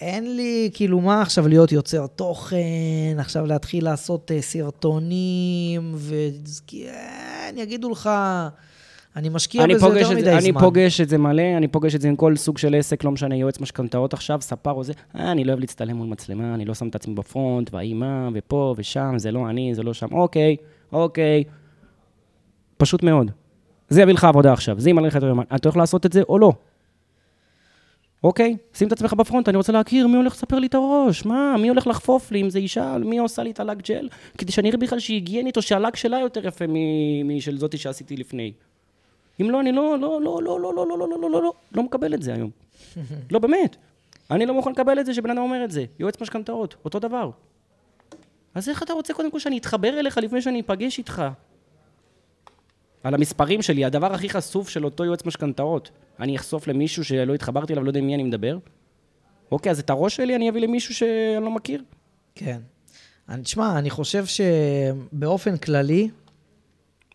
אין 0.00 0.36
לי, 0.36 0.70
כאילו, 0.74 1.00
מה 1.00 1.22
עכשיו 1.22 1.48
להיות 1.48 1.72
יוצר 1.72 2.06
תוכן, 2.06 3.16
עכשיו 3.18 3.46
להתחיל 3.46 3.84
לעשות 3.84 4.30
uh, 4.30 4.42
סרטונים, 4.42 5.94
וכן, 5.94 7.54
יגידו 7.56 7.90
לך, 7.90 8.10
אני 9.16 9.28
משקיע 9.28 9.64
אני 9.64 9.74
בזה 9.74 9.86
יותר 9.86 10.10
מדי 10.10 10.20
זה, 10.20 10.32
אני 10.32 10.50
זמן. 10.50 10.60
פוגש 10.60 11.00
את 11.00 11.08
זה 11.08 11.18
מלא, 11.18 11.42
אני 11.56 11.68
פוגש 11.68 11.94
את 11.94 12.00
זה 12.00 12.08
עם 12.08 12.16
כל 12.16 12.36
סוג 12.36 12.58
של 12.58 12.74
עסק, 12.74 13.04
לא 13.04 13.10
משנה, 13.10 13.36
יועץ 13.36 13.60
משכנתאות 13.60 14.12
עכשיו, 14.12 14.38
ספר 14.40 14.70
או 14.70 14.84
זה, 14.84 14.92
אה, 15.16 15.32
אני 15.32 15.44
לא 15.44 15.50
אוהב 15.50 15.60
להצטלם 15.60 15.96
מול 15.96 16.06
מצלמה, 16.06 16.54
אני 16.54 16.64
לא 16.64 16.74
שם 16.74 16.88
את 16.88 16.94
עצמי 16.94 17.14
בפרונט, 17.14 17.74
והאי 17.74 17.94
מה, 17.94 18.28
ופה 18.34 18.74
ושם, 18.78 19.14
זה 19.16 19.30
לא 19.30 19.50
אני, 19.50 19.74
זה 19.74 19.82
לא 19.82 19.94
שם, 19.94 20.06
אוקיי, 20.12 20.56
אוקיי. 20.92 21.44
פשוט 22.76 23.02
מאוד. 23.02 23.30
זה 23.88 24.02
יביא 24.02 24.14
לך 24.14 24.24
עבודה 24.24 24.52
עכשיו, 24.52 24.80
זה 24.80 24.90
ימלא 24.90 25.06
לך 25.06 25.16
את 25.16 25.22
היומן. 25.22 25.44
אתה 25.54 25.68
הולך 25.68 25.76
לעשות 25.76 26.06
את 26.06 26.12
זה 26.12 26.22
או 26.28 26.38
לא? 26.38 26.52
אוקיי? 28.26 28.56
שים 28.74 28.88
את 28.88 28.92
עצמך 28.92 29.12
בפרונט, 29.12 29.48
אני 29.48 29.56
רוצה 29.56 29.72
להכיר 29.72 30.06
מי 30.06 30.16
הולך 30.16 30.32
לספר 30.32 30.58
לי 30.58 30.66
את 30.66 30.74
הראש, 30.74 31.26
מה, 31.26 31.56
מי 31.58 31.68
הולך 31.68 31.86
לחפוף 31.86 32.32
לי, 32.32 32.40
אם 32.40 32.50
זה 32.50 32.58
אישה, 32.58 32.98
מי 32.98 33.18
עושה 33.18 33.42
לי 33.42 33.50
את 33.50 33.60
הלק 33.60 33.88
ג'ל, 33.88 34.08
כדי 34.38 34.52
שאני 34.52 34.68
אראה 34.68 34.78
בכלל 34.78 34.98
שהיא 34.98 35.14
היגיינית, 35.14 35.56
או 35.56 35.62
שהלק 35.62 35.96
שלה 35.96 36.18
יותר 36.18 36.46
יפה 36.46 36.64
משל 37.24 37.58
זאתי 37.58 37.78
שעשיתי 37.78 38.16
לפני. 38.16 38.52
אם 39.40 39.50
לא, 39.50 39.60
אני 39.60 39.72
לא, 39.72 39.98
לא, 39.98 40.20
לא, 40.20 40.42
לא, 40.42 40.60
לא, 40.60 40.74
לא, 40.74 40.86
לא, 40.86 40.98
לא, 40.98 41.08
לא, 41.08 41.18
לא, 41.20 41.30
לא, 41.30 41.42
לא, 41.42 41.52
לא 41.72 41.82
מקבל 41.82 42.14
את 42.14 42.22
זה 42.22 42.34
היום. 42.34 42.50
לא, 43.32 43.38
באמת. 43.38 43.76
אני 44.30 44.46
לא 44.46 44.54
מוכן 44.54 44.70
לקבל 44.70 45.00
את 45.00 45.06
זה 45.06 45.14
שבן 45.14 45.30
אדם 45.30 45.42
אומר 45.42 45.64
את 45.64 45.70
זה. 45.70 45.84
יועץ 45.98 46.20
משכנתאות, 46.20 46.74
אותו 46.84 46.98
דבר. 46.98 47.30
אז 48.54 48.68
איך 48.68 48.82
אתה 48.82 48.92
רוצה 48.92 49.14
קודם 49.14 49.30
כל 49.30 49.38
שאני 49.38 49.58
אתחבר 49.58 49.98
אליך 50.00 50.18
לפני 50.18 50.42
שאני 50.42 50.60
אפגש 50.60 50.98
איתך? 50.98 51.22
על 53.04 53.14
המספרים 53.14 53.62
שלי, 53.62 53.84
הדבר 53.84 54.12
הכי 54.12 54.28
חשוף 54.28 54.68
של 54.68 54.84
אותו 54.84 55.04
יועץ 55.04 55.26
משכנתאות. 55.26 55.90
אני 56.20 56.36
אחשוף 56.36 56.68
למישהו 56.68 57.04
שלא 57.04 57.34
התחברתי 57.34 57.72
אליו, 57.72 57.84
לא 57.84 57.90
יודע 57.90 57.98
עם 58.00 58.06
מי 58.06 58.14
אני 58.14 58.22
מדבר? 58.22 58.58
אוקיי, 59.52 59.70
אז 59.72 59.78
את 59.78 59.90
הראש 59.90 60.16
שלי 60.16 60.36
אני 60.36 60.50
אביא 60.50 60.60
למישהו 60.60 60.94
שאני 60.94 61.44
לא 61.44 61.50
מכיר? 61.50 61.82
כן. 62.34 62.60
אני- 63.28 63.42
תשמע, 63.42 63.78
אני 63.78 63.90
חושב 63.90 64.24
שבאופן 64.26 65.56
כללי, 65.56 66.10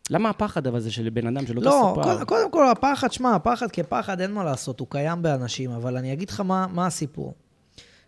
למה 0.10 0.30
הפחד 0.30 0.68
אבל 0.68 0.80
זה 0.80 0.92
של 0.92 1.10
בן 1.10 1.28
אדם, 1.28 1.48
של 1.48 1.58
אותו 1.58 1.70
לא, 1.70 1.92
ספר? 1.94 2.04
קודם, 2.04 2.26
קודם 2.26 2.52
כל 2.52 2.70
הפחד, 2.70 3.12
שמע, 3.12 3.36
הפחד 3.36 3.72
כפחד, 3.72 4.22
אין 4.22 4.32
מה 4.32 4.44
לעשות, 4.44 4.80
הוא 4.80 4.88
קיים 4.90 5.22
באנשים, 5.22 5.72
אבל 5.72 5.98
אני 5.98 6.14
אגיד 6.14 6.30
לך 6.30 6.40
מה, 6.40 6.68
מה 6.68 6.88
הסיפור. 6.88 7.34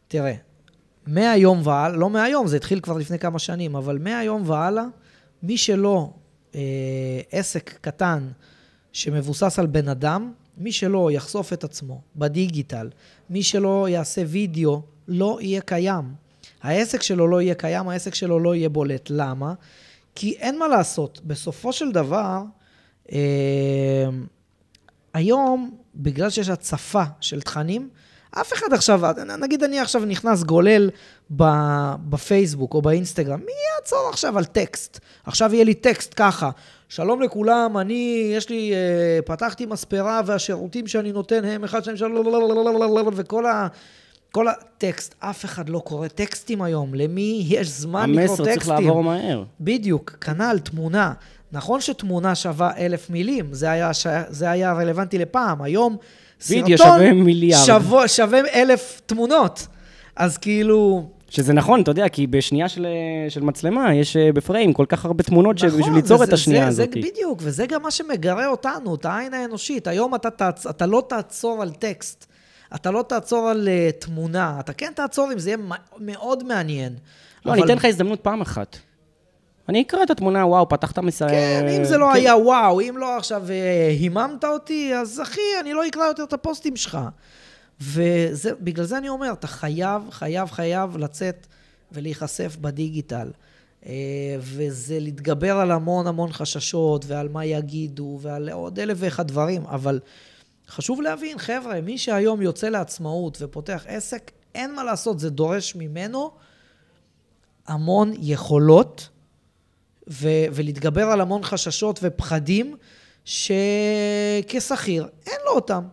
תראה, 0.08 0.34
מהיום 1.08 1.62
והלאה, 1.64 1.98
לא 1.98 2.10
מהיום, 2.10 2.48
זה 2.48 2.56
התחיל 2.56 2.80
כבר 2.80 2.98
לפני 2.98 3.20
כמה 3.20 3.40
שנים, 3.40 3.76
אבל 3.76 3.98
מהיום 3.98 4.50
והלאה, 4.50 4.84
מי 5.44 5.58
שלא 5.58 6.10
אה, 6.56 6.60
עסק 7.32 7.78
קטן 7.82 8.28
שמבוסס 8.94 9.60
על 9.60 9.66
בן 9.66 9.88
אדם, 9.88 10.34
מי 10.58 10.72
שלא 10.72 11.12
יחשוף 11.12 11.54
את 11.54 11.64
עצמו 11.64 12.02
בדיגיטל, 12.16 12.90
מי 13.30 13.44
שלא 13.44 13.90
יעשה 13.90 14.22
וידאו, 14.28 14.82
לא 15.08 15.38
יהיה 15.42 15.62
קיים. 15.62 16.14
העסק 16.62 17.02
שלו 17.02 17.28
לא 17.28 17.42
יהיה 17.42 17.56
קיים, 17.56 17.90
העסק 17.90 18.16
שלו 18.16 18.40
לא 18.40 18.56
יהיה 18.56 18.70
בולט. 18.70 19.08
למה? 19.10 19.54
כי 20.16 20.32
אין 20.40 20.60
מה 20.60 20.68
לעשות. 20.68 21.22
בסופו 21.24 21.74
של 21.74 21.92
דבר, 21.92 22.42
אה, 23.12 24.10
היום, 25.14 25.78
בגלל 25.96 26.30
שיש 26.30 26.50
הצפה 26.50 27.04
של 27.20 27.42
תכנים, 27.42 27.90
אף 28.42 28.54
אחד 28.54 28.74
עכשיו, 28.74 29.02
נגיד 29.40 29.64
אני 29.64 29.80
עכשיו 29.80 30.06
נכנס 30.06 30.44
גולל 30.44 30.90
בפייסבוק 31.30 32.74
או 32.74 32.82
באינסטגרם, 32.82 33.40
מי 33.40 33.52
יעצור 33.76 34.10
עכשיו 34.10 34.38
על 34.38 34.46
טקסט? 34.46 35.00
עכשיו 35.24 35.54
יהיה 35.54 35.64
לי 35.64 35.74
טקסט 35.74 36.14
ככה, 36.16 36.50
שלום 36.96 37.22
לכולם, 37.22 37.78
אני, 37.78 38.32
יש 38.36 38.50
לי, 38.50 38.74
אה, 38.74 39.22
פתחתי 39.26 39.66
מספרה 39.66 40.22
והשירותים 40.26 40.88
שאני 40.88 41.12
נותן 41.12 41.46
הם 41.46 41.64
אחד, 41.64 41.82
שתיים, 41.82 41.98
שלוש, 41.98 42.28
וכל 43.14 43.46
ה... 43.46 43.68
כל 44.32 44.48
הטקסט, 44.48 45.16
אף 45.20 45.46
אחד 45.46 45.70
לא 45.70 45.80
קורא 45.80 46.08
טקסטים 46.08 46.62
היום. 46.62 46.94
למי 46.94 47.46
יש 47.48 47.68
זמן 47.68 48.10
לקרוא 48.12 48.22
המסר 48.22 48.46
טקסטים? 48.46 48.56
צריך 48.56 48.70
לעבור 48.70 49.04
מהר. 49.04 49.44
בדיוק, 49.62 50.12
כנ"ל, 50.22 50.60
תמונה. 50.60 51.14
נכון 51.52 51.82
שתמונה 51.82 52.36
שווה 52.36 52.72
אלף 52.78 53.10
מילים, 53.10 53.54
זה 53.54 53.72
היה, 53.72 53.94
ש... 53.94 54.08
זה 54.28 54.52
היה 54.52 54.74
רלוונטי 54.74 55.18
לפעם. 55.18 55.62
היום 55.62 55.98
סרטון 56.42 56.78
שווה 56.78 57.14
מיליארד. 57.14 57.66
שווה, 57.66 58.08
שווה 58.08 58.40
אלף 58.54 59.02
תמונות. 59.06 59.68
אז 60.16 60.38
כאילו... 60.38 61.10
שזה 61.34 61.54
נכון, 61.54 61.82
אתה 61.82 61.92
יודע, 61.92 62.10
כי 62.10 62.28
בשנייה 62.28 62.70
של, 62.70 62.88
של 63.30 63.42
מצלמה 63.42 63.96
יש 63.96 64.18
אה, 64.18 64.32
בפריים 64.34 64.74
כל 64.74 64.86
כך 64.90 65.06
הרבה 65.06 65.24
תמונות 65.24 65.56
נכון, 65.56 65.70
שבשביל 65.70 65.94
ליצור 65.96 66.16
וזה- 66.16 66.24
את 66.24 66.34
השנייה 66.34 66.72
זה, 66.72 66.84
הזאת. 66.84 66.94
זה 66.94 67.02
בדיוק, 67.02 67.40
וזה 67.42 67.66
גם 67.66 67.82
מה 67.82 67.92
שמגרה 67.92 68.48
אותנו, 68.48 68.96
את 68.96 69.06
העין 69.06 69.34
האנושית. 69.34 69.88
היום 69.88 70.16
אתה, 70.16 70.30
תעצ... 70.30 70.68
אתה 70.68 70.86
לא 70.86 71.04
תעצור 71.10 71.62
על 71.62 71.72
טקסט, 71.72 72.26
אתה 72.76 72.92
לא 72.92 73.06
תעצור 73.10 73.50
על 73.50 73.68
uh, 73.68 74.02
תמונה, 74.06 74.58
אתה 74.60 74.74
כן 74.74 74.92
תעצור 74.96 75.30
אם 75.34 75.40
זה 75.40 75.50
יהיה 75.50 75.58
מאוד 76.00 76.44
מעניין. 76.44 76.94
לא, 77.46 77.54
אני 77.54 77.64
אתן 77.64 77.76
לך 77.76 77.86
הזדמנות 77.86 78.20
פעם 78.20 78.42
אחת. 78.42 78.78
אני 79.70 79.82
אקרא 79.82 80.04
את 80.04 80.12
התמונה, 80.12 80.46
וואו, 80.46 80.70
פתחת 80.70 81.00
מסע... 81.00 81.30
כן, 81.30 81.66
אם 81.78 81.84
זה 81.84 81.98
לא 81.98 82.14
היה 82.14 82.38
וואו, 82.38 82.82
אם 82.82 82.96
לא 82.98 83.18
עכשיו 83.18 83.44
אה, 83.50 83.88
היממת 84.00 84.46
אותי, 84.46 84.96
אז 84.96 85.22
אחי, 85.22 85.42
אני 85.62 85.74
לא 85.74 85.88
אקרא 85.88 86.04
יותר 86.06 86.24
את 86.24 86.34
הפוסטים 86.34 86.76
שלך. 86.76 86.98
ובגלל 87.82 88.86
זה 88.86 88.98
אני 88.98 89.10
אומר, 89.10 89.32
אתה 89.34 89.48
חייב, 89.48 90.02
חייב, 90.12 90.52
חייב 90.52 90.98
לצאת 90.98 91.48
ולהיחשף 91.92 92.58
בדיגיטל. 92.62 93.32
אה, 93.86 93.92
וזה 94.40 95.00
להתגבר 95.00 95.58
על 95.58 95.72
המון 95.72 96.08
המון 96.08 96.32
חששות, 96.32 97.06
ועל 97.08 97.30
מה 97.30 97.46
יגידו, 97.46 98.20
ועל 98.22 98.50
עוד 98.50 98.80
אלף 98.80 98.98
ואחד 99.00 99.28
דברים, 99.28 99.66
אבל 99.66 100.00
חשוב 100.68 101.02
להבין, 101.02 101.38
חבר'ה, 101.38 101.82
מי 101.82 101.98
שהיום 101.98 102.42
יוצא 102.42 102.70
לעצמאות 102.70 103.38
ופותח 103.42 103.84
עסק, 103.88 104.32
אין 104.56 104.76
מה 104.76 104.84
לעשות, 104.84 105.20
זה 105.20 105.30
דורש 105.30 105.76
ממנו 105.76 106.32
המון 107.68 108.14
יכולות. 108.20 109.10
ו- 110.10 110.46
ולהתגבר 110.54 111.04
על 111.04 111.22
המון 111.22 111.44
חששות 111.44 112.00
ופחדים 112.04 112.76
שכשכיר 113.26 115.08
אין 115.26 115.38
לו 115.46 115.52
אותם. 115.52 115.84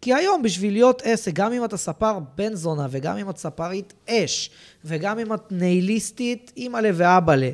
כי 0.00 0.14
היום 0.14 0.42
בשביל 0.42 0.72
להיות 0.72 1.02
עסק, 1.04 1.32
גם 1.32 1.52
אם 1.52 1.64
אתה 1.64 1.76
ספר 1.76 2.18
בן 2.36 2.54
זונה 2.54 2.86
וגם 2.90 3.16
אם 3.16 3.30
את 3.30 3.38
ספרית 3.38 3.92
אש 4.08 4.50
וגם 4.84 5.18
אם 5.18 5.34
את 5.34 5.52
נייליסטית, 5.52 6.52
אימא'לה 6.56 6.90
ואבא'לה, 6.94 7.50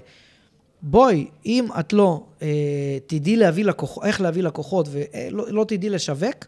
בואי, 0.82 1.26
אם 1.46 1.66
את 1.80 1.92
לא 1.92 2.24
אה, 2.42 2.48
תדעי 3.06 3.36
להביא 3.36 3.64
לקוחות, 3.64 4.04
איך 4.04 4.20
להביא 4.20 4.42
לקוחות 4.42 4.88
ולא 4.90 5.44
לא 5.48 5.64
תדעי 5.68 5.90
לשווק, 5.90 6.46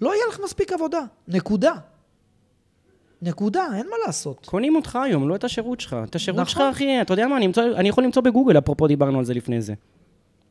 לא 0.00 0.14
יהיה 0.14 0.24
לך 0.28 0.40
מספיק 0.44 0.72
עבודה. 0.72 1.00
נקודה. 1.28 1.72
נקודה, 3.22 3.66
אין 3.74 3.86
מה 3.90 3.96
לעשות. 4.06 4.46
קונים 4.46 4.76
אותך 4.76 4.98
היום, 5.04 5.28
לא 5.28 5.34
את 5.34 5.44
השירות 5.44 5.80
שלך. 5.80 5.96
את 6.04 6.14
השירות 6.14 6.40
נכון. 6.40 6.52
שלך, 6.52 6.62
אחי, 6.76 7.02
אתה 7.02 7.12
יודע 7.12 7.26
מה, 7.26 7.36
אני, 7.36 7.46
אמצא, 7.46 7.62
אני 7.76 7.88
יכול 7.88 8.04
למצוא 8.04 8.22
בגוגל, 8.22 8.58
אפרופו 8.58 8.86
דיברנו 8.86 9.18
על 9.18 9.24
זה 9.24 9.34
לפני 9.34 9.60
זה. 9.60 9.74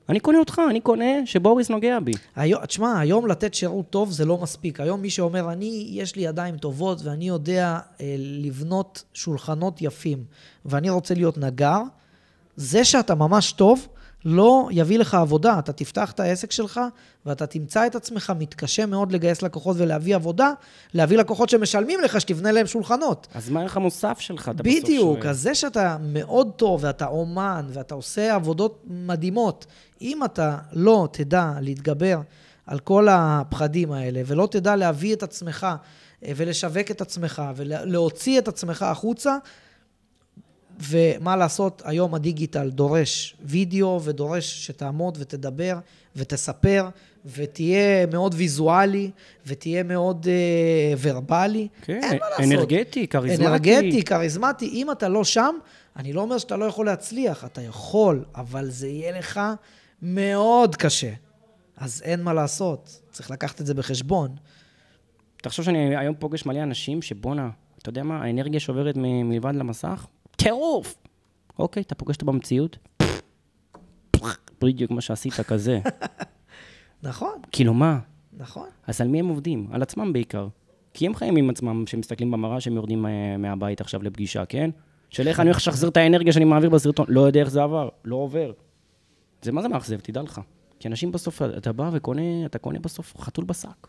אני 0.10 0.20
קונה 0.20 0.40
אותך, 0.40 0.62
אני 0.70 0.82
קונה 0.82 1.26
שבוריס 1.26 1.70
נוגע 1.70 2.00
בי. 2.00 2.12
היום, 2.36 2.66
תשמע, 2.66 3.00
היום 3.00 3.28
לתת 3.28 3.54
שירות 3.54 3.90
טוב 3.90 4.12
זה 4.12 4.26
לא 4.26 4.38
מספיק. 4.38 4.80
היום 4.80 5.02
מי 5.02 5.10
שאומר, 5.10 5.52
אני, 5.52 5.88
יש 5.92 6.16
לי 6.16 6.22
ידיים 6.22 6.58
טובות 6.58 7.02
ואני 7.04 7.28
יודע 7.28 7.80
אה, 8.02 8.16
לבנות 8.20 9.04
שולחנות 9.14 9.82
יפים 9.82 10.24
ואני 10.66 10.90
רוצה 10.90 11.14
להיות 11.14 11.38
נגר, 11.38 11.82
זה 12.56 12.84
שאתה 12.84 13.16
ממש 13.16 13.52
טוב 13.52 13.88
לא 14.26 14.68
יביא 14.72 15.00
לך 15.00 15.14
עבודה. 15.14 15.60
אתה 15.60 15.74
תפתח 15.74 16.12
את 16.12 16.20
העסק 16.20 16.52
שלך 16.52 16.82
ואתה 17.26 17.46
תמצא 17.46 17.88
את 17.88 17.96
עצמך 17.96 18.34
מתקשה 18.40 18.86
מאוד 18.86 19.12
לגייס 19.12 19.42
לקוחות 19.42 19.78
ולהביא 19.80 20.16
עבודה, 20.16 20.52
להביא 20.94 21.18
לקוחות 21.18 21.50
שמשלמים 21.50 22.00
לך 22.02 22.22
שתבנה 22.22 22.52
להם 22.52 22.68
שולחנות. 22.68 23.28
אז 23.34 23.50
מה 23.50 23.60
הערך 23.60 23.78
המוסף 23.78 24.20
שלך? 24.20 24.50
אתה 24.50 24.64
בדיוק. 24.64 25.26
אז 25.26 25.42
זה 25.42 25.56
שאתה 25.56 25.98
מאוד 26.02 26.52
טוב 26.56 26.84
ואתה 26.84 27.08
אומן 27.08 27.66
ואתה 27.70 27.96
עושה 27.96 28.36
עבודות 28.36 28.84
מדהימות, 28.88 29.66
אם 30.02 30.24
אתה 30.24 30.58
לא 30.74 31.08
תדע 31.12 31.54
להתגבר 31.62 32.20
על 32.66 32.80
כל 32.80 33.08
הפחדים 33.12 33.92
האלה 33.92 34.22
ולא 34.26 34.48
תדע 34.52 34.76
להביא 34.76 35.14
את 35.14 35.24
עצמך 35.24 35.68
אה, 36.26 36.32
ולשווק 36.36 36.92
את 36.92 37.02
עצמך 37.02 37.42
ולהוציא 37.56 38.40
את 38.40 38.48
עצמך 38.48 38.82
החוצה, 38.82 39.38
ומה 40.80 41.36
לעשות, 41.36 41.82
היום 41.86 42.16
הדיגיטל 42.16 42.70
דורש 42.70 43.36
וידאו 43.42 44.02
ודורש 44.04 44.66
שתעמוד 44.68 45.18
ותדבר 45.22 45.80
ותספר 46.16 46.90
ותהיה 47.36 48.06
מאוד 48.06 48.34
ויזואלי 48.38 49.12
ותהיה 49.46 49.84
מאוד 49.84 50.28
אה, 50.30 50.94
ורבלי. 51.02 51.68
כן, 51.82 52.00
אין 52.04 52.20
מה 52.20 52.30
לעשות. 52.30 52.46
אנרגטי, 52.46 53.08
כריזמטי. 53.08 53.48
אנרגטי, 53.48 54.04
כריזמטי. 54.04 54.70
אם 54.70 54.92
אתה 54.92 55.08
לא 55.08 55.24
שם, 55.24 55.56
אני 55.96 56.14
לא 56.14 56.22
אומר 56.22 56.38
שאתה 56.38 56.58
לא 56.58 56.66
יכול 56.66 56.86
להצליח, 56.86 57.46
אתה 57.46 57.62
יכול, 57.62 58.24
אבל 58.36 58.70
זה 58.70 58.88
יהיה 58.88 59.20
לך 59.20 59.40
מאוד 60.02 60.76
קשה. 60.76 61.14
אז 61.78 62.02
אין 62.06 62.24
מה 62.24 62.34
לעשות, 62.34 63.02
צריך 63.12 63.32
לקחת 63.32 63.62
את 63.62 63.66
זה 63.66 63.74
בחשבון. 63.74 64.36
תחשוב 65.42 65.66
שאני 65.66 65.98
היום 65.98 66.16
פוגש 66.20 66.46
מלא 66.46 66.64
אנשים 66.64 67.02
שבואנה, 67.02 67.50
אתה 67.78 67.90
יודע 67.90 68.04
מה, 68.04 68.24
האנרגיה 68.24 68.60
שעוברת 68.60 68.98
מ- 68.98 69.30
מלבד 69.30 69.56
למסך, 69.56 70.08
טירוף! 70.36 70.96
אוקיי, 71.60 71.84
אתה 71.84 71.96
פוגש 71.96 72.16
אותו 72.16 72.26
במציאות? 72.26 72.78
בדיוק 74.62 74.92
מה 74.92 75.02
שעשית 75.02 75.34
כזה. 75.34 75.80
נכון, 77.04 77.40
כאילו 77.52 77.74
מה? 77.74 78.00
נכון. 78.38 78.68
אז 78.88 79.02
על 79.02 79.08
מי 79.08 79.20
הם 79.20 79.28
עובדים? 79.28 79.68
על 79.72 79.82
עצמם 79.82 80.14
בעיקר. 80.14 80.48
כי 80.94 81.06
הם 81.06 81.16
חיים 81.16 81.36
עם 81.36 81.50
עצמם, 81.50 81.84
כשהם 81.86 82.00
מסתכלים 82.00 82.32
במראה, 82.32 82.62
שהם 82.62 82.76
יורדים 82.76 83.06
אה, 83.06 83.38
מהבית 83.38 83.82
עכשיו 83.82 84.04
לפגישה, 84.04 84.46
כן? 84.46 84.70
של 85.10 85.28
איך 85.28 85.40
אני 85.40 85.50
הולך 85.50 85.58
לשחזר 85.58 85.88
את 85.88 85.98
האנרגיה 85.98 86.34
שאני 86.34 86.46
מעביר 86.46 86.70
בסרטון. 86.70 87.06
לא 87.10 87.22
יודע 87.22 87.40
איך 87.40 87.50
זה 87.50 87.64
עבר, 87.64 87.90
לא 88.06 88.16
עובר. 88.16 88.52
זה 89.42 89.52
מה 89.52 89.62
זה 89.62 89.68
מאכזב, 89.68 90.00
תדע 90.00 90.22
לך. 90.22 90.42
כי 90.80 90.88
אנשים 90.88 91.12
בסוף, 91.12 91.42
אתה 91.42 91.74
בא 91.74 91.90
וקונה, 91.94 92.22
אתה 92.46 92.58
קונה 92.60 92.80
בסוף 92.80 93.14
חתול 93.20 93.46
בשק. 93.46 93.88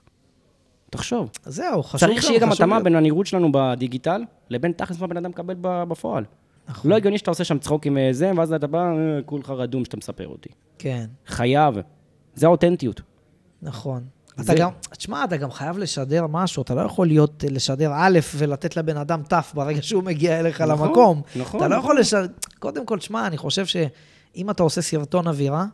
תחשוב. 0.91 1.31
זהו, 1.45 1.83
חשוב 1.83 2.01
צריך 2.01 2.23
שיהיה 2.23 2.41
גם 2.41 2.53
התאמה 2.53 2.81
בין 2.81 2.97
הנראות 2.97 3.27
שלנו 3.27 3.49
בדיגיטל, 3.53 4.23
לבין 4.51 4.73
תכלס 4.73 5.01
מה 5.01 5.07
בן 5.07 5.17
אדם 5.17 5.31
מקבל 5.31 5.55
בפועל. 5.61 6.25
נכון. 6.69 6.91
לא 6.91 6.97
הגיוני 6.97 7.19
שאתה 7.19 7.31
עושה 7.31 7.45
שם 7.45 7.59
צחוק 7.59 7.87
עם 7.87 7.99
אה, 7.99 8.09
זה, 8.13 8.31
ואז 8.37 8.53
אתה 8.53 8.67
בא, 8.67 8.79
אה, 8.79 8.93
כולך 9.27 9.51
רדום 9.51 9.85
שאתה 9.85 9.97
מספר 9.97 10.29
אותי. 10.29 10.49
כן, 10.79 11.07
חייב. 11.27 11.75
זה 12.35 12.47
האותנטיות. 12.47 13.01
נכון. 13.63 14.05
זה- 14.37 14.53
אתה 14.53 14.61
גם, 14.63 14.71
תשמע, 14.91 15.25
אתה 15.25 15.37
גם 15.37 15.51
חייב 15.51 15.79
לשדר 15.79 16.27
משהו, 16.27 16.63
אתה 16.63 16.75
לא 16.75 16.81
יכול 16.81 17.07
להיות, 17.07 17.45
לשדר 17.51 17.93
א' 17.95 18.19
ולתת 18.37 18.77
לבן 18.77 18.97
אדם 18.97 19.23
ת' 19.23 19.55
ברגע 19.55 19.83
שהוא 19.83 20.03
מגיע 20.03 20.41
אליך 20.41 20.61
נכון, 20.61 20.87
למקום. 20.89 21.23
נכון, 21.37 21.61
אתה 21.61 21.69
לא. 21.69 21.75
יכול 21.77 21.99
לשדר... 22.01 22.27
קודם 22.59 22.87
כל, 22.87 22.99
תשמע, 22.99 23.27
אני 23.27 23.37
חושב 23.37 23.65
שאם 24.35 24.51
אתה 24.51 24.63
עושה 24.63 24.83
סרטון 24.83 25.27
אווירה, 25.29 25.65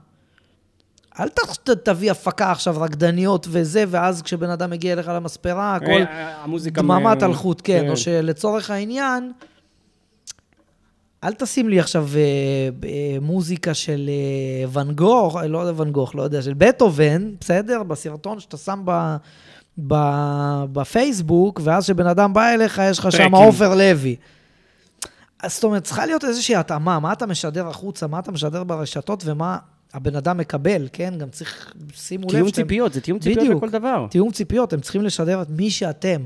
אל 1.20 1.28
ת- 1.28 1.70
תביא 1.70 2.11
הפקה 2.11 2.50
עכשיו, 2.50 2.80
רקדניות 2.80 3.46
וזה, 3.50 3.84
ואז 3.88 4.22
כשבן 4.22 4.50
אדם 4.50 4.70
מגיע 4.70 4.92
אליך 4.92 5.09
למספרה, 5.09 5.74
הכל 5.76 5.90
אה, 5.90 6.42
המוזיקה... 6.44 6.82
דממת 6.82 7.22
מ- 7.22 7.26
אלחוט, 7.26 7.61
כן. 7.64 7.88
או 7.90 7.96
שלצורך 7.96 8.70
העניין, 8.70 9.32
אל 11.24 11.32
תשים 11.32 11.68
לי 11.68 11.80
עכשיו 11.80 12.09
אה, 12.14 12.20
אה, 12.88 13.16
מוזיקה 13.20 13.74
של 13.74 14.09
אה, 14.11 14.68
ואן 14.70 14.90
גוך, 14.94 15.36
אה, 15.36 15.46
לא 15.46 15.59
יודע 15.59 15.80
ואן 15.80 15.90
גוך, 15.90 16.14
לא 16.14 16.22
יודע, 16.22 16.42
של 16.42 16.55
בטהובן, 16.55 17.30
בסדר? 17.40 17.82
בסרטון 17.82 18.40
שאתה 18.40 18.57
שם 18.57 18.82
ב, 18.84 19.16
ב, 19.86 19.94
בפייסבוק, 20.72 21.61
ואז 21.64 21.84
כשבן 21.84 22.07
אדם 22.07 22.32
בא 22.32 22.48
אליך, 22.55 22.82
יש 22.90 22.98
לך 22.98 23.12
שם. 23.12 23.34
עופר 23.34 23.74
לוי. 23.74 24.16
זאת 25.49 25.64
אומרת, 25.64 25.84
צריכה 25.84 26.07
להיות 26.07 26.24
איזושהי 26.24 26.57
התאמה, 26.57 27.01
מה 27.01 27.12
אתה 27.12 27.26
משדר 27.26 27.68
החוצה, 27.68 28.07
מה 28.07 28.18
אתה 28.18 28.32
משדר 28.32 28.64
ברשתות 28.64 29.22
ומה 29.26 29.59
הבן 29.95 30.16
אדם 30.16 30.38
מקבל, 30.38 30.88
כן? 30.92 31.14
גם 31.18 31.30
צריך, 31.30 31.72
שימו 31.95 32.26
לב 32.26 32.30
תיאום 32.30 32.49
שאתם... 32.49 32.62
ציפיות, 32.62 32.92
זה 32.92 33.01
תיאום 33.01 33.18
ציפיות 33.18 33.38
בדיוק. 33.38 33.57
לכל 33.57 33.70
דבר. 33.70 34.07
תיאום 34.11 34.30
ציפיות, 34.30 34.72
הם 34.72 34.80
צריכים 34.80 35.03
לשדר 35.03 35.42
את 35.42 35.51
מי 35.51 35.70
שאתם. 35.70 36.24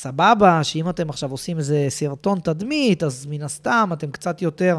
סבבה, 0.00 0.64
שאם 0.64 0.88
אתם 0.88 1.10
עכשיו 1.10 1.30
עושים 1.30 1.58
איזה 1.58 1.86
סרטון 1.88 2.38
תדמית, 2.40 3.02
אז 3.02 3.26
מן 3.30 3.42
הסתם 3.42 3.90
אתם 3.92 4.10
קצת 4.10 4.42
יותר, 4.42 4.78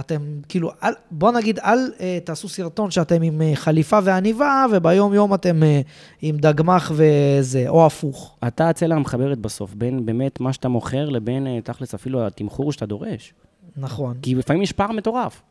אתם 0.00 0.22
כאילו, 0.48 0.70
אל, 0.82 0.92
בוא 1.10 1.32
נגיד, 1.32 1.58
אל 1.58 1.78
אה, 2.00 2.18
תעשו 2.24 2.48
סרטון 2.48 2.90
שאתם 2.90 3.22
עם 3.22 3.42
אה, 3.42 3.52
חליפה 3.54 3.98
ועניבה, 4.04 4.66
וביום 4.72 5.14
יום 5.14 5.34
אתם 5.34 5.62
אה, 5.62 5.80
עם 6.22 6.36
דגמח 6.36 6.92
וזה, 6.94 7.64
או 7.68 7.86
הפוך. 7.86 8.36
אתה 8.46 8.68
הצלע 8.68 8.94
המחברת 8.94 9.38
בסוף, 9.38 9.74
בין 9.74 10.06
באמת 10.06 10.40
מה 10.40 10.52
שאתה 10.52 10.68
מוכר 10.68 11.08
לבין 11.08 11.46
אה, 11.46 11.58
תכלס 11.64 11.94
אפילו 11.94 12.26
התמחור 12.26 12.72
שאתה 12.72 12.86
דורש. 12.86 13.34
נכון. 13.76 14.16
כי 14.22 14.34
לפעמים 14.34 14.62
יש 14.62 14.72
פער 14.72 14.92
מטורף. 14.92 15.42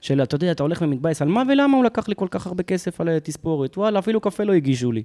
של, 0.00 0.22
אתה 0.22 0.34
יודע, 0.34 0.52
אתה 0.52 0.62
הולך 0.62 0.82
ומתבאס 0.82 1.22
על 1.22 1.28
מה 1.28 1.42
ולמה 1.48 1.76
הוא 1.76 1.84
לקח 1.84 2.08
לי 2.08 2.14
כל 2.16 2.28
כך 2.30 2.46
הרבה 2.46 2.62
כסף 2.62 3.00
על 3.00 3.08
אה, 3.08 3.20
תספורת. 3.20 3.78
וואלה, 3.78 3.98
אפילו 3.98 4.20
קפה 4.20 4.44
לא 4.44 4.52
הגישו 4.52 4.92
לי. 4.92 5.02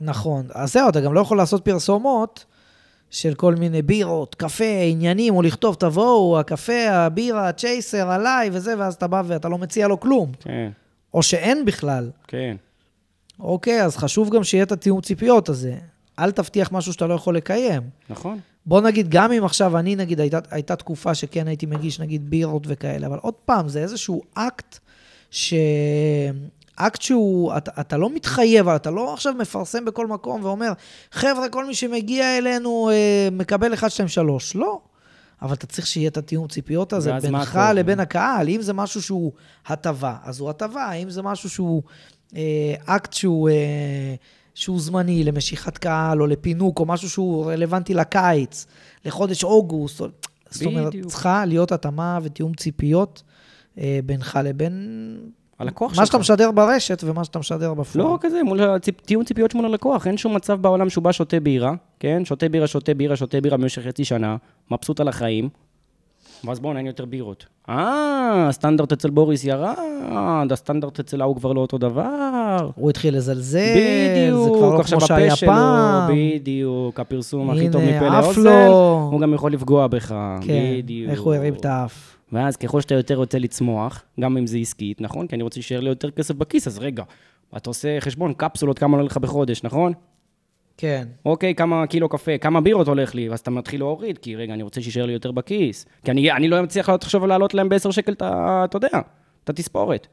נכון. 0.00 0.46
אז 0.54 0.72
זהו, 0.72 0.88
אתה 0.88 1.00
גם 1.00 1.14
לא 1.14 1.20
יכול 1.20 1.36
לעשות 1.36 1.64
פרסומות 1.64 2.44
של 3.12 3.34
כל 3.34 3.54
מיני 3.54 3.82
בירות, 3.82 4.34
קפה, 4.34 4.80
עניינים, 4.90 5.34
או 5.34 5.42
לכתוב, 5.42 5.74
תבואו, 5.74 6.38
הקפה, 6.38 6.90
הבירה, 6.90 7.48
הצ'ייסר, 7.48 8.10
עליי 8.10 8.50
וזה, 8.52 8.74
ואז 8.78 8.94
אתה 8.94 9.06
בא 9.06 9.22
ואתה 9.26 9.48
לא 9.48 9.58
מציע 9.58 9.88
לו 9.88 10.00
כלום. 10.00 10.32
כן, 10.40 10.70
או 11.14 11.22
שאין 11.22 11.64
בכלל. 11.64 12.10
כן. 12.28 12.56
אוקיי, 13.40 13.84
אז 13.84 13.96
חשוב 13.96 14.30
גם 14.30 14.44
שיהיה 14.44 14.64
את 14.64 14.72
התיאום 14.72 15.00
ציפיות 15.00 15.48
הזה. 15.48 15.74
אל 16.18 16.30
תבטיח 16.30 16.72
משהו 16.72 16.92
שאתה 16.92 17.06
לא 17.06 17.14
יכול 17.14 17.36
לקיים. 17.36 17.82
נכון. 18.10 18.38
בוא 18.66 18.80
נגיד, 18.80 19.08
גם 19.08 19.32
אם 19.32 19.44
עכשיו 19.44 19.78
אני, 19.78 19.96
נגיד, 19.96 20.20
הייתה, 20.20 20.38
הייתה 20.50 20.76
תקופה 20.76 21.14
שכן 21.14 21.48
הייתי 21.48 21.66
מגיש, 21.66 22.00
נגיד, 22.00 22.30
בירות 22.30 22.62
וכאלה, 22.66 23.06
אבל 23.06 23.18
עוד 23.22 23.34
פעם, 23.34 23.68
זה 23.68 23.82
איזשהו 23.82 24.22
אקט 24.34 24.78
ש... 25.30 25.54
אקט 26.76 27.02
שהוא, 27.02 27.56
אתה, 27.56 27.70
אתה 27.80 27.96
לא 27.96 28.10
מתחייב, 28.14 28.68
אתה 28.68 28.90
לא 28.90 29.14
עכשיו 29.14 29.34
מפרסם 29.38 29.84
בכל 29.84 30.06
מקום 30.06 30.44
ואומר, 30.44 30.72
חבר'ה, 31.12 31.48
כל 31.48 31.66
מי 31.66 31.74
שמגיע 31.74 32.38
אלינו 32.38 32.90
אה, 32.92 33.28
מקבל 33.32 33.74
1, 33.74 33.90
2, 33.90 34.08
3. 34.08 34.56
לא. 34.56 34.80
אבל 35.42 35.52
אתה 35.52 35.66
צריך 35.66 35.86
שיהיה 35.86 36.08
את 36.08 36.16
התיאום 36.16 36.48
ציפיות 36.48 36.92
הזה 36.92 37.12
בינך? 37.12 37.58
לבין 37.74 38.00
הקהל. 38.00 38.48
אם 38.48 38.62
זה 38.62 38.72
משהו 38.72 39.02
שהוא 39.02 39.32
הטבה, 39.66 40.16
אז 40.24 40.40
הוא 40.40 40.50
הטבה. 40.50 40.92
אם 40.92 41.10
זה 41.10 41.22
משהו 41.22 41.50
שהוא 41.50 41.82
אה, 42.36 42.74
אקט 42.86 43.12
שהוא, 43.12 43.48
אה, 43.48 44.14
שהוא 44.54 44.80
זמני 44.80 45.24
למשיכת 45.24 45.78
קהל 45.78 46.22
או 46.22 46.26
לפינוק, 46.26 46.80
או 46.80 46.86
משהו 46.86 47.10
שהוא 47.10 47.52
רלוונטי 47.52 47.94
לקיץ, 47.94 48.66
לחודש 49.04 49.44
אוגוסט, 49.44 50.00
או... 50.00 50.06
זאת 50.50 50.66
אומרת. 50.66 50.92
צריכה 51.06 51.44
להיות 51.44 51.72
התאמה 51.72 52.18
ותיאום 52.22 52.54
ציפיות 52.54 53.22
אה, 53.78 54.00
בינך 54.06 54.38
לבין 54.44 55.16
הלקוח 55.62 55.90
מה 55.98 56.06
שאתה 56.06 56.06
שלך. 56.06 56.20
משדר 56.20 56.50
ברשת 56.50 57.02
ומה 57.06 57.24
שאתה 57.24 57.38
משדר 57.38 57.74
בפועל. 57.74 58.04
לא 58.04 58.10
רק 58.10 58.26
זה, 58.28 58.42
מול 58.42 58.62
הציפ... 58.62 59.00
תיאום 59.00 59.24
ציפיות 59.24 59.54
מול 59.54 59.64
הלקוח. 59.64 60.06
אין 60.06 60.16
שום 60.16 60.34
מצב 60.36 60.62
בעולם 60.62 60.90
שהוא 60.90 61.04
בא 61.04 61.12
שותה 61.12 61.40
בירה, 61.40 61.74
כן? 62.00 62.24
שותה 62.24 62.48
בירה, 62.48 62.66
שותה 62.66 62.94
בירה, 62.94 63.16
שותה 63.16 63.40
בירה 63.40 63.56
במשך 63.56 63.82
חצי 63.82 64.04
שנה, 64.04 64.36
מבסוט 64.70 65.00
על 65.00 65.08
החיים, 65.08 65.48
ואז 66.44 66.60
בואו, 66.60 66.76
אין 66.76 66.86
יותר 66.86 67.04
בירות. 67.04 67.46
אה, 67.68 68.48
הסטנדרט 68.48 68.92
אצל 68.92 69.10
בוריס 69.10 69.44
ירד, 69.44 69.74
הסטנדרט 70.50 71.00
אצל 71.00 71.20
ההוא 71.20 71.36
כבר 71.36 71.52
לא 71.52 71.60
אותו 71.60 71.78
דבר. 71.78 72.70
הוא 72.74 72.90
התחיל 72.90 73.16
לזלזל, 73.16 73.58
בדיוק, 73.58 74.44
זה 74.44 74.50
כבר 74.50 74.78
לא 74.78 74.82
כמו 74.82 75.00
שהיה 75.00 75.36
פעם. 75.36 76.12
בדיוק, 76.14 77.00
הפרסום 77.00 77.50
הכי 77.50 77.70
טוב 77.70 77.80
הנה, 77.80 77.96
מפה 77.96 78.08
לאוזן. 78.08 78.66
הוא 79.10 79.20
גם 79.20 79.34
יכול 79.34 79.52
לפגוע 79.52 79.86
בך, 79.86 80.14
כן, 80.40 80.74
בדיוק. 80.78 81.10
איך 81.10 81.20
הוא 81.20 81.34
הרים 81.34 81.54
את 81.54 81.64
האף. 81.64 82.16
ואז 82.32 82.56
ככל 82.56 82.80
שאתה 82.80 82.94
יותר 82.94 83.14
רוצה 83.14 83.38
לצמוח, 83.38 84.04
גם 84.20 84.36
אם 84.36 84.46
זה 84.46 84.58
עסקית, 84.58 85.00
נכון? 85.00 85.26
כי 85.26 85.34
אני 85.34 85.42
רוצה 85.42 85.54
שישאר 85.54 85.80
לי 85.80 85.88
יותר 85.88 86.10
כסף 86.10 86.34
בכיס, 86.34 86.66
אז 86.66 86.78
רגע, 86.78 87.04
אתה 87.56 87.70
עושה 87.70 88.00
חשבון, 88.00 88.34
קפסולות, 88.34 88.78
כמה 88.78 88.96
עולה 88.96 89.06
לך 89.06 89.16
בחודש, 89.16 89.64
נכון? 89.64 89.92
כן. 90.76 91.08
אוקיי, 91.26 91.54
כמה 91.54 91.86
קילו 91.86 92.08
קפה, 92.08 92.38
כמה 92.38 92.60
בירות 92.60 92.88
הולך 92.88 93.14
לי, 93.14 93.28
ואז 93.28 93.40
אתה 93.40 93.50
מתחיל 93.50 93.80
להוריד, 93.80 94.18
כי 94.18 94.36
רגע, 94.36 94.54
אני 94.54 94.62
רוצה 94.62 94.82
שישאר 94.82 95.06
לי 95.06 95.12
יותר 95.12 95.32
בכיס. 95.32 95.86
כי 96.04 96.10
אני, 96.10 96.32
אני 96.32 96.48
לא 96.48 96.62
מצליח 96.62 96.88
עכשיו 96.88 97.26
להעלות 97.26 97.54
להם 97.54 97.68
ב-10 97.68 97.92
שקל, 97.92 98.12
אתה 98.12 98.76
יודע, 98.76 99.00
את 99.44 99.50
התספורת. 99.50 100.06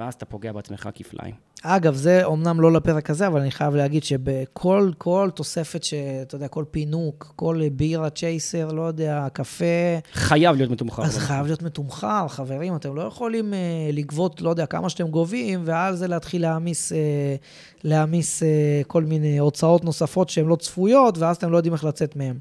ואז 0.00 0.14
אתה 0.14 0.24
פוגע 0.24 0.52
בעצמך 0.52 0.88
כפליים. 0.94 1.34
אגב, 1.62 1.94
זה 1.94 2.24
אומנם 2.24 2.60
לא 2.60 2.72
לפרק 2.72 3.10
הזה, 3.10 3.26
אבל 3.26 3.40
אני 3.40 3.50
חייב 3.50 3.74
להגיד 3.74 4.04
שבכל 4.04 4.90
כל 4.98 5.30
תוספת, 5.34 5.84
שאתה 5.84 6.34
יודע, 6.34 6.48
כל 6.48 6.64
פינוק, 6.70 7.32
כל 7.36 7.62
בירה, 7.72 8.10
צ'ייסר, 8.10 8.72
לא 8.72 8.82
יודע, 8.82 9.26
קפה, 9.32 9.64
חייב 10.12 10.56
להיות 10.56 10.70
מתומחר. 10.70 11.02
אז 11.02 11.18
חייב 11.18 11.46
להיות 11.46 11.62
מתומחר, 11.62 12.28
חברים, 12.28 12.76
אתם 12.76 12.96
לא 12.96 13.02
יכולים 13.02 13.54
אה, 13.54 13.58
לגבות, 13.92 14.42
לא 14.42 14.50
יודע, 14.50 14.66
כמה 14.66 14.88
שאתם 14.88 15.08
גובים, 15.08 15.60
ועל 15.64 15.96
זה 15.96 16.06
להתחיל 16.06 16.42
להעמיס, 16.42 16.92
אה, 16.92 17.36
להעמיס 17.84 18.42
אה, 18.42 18.82
כל 18.86 19.04
מיני 19.04 19.38
הוצאות 19.38 19.84
נוספות 19.84 20.28
שהן 20.28 20.46
לא 20.46 20.56
צפויות, 20.56 21.18
ואז 21.18 21.36
אתם 21.36 21.50
לא 21.52 21.56
יודעים 21.56 21.74
איך 21.74 21.84
לצאת 21.84 22.16
מהן. 22.16 22.38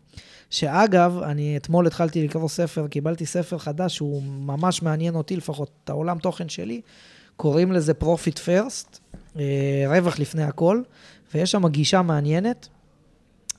שאגב, 0.50 1.18
אני 1.24 1.58
אתמול 1.58 1.88
התחלתי 1.88 2.24
לקרוא 2.24 2.50
ספר, 2.50 2.88
קיבלתי 2.88 3.26
ספר 3.26 3.58
חדש 3.58 3.96
שהוא 3.96 4.24
ממש 4.24 4.82
מעניין 4.82 5.16
אותי, 5.16 5.36
לפחות 5.36 5.70
את 5.84 5.90
העולם 5.90 6.18
תוכן 6.18 6.50
שלי, 6.50 6.82
קוראים 7.40 7.72
לזה 7.72 7.94
Profit 8.02 8.38
First, 8.38 9.00
אה, 9.40 9.84
רווח 9.88 10.20
לפני 10.20 10.44
הכל, 10.44 10.82
ויש 11.34 11.52
שם 11.52 11.68
גישה 11.68 12.02
מעניינת, 12.02 12.68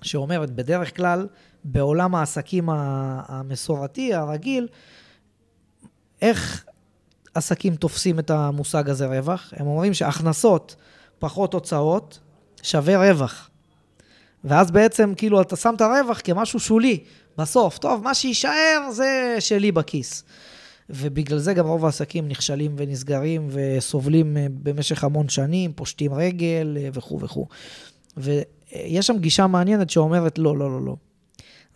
שאומרת, 0.03 0.51
בדרך 0.51 0.97
כלל, 0.97 1.27
בעולם 1.65 2.15
העסקים 2.15 2.69
המסורתי, 2.71 4.15
הרגיל, 4.15 4.69
איך 6.23 6.65
עסקים 7.35 7.77
תופסים 7.77 8.19
את 8.19 8.31
המושג 8.31 8.91
הזה 8.91 9.07
רווח? 9.07 9.53
הם 9.57 9.67
אומרים 9.67 9.95
שהכנסות 9.95 10.77
פחות 11.19 11.55
הוצאות 11.55 12.19
שווה 12.63 13.11
רווח. 13.11 13.51
ואז 14.45 14.71
בעצם, 14.71 15.13
כאילו, 15.17 15.41
אתה 15.41 15.57
שם 15.57 15.75
את 15.77 15.81
הרווח 15.81 16.21
כמשהו 16.25 16.61
שולי. 16.61 17.05
בסוף, 17.39 17.79
טוב, 17.79 18.05
מה 18.05 18.15
שיישאר 18.15 18.91
זה 18.91 19.37
שלי 19.39 19.73
בכיס. 19.73 20.25
ובגלל 20.95 21.39
זה 21.39 21.55
גם 21.55 21.67
רוב 21.67 21.85
העסקים 21.85 22.29
נכשלים 22.29 22.75
ונסגרים 22.79 23.49
וסובלים 23.51 24.37
אה, 24.37 24.47
במשך 24.63 25.05
המון 25.05 25.29
שנים, 25.29 25.73
פושטים 25.73 26.15
רגל 26.15 26.77
אה, 26.81 26.89
וכו' 26.93 27.21
וכו'. 27.21 27.47
ויש 28.17 29.07
שם 29.07 29.19
גישה 29.19 29.47
מעניינת 29.47 29.91
שאומרת, 29.91 30.39
לא, 30.39 30.57
לא, 30.57 30.71
לא, 30.71 30.83
לא. 30.83 30.97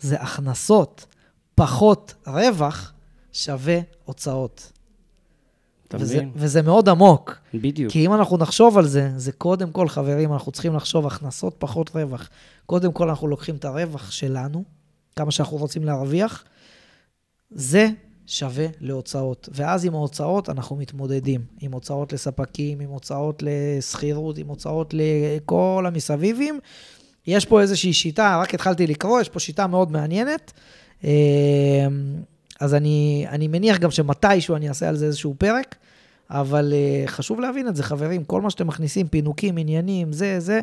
זה 0.00 0.16
הכנסות 0.20 1.06
פחות 1.54 2.14
רווח 2.26 2.92
שווה 3.32 3.80
הוצאות. 4.04 4.72
אתה 5.88 5.96
וזה, 6.00 6.16
מבין? 6.16 6.30
וזה 6.34 6.62
מאוד 6.62 6.88
עמוק. 6.88 7.36
בדיוק. 7.54 7.92
כי 7.92 8.06
אם 8.06 8.14
אנחנו 8.14 8.36
נחשוב 8.36 8.78
על 8.78 8.86
זה, 8.86 9.10
זה 9.16 9.32
קודם 9.32 9.70
כל, 9.70 9.88
חברים, 9.88 10.32
אנחנו 10.32 10.52
צריכים 10.52 10.74
לחשוב 10.74 11.06
הכנסות 11.06 11.54
פחות 11.58 11.90
רווח. 11.94 12.28
קודם 12.66 12.92
כל, 12.92 13.08
אנחנו 13.08 13.28
לוקחים 13.28 13.56
את 13.56 13.64
הרווח 13.64 14.10
שלנו, 14.10 14.64
כמה 15.16 15.30
שאנחנו 15.30 15.56
רוצים 15.56 15.84
להרוויח, 15.84 16.44
זה 17.50 17.88
שווה 18.27 18.66
להוצאות. 18.81 19.49
ואז 19.53 19.85
עם 19.85 19.95
ההוצאות 19.95 20.49
אנחנו 20.49 20.77
מתמודדים. 20.77 21.41
עם 21.61 21.72
הוצאות 21.72 22.12
לספקים, 22.12 22.81
עם 22.81 22.91
הוצאות 22.91 23.43
לשכירות, 23.47 24.39
עם 24.39 24.49
הוצאות 24.49 24.95
לכל 24.97 25.85
המסביבים. 25.89 26.61
יש 27.27 27.47
פה 27.47 27.61
איזושהי 27.61 27.93
שיטה, 27.93 28.39
רק 28.41 28.55
התחלתי 28.55 28.87
לקרוא, 28.87 29.20
יש 29.20 29.29
פה 29.29 29.41
שיטה 29.41 29.66
מאוד 29.66 29.93
מעניינת. 29.93 30.53
אה, 31.05 31.11
אז 32.61 32.75
אני, 32.75 33.27
אני 33.29 33.49
מניח 33.49 33.79
גם 33.79 33.91
שמתישהו 33.91 34.57
אני 34.57 34.68
אעשה 34.68 34.89
על 34.89 34.97
זה 34.97 35.07
איזשהו 35.07 35.35
פרק, 35.39 35.75
אבל 36.31 36.72
uh, 36.72 37.09
חשוב 37.09 37.41
להבין 37.41 37.68
את 37.68 37.77
זה, 37.77 37.83
חברים. 37.83 38.25
כל 38.25 38.41
מה 38.41 38.51
שאתם 38.51 38.66
מכניסים, 38.66 39.09
פינוקים, 39.09 39.57
עניינים, 39.59 40.12
זה, 40.12 40.41
זה, 40.41 40.61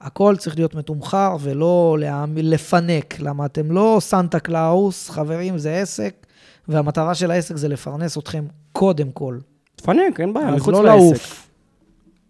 הכל 0.00 0.36
צריך 0.38 0.56
להיות 0.56 0.74
מתומחר 0.74 1.36
ולא 1.40 1.96
לפנק. 2.36 3.20
למה 3.20 3.46
אתם 3.46 3.72
לא 3.72 3.98
סנטה 4.00 4.40
קלאוס, 4.40 5.10
חברים, 5.10 5.58
זה 5.58 5.76
עסק, 5.76 6.26
והמטרה 6.70 7.14
של 7.14 7.30
העסק 7.30 7.56
זה 7.56 7.68
לפרנס 7.68 8.18
אתכם 8.18 8.44
קודם 8.72 9.12
כל. 9.12 9.38
תפנק, 9.76 10.20
אין 10.20 10.32
בעיה, 10.32 10.50
מחוץ 10.50 10.74
לא 10.74 10.84
לעסק. 10.84 10.96
לעוף. 10.98 11.50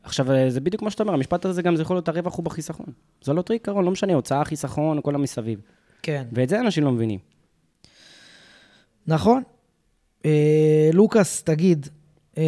עכשיו, 0.02 0.32
אה, 0.32 0.50
זה 0.50 0.60
בדיוק 0.60 0.82
מה 0.82 0.90
שאתה 0.90 1.02
אומר, 1.02 1.14
המשפט 1.14 1.44
הזה 1.44 1.62
גם 1.62 1.76
זה 1.76 1.82
יכול 1.82 1.96
להיות 1.96 2.08
הרווח 2.08 2.36
הוא 2.36 2.44
בחיסכון. 2.44 2.86
זה 3.22 3.32
לא 3.32 3.38
אותו 3.38 3.52
עיקרון, 3.52 3.84
לא 3.84 3.90
משנה, 3.90 4.14
הוצאה, 4.14 4.44
חיסכון, 4.44 5.00
כל 5.02 5.14
המסביב. 5.14 5.60
כן. 6.02 6.24
ואת 6.32 6.48
זה 6.48 6.60
אנשים 6.60 6.84
לא 6.84 6.92
מבינים. 6.92 7.18
נכון. 9.06 9.42
אה, 10.24 10.90
לוקאס, 10.92 11.42
תגיד, 11.42 11.88
אה, 12.38 12.42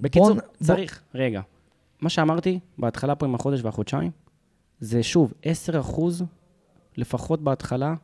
בקיצור, 0.00 0.26
בוא 0.28 0.34
נ- 0.34 0.38
בוא- 0.60 0.66
צריך, 0.76 1.02
רגע. 1.14 1.40
מה 2.00 2.08
שאמרתי 2.10 2.58
בהתחלה 2.78 3.14
פה 3.14 3.26
עם 3.26 3.34
החודש 3.34 3.60
והחודשיים, 3.62 4.10
זה 4.80 5.02
שוב, 5.02 5.32
10 5.42 5.80
אחוז, 5.80 6.22
לפחות 6.96 7.40
בהתחלה, 7.44 7.94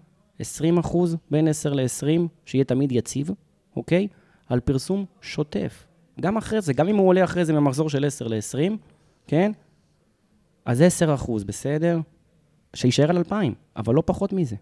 20 0.41 0.78
אחוז, 0.78 1.16
בין 1.30 1.49
10 1.49 1.72
ל-20, 1.74 2.20
שיהיה 2.45 2.64
תמיד 2.64 2.93
יציב, 2.93 3.30
אוקיי? 3.76 4.09
על 4.49 4.61
פרסום 4.61 5.05
שוטף. 5.20 5.84
גם 6.20 6.36
אחרי 6.36 6.61
זה, 6.61 6.72
גם 6.72 6.89
אם 6.89 6.97
הוא 6.97 7.09
עולה 7.09 7.24
אחרי 7.24 7.45
זה 7.45 7.53
ממחזור 7.53 7.91
של 7.91 8.05
10 8.05 8.28
ל-20, 8.28 8.72
כן? 9.26 9.53
אז 10.64 10.82
10 10.82 11.14
אחוז, 11.14 11.45
בסדר? 11.45 11.99
שיישאר 12.74 13.11
על 13.11 13.16
2,000, 13.16 13.55
אבל 13.76 13.95
לא 13.95 14.03
פחות 14.07 14.32
מזה. 14.32 14.57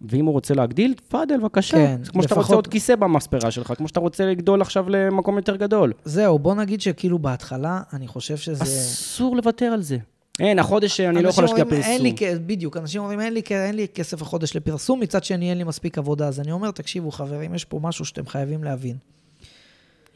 ואם 0.00 0.24
הוא 0.24 0.32
רוצה 0.32 0.54
להגדיל, 0.54 0.94
תפאדל, 0.94 1.40
בבקשה. 1.40 1.76
כן, 1.76 2.04
זה 2.04 2.10
כמו 2.12 2.22
שאתה 2.22 2.34
לפחות- 2.34 2.44
רוצה 2.44 2.54
עוד 2.54 2.66
כיסא 2.66 2.96
במספרה 2.96 3.50
שלך, 3.50 3.72
כמו 3.76 3.88
שאתה 3.88 4.00
רוצה 4.00 4.26
לגדול 4.26 4.60
עכשיו 4.62 4.88
למקום 4.88 5.36
יותר 5.36 5.56
גדול. 5.56 5.92
זהו, 6.04 6.38
בוא 6.38 6.54
נגיד 6.54 6.80
שכאילו 6.80 7.18
בהתחלה, 7.18 7.82
אני 7.92 8.06
חושב 8.08 8.36
שזה... 8.36 8.64
אסור 8.64 9.36
לוותר 9.36 9.66
על 9.66 9.82
זה. 9.82 9.98
אין, 10.40 10.58
החודש 10.58 11.00
אני 11.00 11.22
לא 11.22 11.28
יכול 11.28 11.44
להשקיע 11.44 11.64
אומרים, 11.64 11.82
אין 11.82 12.14
פרסום. 12.14 12.32
לי, 12.32 12.38
בדיוק, 12.46 12.76
אנשים 12.76 13.00
אומרים, 13.00 13.20
אין 13.20 13.34
לי, 13.34 13.42
אין 13.50 13.76
לי 13.76 13.86
כסף 13.94 14.22
החודש 14.22 14.56
לפרסום, 14.56 15.00
מצד 15.00 15.24
שני 15.24 15.50
אין 15.50 15.58
לי 15.58 15.64
מספיק 15.64 15.98
עבודה. 15.98 16.28
אז 16.28 16.40
אני 16.40 16.52
אומר, 16.52 16.70
תקשיבו, 16.70 17.10
חברים, 17.10 17.54
יש 17.54 17.64
פה 17.64 17.80
משהו 17.82 18.04
שאתם 18.04 18.26
חייבים 18.26 18.64
להבין. 18.64 18.96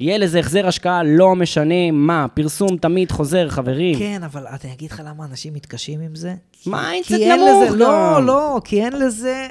יהיה 0.01 0.18
לזה 0.18 0.39
החזר 0.39 0.66
השקעה, 0.66 1.03
לא 1.03 1.37
משנה 1.37 1.91
מה. 1.93 2.27
פרסום 2.35 2.77
תמיד 2.77 3.12
חוזר, 3.12 3.49
חברים. 3.49 3.99
כן, 3.99 4.23
אבל 4.23 4.47
אני 4.47 4.73
אגיד 4.73 4.91
לך 4.91 5.03
למה 5.07 5.25
אנשים 5.25 5.55
מתקשים 5.55 6.01
עם 6.01 6.14
זה. 6.14 6.35
מה, 6.66 6.93
אין 6.93 7.03
קצת 7.03 7.14
נמוך 7.14 7.64
לזה, 7.66 7.77
לא. 7.77 8.27
לא, 8.27 8.61
כי 8.64 8.85
אין 8.85 8.93
לזה 8.93 9.49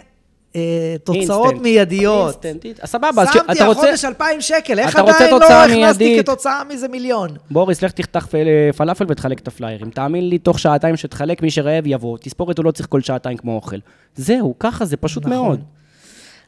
תוצאות 1.03 1.45
אינסטנט. 1.45 1.61
מיידיות. 1.61 2.45
אינסטנט. 2.45 2.79
אז 2.79 2.89
סבבה, 2.89 3.21
אז 3.21 3.27
שמתי 3.33 3.51
אתה 3.51 3.65
רוצה... 3.67 3.81
החודש 3.81 4.05
2,000 4.05 4.41
שקל, 4.41 4.79
איך 4.79 4.95
עדיין 4.95 5.31
לא 5.31 5.45
הכנסתי? 5.45 6.19
כתוצאה 6.19 6.63
מזה 6.63 6.87
מיליון? 6.87 7.29
בוריס, 7.51 7.81
לך 7.81 7.91
תפתח 7.91 8.25
פל- 8.25 8.71
פלאפל 8.77 9.05
ותחלק 9.09 9.39
את 9.39 9.47
הפליירים. 9.47 9.89
תאמין 9.89 10.29
לי, 10.29 10.37
תוך 10.37 10.59
שעתיים 10.59 10.97
שתחלק, 10.97 11.41
מי 11.41 11.51
שרעב 11.51 11.83
יבוא. 11.87 12.17
תספורת 12.17 12.57
הוא 12.57 12.65
לא 12.65 12.71
צריך 12.71 12.87
כל 12.89 13.01
שעתיים 13.01 13.37
כמו 13.37 13.55
אוכל. 13.55 13.77
זהו, 14.15 14.55
ככה 14.59 14.85
זה 14.85 14.97
פשוט 14.97 15.25
נכון. 15.25 15.37
מאוד. 15.37 15.63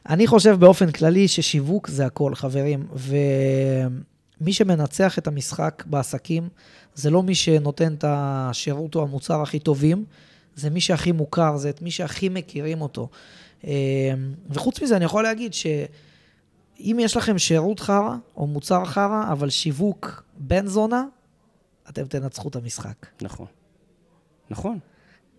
אני 0.08 0.26
חושב 0.26 0.56
באופן 0.60 0.90
כללי 0.90 1.28
ששיווק 1.28 1.88
זה 1.88 2.06
הכל, 2.06 2.34
חברים. 2.34 2.86
ומי 4.40 4.52
שמנצח 4.52 5.18
את 5.18 5.26
המשחק 5.26 5.82
בעסקים, 5.86 6.48
זה 6.94 7.10
לא 7.10 7.22
מי 7.22 7.34
שנותן 7.34 7.94
את 7.94 8.04
השירות 8.08 8.94
או 8.94 9.02
המוצר 9.02 9.42
הכי 9.42 9.58
טובים, 9.58 10.04
זה 10.56 10.70
מי 10.70 10.80
שהכי 10.80 11.12
מוכר, 11.12 11.56
זה 11.56 11.70
את 11.70 11.82
מי 11.82 11.90
שהכי 11.90 12.28
מכירים 12.28 12.82
אותו. 12.82 13.08
אה, 13.64 13.70
וחוץ 14.50 14.82
מזה, 14.82 14.96
אני 14.96 15.04
יכול 15.04 15.22
להגיד 15.22 15.54
שאם 15.54 16.96
יש 17.00 17.16
לכם 17.16 17.38
שירות 17.38 17.80
חרא 17.80 18.16
או 18.36 18.46
מוצר 18.46 18.84
חרא, 18.84 19.32
אבל 19.32 19.50
שיווק 19.50 20.22
בן 20.38 20.66
זונה, 20.66 21.04
אתם 21.88 22.04
תנצחו 22.06 22.48
את 22.48 22.56
המשחק. 22.56 23.06
נכון. 23.22 23.46
נכון, 24.50 24.78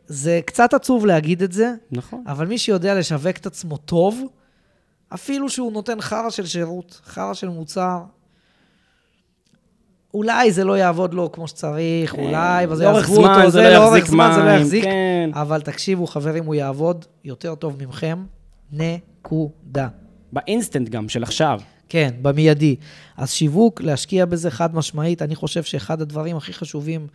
זה 0.07 0.39
קצת 0.45 0.73
עצוב 0.73 1.05
להגיד 1.05 1.43
את 1.43 1.51
זה, 1.51 1.73
נכון. 1.91 2.23
אבל 2.27 2.47
מי 2.47 2.57
שיודע 2.57 2.95
לשווק 2.99 3.37
את 3.37 3.45
עצמו 3.45 3.77
טוב, 3.77 4.21
אפילו 5.13 5.49
שהוא 5.49 5.71
נותן 5.71 6.01
חרא 6.01 6.29
של 6.29 6.45
שירות, 6.45 7.01
חרא 7.05 7.33
של 7.33 7.49
מוצר, 7.49 8.03
אולי 10.13 10.51
זה 10.51 10.63
לא 10.63 10.77
יעבוד 10.77 11.13
לו 11.13 11.31
כמו 11.31 11.47
שצריך, 11.47 12.15
אולי, 12.15 12.65
וזה 12.69 12.83
כן. 12.83 12.93
יעזבו 12.93 13.27
אותו, 13.27 13.49
זה 13.49 13.61
לא 13.61 13.69
לאורך 13.69 13.97
יחזיק 13.97 14.11
זמן 14.11 14.31
זה 14.35 14.43
לא 14.43 14.49
יחזיק, 14.49 14.83
כן. 14.83 15.29
אבל 15.33 15.61
תקשיבו, 15.61 16.07
חברים, 16.07 16.45
הוא 16.45 16.55
יעבוד 16.55 17.05
יותר 17.23 17.55
טוב 17.55 17.83
מכם, 17.83 18.23
נקודה. 18.71 19.87
באינסטנט 20.31 20.89
גם, 20.89 21.09
של 21.09 21.23
עכשיו. 21.23 21.59
כן, 21.89 22.09
במיידי. 22.21 22.75
אז 23.17 23.31
שיווק, 23.31 23.81
להשקיע 23.81 24.25
בזה 24.25 24.51
חד 24.51 24.75
משמעית, 24.75 25.21
אני 25.21 25.35
חושב 25.35 25.63
שאחד 25.63 26.01
הדברים 26.01 26.37
הכי 26.37 26.53
חשובים 26.53 27.07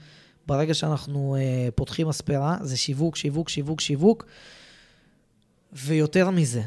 ברגע 0.46 0.74
שאנחנו 0.74 1.36
אה, 1.38 1.68
פותחים 1.74 2.08
מספרה, 2.08 2.56
זה 2.60 2.76
שיווק, 2.76 3.16
שיווק, 3.16 3.48
שיווק, 3.48 3.80
שיווק. 3.80 4.24
ויותר 5.72 6.30
מזה, 6.30 6.62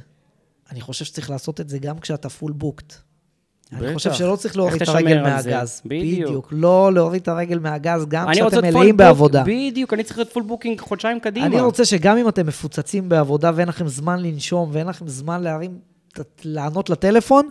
אני 0.71 0.82
חושב 0.82 1.05
שצריך 1.05 1.29
לעשות 1.29 1.61
את 1.61 1.69
זה 1.69 1.79
גם 1.79 1.99
כשאתה 1.99 2.29
full 2.30 2.51
booked. 2.51 2.93
אני 3.74 3.82
בטח. 3.82 3.93
חושב 3.93 4.13
שלא 4.13 4.36
צריך 4.36 4.57
להוריד 4.57 4.82
את 4.82 4.88
הרגל? 4.88 5.22
מהגז. 5.22 5.82
בדיוק. 5.86 6.47
לא 6.51 6.93
להוריד 6.93 7.22
את 7.22 7.28
הרגל 7.28 7.59
מהגז, 7.59 8.05
גם 8.05 8.28
כשאתם 8.32 8.63
מלאים 8.63 8.97
בעבודה. 8.97 9.43
בדיוק, 9.45 9.93
אני 9.93 10.03
צריך 10.03 10.17
להיות 10.17 10.34
full 10.34 10.43
booking 10.43 10.80
חודשיים 10.82 11.19
קדימה. 11.19 11.45
אני 11.45 11.61
רוצה 11.61 11.86
שגם 11.86 12.17
אם 12.17 12.30
אתם 12.30 12.47
מפוצצים 12.47 13.09
בעבודה 13.09 13.51
ואין 13.55 13.67
לכם 13.67 13.88
זמן 13.88 14.19
לנשום 14.19 14.69
ואין 14.74 14.88
לכם 14.88 15.07
זמן 15.07 15.43
להרים, 15.43 15.80
לענות 16.43 16.89
לטלפון, 16.89 17.49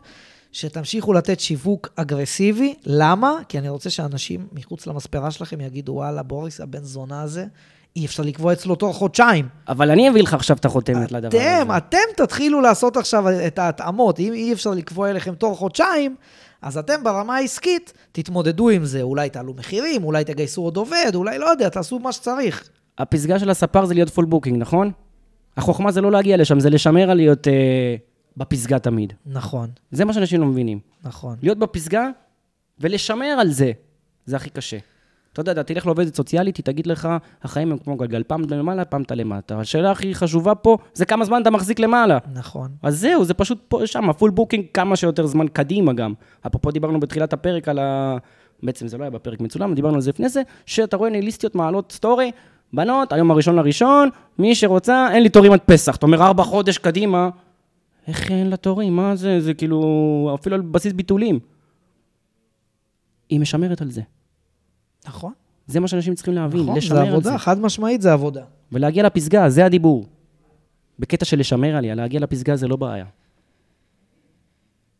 שתמשיכו 0.52 1.12
לתת 1.12 1.40
שיווק 1.40 1.88
אגרסיבי. 1.96 2.74
למה? 2.86 3.32
כי 3.48 3.58
אני 3.58 3.68
רוצה 3.68 3.90
שאנשים 3.90 4.46
מחוץ 4.52 4.86
למספרה 4.86 5.30
שלכם 5.30 5.60
יגידו, 5.60 5.92
וואלה, 5.92 6.22
בוריס, 6.22 6.60
הבן 6.60 6.82
זונה 6.84 7.22
הזה, 7.22 7.44
אי 7.96 8.06
אפשר 8.06 8.22
לקבוע 8.22 8.52
אצלו 8.52 8.74
תור 8.74 8.92
חודשיים. 8.92 9.48
אבל 9.68 9.90
אני 9.90 10.10
אביא 10.10 10.22
לך 10.22 10.34
עכשיו 10.34 10.56
את 10.56 10.64
החותמת 10.64 11.12
לדבר 11.12 11.38
הזה. 11.38 11.62
אתם, 11.62 11.76
אתם 11.76 12.24
תתחילו 12.24 12.60
לעשות 12.60 12.96
עכשיו 12.96 13.24
את 13.46 13.58
ההתאמות. 13.58 14.18
אם 14.18 14.32
אי 14.32 14.52
אפשר 14.52 14.70
לקבוע 14.70 15.10
אליכם 15.10 15.34
תור 15.34 15.56
חודשיים, 15.56 16.16
אז 16.62 16.78
אתם 16.78 17.04
ברמה 17.04 17.36
העסקית 17.36 17.92
תתמודדו 18.12 18.68
עם 18.68 18.84
זה. 18.84 19.02
אולי 19.02 19.30
תעלו 19.30 19.54
מחירים, 19.54 20.04
אולי 20.04 20.24
תגייסו 20.24 20.62
עוד 20.62 20.76
עובד, 20.76 21.12
אולי 21.14 21.38
לא 21.38 21.46
יודע, 21.46 21.68
תעשו 21.68 21.98
מה 21.98 22.12
שצריך. 22.12 22.68
הפסגה 22.98 23.38
של 23.38 23.50
הספר 23.50 23.84
זה 23.84 23.94
להיות 23.94 24.10
full 24.10 24.24
booking, 24.24 24.56
נכון? 24.58 24.92
החוכמה 25.56 25.92
זה 25.92 26.00
לא 26.00 26.12
להגיע 26.12 26.36
לשם, 26.36 26.60
זה 26.60 26.70
לשמר 26.70 27.10
על 27.10 27.16
להיות 27.16 27.48
אה, 27.48 27.96
בפסגה 28.36 28.78
תמיד. 28.78 29.12
נכון, 29.26 29.70
זה 29.90 30.04
מה 30.04 30.12
שאנשים 30.12 30.40
לא 30.40 30.46
מבינים. 30.46 30.78
נכון. 31.02 31.36
להיות 31.42 31.58
בפסגה 31.58 32.08
ולשמר 32.78 33.36
על 33.40 33.50
זה, 33.50 33.72
זה 34.26 34.36
הכי 34.36 34.50
קשה. 34.50 34.78
אתה 35.32 35.40
יודע, 35.40 35.52
אתה 35.52 35.62
תלך 35.62 35.86
לעובדת 35.86 36.14
סוציאלית, 36.14 36.56
היא 36.56 36.64
תגיד 36.64 36.86
לך, 36.86 37.08
החיים 37.42 37.72
הם 37.72 37.78
כמו 37.78 37.96
גלגל, 37.96 38.22
פעם 38.22 38.44
אתה 38.44 38.56
למעלה, 38.56 38.84
פעם 38.84 39.02
אתה 39.02 39.14
למטה. 39.14 39.60
השאלה 39.60 39.90
הכי 39.90 40.14
חשובה 40.14 40.54
פה, 40.54 40.76
זה 40.94 41.04
כמה 41.04 41.24
זמן 41.24 41.42
אתה 41.42 41.50
מחזיק 41.50 41.80
למעלה. 41.80 42.18
נכון. 42.34 42.68
אז 42.82 43.00
זהו, 43.00 43.24
זה 43.24 43.34
פשוט 43.34 43.58
פה, 43.68 43.86
שם, 43.86 44.10
ה 44.10 44.14
full 44.14 44.30
booking 44.30 44.64
כמה 44.74 44.96
שיותר 44.96 45.26
זמן 45.26 45.48
קדימה 45.48 45.92
גם. 45.92 46.14
אפרופו 46.46 46.70
דיברנו 46.70 47.00
בתחילת 47.00 47.32
הפרק 47.32 47.68
על 47.68 47.78
ה... 47.78 48.16
בעצם 48.62 48.88
זה 48.88 48.98
לא 48.98 49.02
היה 49.02 49.10
בפרק 49.10 49.40
מצולם, 49.40 49.74
דיברנו 49.74 49.94
על 49.94 50.00
זה 50.00 50.10
לפני 50.10 50.28
זה, 50.28 50.42
שאתה 50.66 50.96
רואה 50.96 51.10
ניילסטיות 51.10 51.54
מעלות 51.54 51.92
story, 51.92 52.30
בנות, 52.72 53.12
היום 53.12 53.30
הראשון 53.30 53.56
לראשון, 53.56 54.08
מי 54.38 54.54
שרוצה, 54.54 55.08
אין 55.12 55.22
לי 55.22 55.28
תורים 55.28 55.52
עד 55.52 55.60
פסח. 55.60 55.96
אתה 55.96 56.06
אומר, 56.06 56.22
ארבע 56.22 56.42
חודש 56.42 56.78
קדימה, 56.78 57.28
איך 58.06 58.30
אין 58.30 58.50
לה 58.50 58.56
תורים? 58.56 58.96
מה 58.96 59.16
זה? 59.16 59.40
זה 59.40 59.54
כאילו, 59.54 60.36
אפילו 60.40 60.56
על 60.56 60.62
בסיס 60.62 60.92
ביטולים. 60.92 61.38
היא 63.28 63.40
משמרת 63.40 63.82
על 63.82 63.90
זה. 63.90 64.02
נכון. 65.06 65.32
זה 65.66 65.80
מה 65.80 65.88
שאנשים 65.88 66.14
צריכים 66.14 66.34
להבין, 66.34 66.60
נכון, 66.60 66.76
לשמר 66.76 66.96
זה 66.96 67.00
על 67.00 67.06
זה. 67.06 67.12
עבודה, 67.12 67.38
חד 67.38 67.58
משמעית 67.60 68.02
זה 68.02 68.12
עבודה. 68.12 68.44
ולהגיע 68.72 69.02
לפסגה, 69.02 69.48
זה 69.48 69.64
הדיבור. 69.64 70.06
בקטע 70.98 71.24
של 71.24 71.38
לשמר 71.38 71.76
עליה, 71.76 71.94
להגיע 71.94 72.20
לפסגה 72.20 72.56
זה 72.56 72.68
לא 72.68 72.76
בעיה. 72.76 73.04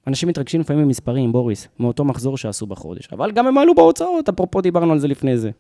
אנשים 0.07 0.29
מתרגשים 0.29 0.61
לפעמים 0.61 0.87
ממספרים, 0.87 1.33
בוריס, 1.33 1.69
מאותו 1.81 2.05
מחזור 2.05 2.37
שעשו 2.39 2.67
בחודש. 2.67 3.09
אבל 3.13 3.33
גם 3.33 3.47
הם 3.47 3.59
עלו 3.59 3.75
בהוצאות, 3.75 4.29
אפרופו 4.29 4.61
דיברנו 4.61 4.93
על 4.93 4.99
זה 4.99 5.09
לפני 5.09 5.39
זה. 5.39 5.51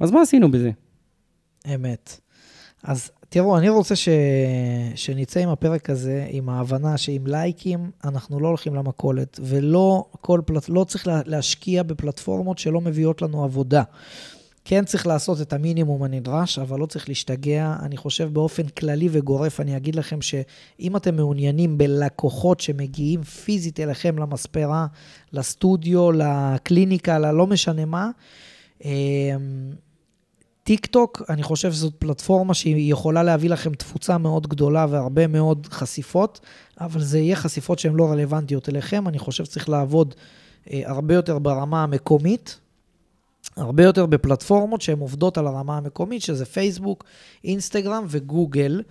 אז 0.00 0.10
מה 0.10 0.20
עשינו 0.22 0.50
בזה? 0.50 0.70
אמת. 1.74 2.20
אז 2.82 3.10
תראו, 3.28 3.58
אני 3.58 3.68
רוצה 3.68 3.96
ש... 3.96 4.08
שנצא 4.94 5.40
עם 5.40 5.48
הפרק 5.48 5.90
הזה, 5.90 6.26
עם 6.30 6.48
ההבנה 6.48 6.98
שעם 6.98 7.26
לייקים 7.26 7.90
אנחנו 8.04 8.40
לא 8.40 8.48
הולכים 8.48 8.74
למכולת, 8.74 9.40
ולא 9.42 10.04
כל 10.20 10.40
פלט... 10.46 10.68
לא 10.68 10.84
צריך 10.84 11.06
לה... 11.06 11.20
להשקיע 11.26 11.82
בפלטפורמות 11.82 12.58
שלא 12.58 12.80
מביאות 12.80 13.22
לנו 13.22 13.44
עבודה. 13.44 13.82
כן 14.64 14.84
צריך 14.84 15.06
לעשות 15.06 15.40
את 15.40 15.52
המינימום 15.52 16.02
הנדרש, 16.02 16.58
אבל 16.58 16.78
לא 16.78 16.86
צריך 16.86 17.08
להשתגע. 17.08 17.76
אני 17.82 17.96
חושב 17.96 18.32
באופן 18.32 18.68
כללי 18.68 19.08
וגורף, 19.12 19.60
אני 19.60 19.76
אגיד 19.76 19.94
לכם 19.94 20.22
שאם 20.22 20.96
אתם 20.96 21.16
מעוניינים 21.16 21.78
בלקוחות 21.78 22.60
שמגיעים 22.60 23.22
פיזית 23.22 23.80
אליכם 23.80 24.18
למספרה, 24.18 24.86
לסטודיו, 25.32 26.12
לקליניקה, 26.12 27.18
ללא 27.18 27.46
משנה 27.46 27.84
מה, 27.84 28.10
אמ, 28.84 28.90
טיק 30.64 30.86
טוק, 30.86 31.22
אני 31.28 31.42
חושב 31.42 31.72
שזאת 31.72 31.94
פלטפורמה 31.98 32.54
שהיא 32.54 32.92
יכולה 32.92 33.22
להביא 33.22 33.50
לכם 33.50 33.74
תפוצה 33.74 34.18
מאוד 34.18 34.46
גדולה 34.46 34.86
והרבה 34.90 35.26
מאוד 35.26 35.66
חשיפות, 35.70 36.40
אבל 36.80 37.00
זה 37.00 37.18
יהיה 37.18 37.36
חשיפות 37.36 37.78
שהן 37.78 37.94
לא 37.94 38.10
רלוונטיות 38.10 38.68
אליכם. 38.68 39.08
אני 39.08 39.18
חושב 39.18 39.44
שצריך 39.44 39.68
לעבוד 39.68 40.14
אה, 40.70 40.82
הרבה 40.84 41.14
יותר 41.14 41.38
ברמה 41.38 41.82
המקומית, 41.82 42.58
הרבה 43.56 43.84
יותר 43.84 44.06
בפלטפורמות 44.06 44.80
שהן 44.80 44.98
עובדות 44.98 45.38
על 45.38 45.46
הרמה 45.46 45.76
המקומית, 45.76 46.22
שזה 46.22 46.44
פייסבוק, 46.44 47.04
אינסטגרם 47.44 48.04
וגוגל, 48.08 48.82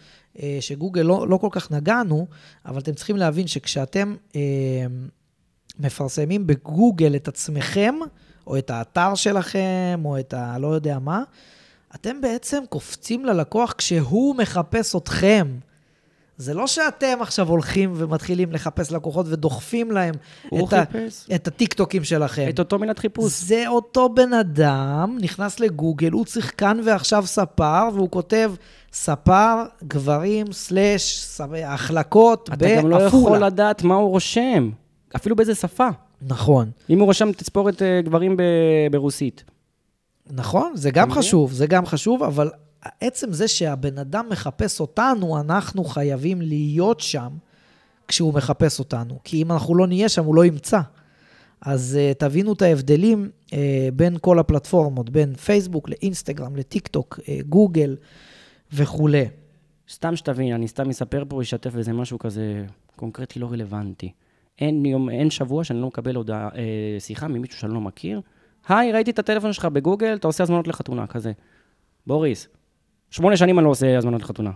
אה, 0.41 0.57
שגוגל 0.59 1.01
לא, 1.01 1.27
לא 1.27 1.37
כל 1.37 1.49
כך 1.51 1.71
נגענו, 1.71 2.27
אבל 2.65 2.79
אתם 2.79 2.93
צריכים 2.93 3.17
להבין 3.17 3.47
שכשאתם 3.47 4.15
אה, 4.35 4.41
מפרסמים 5.79 6.47
בגוגל 6.47 7.15
את 7.15 7.27
עצמכם, 7.27 7.95
או 8.47 8.57
את 8.57 8.69
האתר 8.69 9.15
שלכם, 9.15 10.01
או 10.05 10.19
את 10.19 10.33
ה... 10.33 10.57
לא 10.57 10.67
יודע 10.67 10.99
מה, 10.99 11.23
אתם 11.95 12.21
בעצם 12.21 12.63
קופצים 12.69 13.25
ללקוח 13.25 13.73
כשהוא 13.77 14.35
מחפש 14.35 14.95
אתכם. 14.95 15.47
זה 16.37 16.53
לא 16.53 16.67
שאתם 16.67 17.17
עכשיו 17.21 17.49
הולכים 17.49 17.93
ומתחילים 17.95 18.51
לחפש 18.51 18.91
לקוחות 18.91 19.25
ודוחפים 19.29 19.91
להם 19.91 20.13
את, 20.47 20.73
ה, 20.73 20.83
את 21.35 21.47
הטיקטוקים 21.47 22.03
שלכם. 22.03 22.45
את 22.49 22.59
אותו 22.59 22.79
מילת 22.79 22.99
חיפוש. 22.99 23.41
זה 23.41 23.63
אותו 23.67 24.09
בן 24.09 24.33
אדם, 24.33 25.17
נכנס 25.21 25.59
לגוגל, 25.59 26.11
הוא 26.11 26.25
צריך 26.25 26.53
כאן 26.57 26.79
ועכשיו 26.85 27.25
ספר, 27.25 27.89
והוא 27.93 28.09
כותב 28.09 28.51
ספר, 28.93 29.63
גברים, 29.83 30.51
סלאש, 30.51 31.37
החלקות 31.65 32.49
אתה 32.53 32.75
גם 32.77 32.87
לא 32.89 32.95
יכול 32.95 33.19
בעפולה. 33.19 33.47
לדעת 33.47 33.83
מה 33.83 33.95
הוא 33.95 34.09
רושם, 34.09 34.69
אפילו 35.15 35.35
באיזה 35.35 35.55
שפה. 35.55 35.87
נכון, 36.21 36.71
אם 36.89 36.99
הוא 36.99 37.09
רשם 37.09 37.31
תספורת 37.31 37.81
אה, 37.81 38.01
גברים 38.01 38.37
ב- 38.37 38.43
ברוסית. 38.91 39.43
נכון, 40.31 40.71
זה 40.75 40.91
גם 40.91 41.09
מבין? 41.09 41.21
חשוב, 41.21 41.53
זה 41.53 41.67
גם 41.67 41.85
חשוב, 41.85 42.23
אבל 42.23 42.51
עצם 43.01 43.33
זה 43.33 43.47
שהבן 43.47 43.97
אדם 43.97 44.25
מחפש 44.29 44.79
אותנו, 44.79 45.39
אנחנו 45.39 45.83
חייבים 45.83 46.41
להיות 46.41 46.99
שם 46.99 47.29
כשהוא 48.07 48.33
מחפש 48.33 48.79
אותנו. 48.79 49.19
כי 49.23 49.41
אם 49.41 49.51
אנחנו 49.51 49.75
לא 49.75 49.87
נהיה 49.87 50.09
שם, 50.09 50.25
הוא 50.25 50.35
לא 50.35 50.45
ימצא. 50.45 50.79
אז 51.61 51.97
uh, 51.99 52.13
תבינו 52.17 52.53
את 52.53 52.61
ההבדלים 52.61 53.29
uh, 53.47 53.53
בין 53.93 54.17
כל 54.21 54.39
הפלטפורמות, 54.39 55.09
בין 55.09 55.35
פייסבוק 55.35 55.89
לאינסטגרם, 55.89 56.55
לטיק 56.55 56.87
טוק, 56.87 57.19
uh, 57.19 57.47
גוגל 57.49 57.95
וכולי. 58.73 59.25
סתם 59.89 60.15
שתבין, 60.15 60.53
אני 60.53 60.67
סתם 60.67 60.89
אספר 60.89 61.23
פה, 61.29 61.41
אשתף 61.41 61.75
איזה 61.77 61.93
משהו 61.93 62.19
כזה 62.19 62.65
קונקרטי 62.95 63.39
לא 63.39 63.51
רלוונטי. 63.51 64.11
אין, 64.61 64.85
יום, 64.85 65.09
אין 65.09 65.29
שבוע 65.29 65.63
שאני 65.63 65.81
לא 65.81 65.87
מקבל 65.87 66.15
הודעה, 66.15 66.49
אה, 66.55 66.99
שיחה 66.99 67.27
ממישהו 67.27 67.59
שאני 67.59 67.73
לא 67.73 67.81
מכיר. 67.81 68.21
היי, 68.71 68.91
ראיתי 68.91 69.11
את 69.11 69.19
הטלפון 69.19 69.53
שלך 69.53 69.65
בגוגל, 69.65 70.13
אתה 70.13 70.27
עושה 70.27 70.43
הזמנות 70.43 70.67
לחתונה, 70.67 71.07
כזה. 71.07 71.31
בוריס, 72.07 72.47
שמונה 73.09 73.37
שנים 73.37 73.59
אני 73.59 73.65
לא 73.65 73.69
עושה 73.69 73.97
הזמנות 73.97 74.21
לחתונה. 74.21 74.51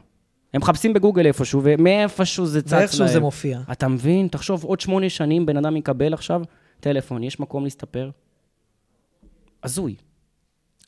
הם 0.54 0.62
מחפשים 0.62 0.94
בגוגל 0.94 1.26
איפשהו, 1.26 1.62
ומאיפשהו 1.64 2.46
זה 2.46 2.62
צץ 2.62 2.72
להם. 2.72 2.82
ואיכשהו 2.82 3.08
זה 3.08 3.20
מופיע. 3.20 3.62
אתה 3.72 3.88
מבין? 3.88 4.28
תחשוב, 4.28 4.64
עוד 4.64 4.82
שמונה 4.82 5.10
שנים 5.10 5.46
בן 5.46 5.58
אדם 5.58 5.78
יקבל 5.78 6.14
עכשיו 6.14 6.42
טלפון, 6.80 7.24
יש 7.24 7.40
מקום 7.40 7.64
להסתפר? 7.64 8.10
הזוי. 9.64 9.96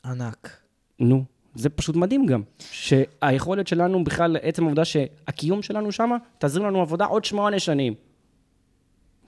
ענק. 0.04 0.60
נו, 1.00 1.24
זה 1.54 1.68
פשוט 1.68 1.96
מדהים 1.96 2.26
גם. 2.26 2.42
שהיכולת 2.58 3.66
שלנו 3.66 4.04
בכלל, 4.04 4.36
עצם 4.42 4.64
העובדה 4.64 4.84
שהקיום 4.84 5.62
שלנו 5.62 5.92
שם, 5.92 6.10
תזרים 6.38 6.66
לנו 6.66 6.80
עבודה 6.80 7.04
עוד 7.04 7.24
שמונה 7.24 7.58
שנים. 7.58 7.94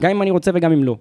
גם 0.03 0.11
אם 0.11 0.23
אני 0.23 0.31
רוצה 0.31 0.51
וגם 0.55 0.73
אם 0.73 0.85
לא. 0.85 0.97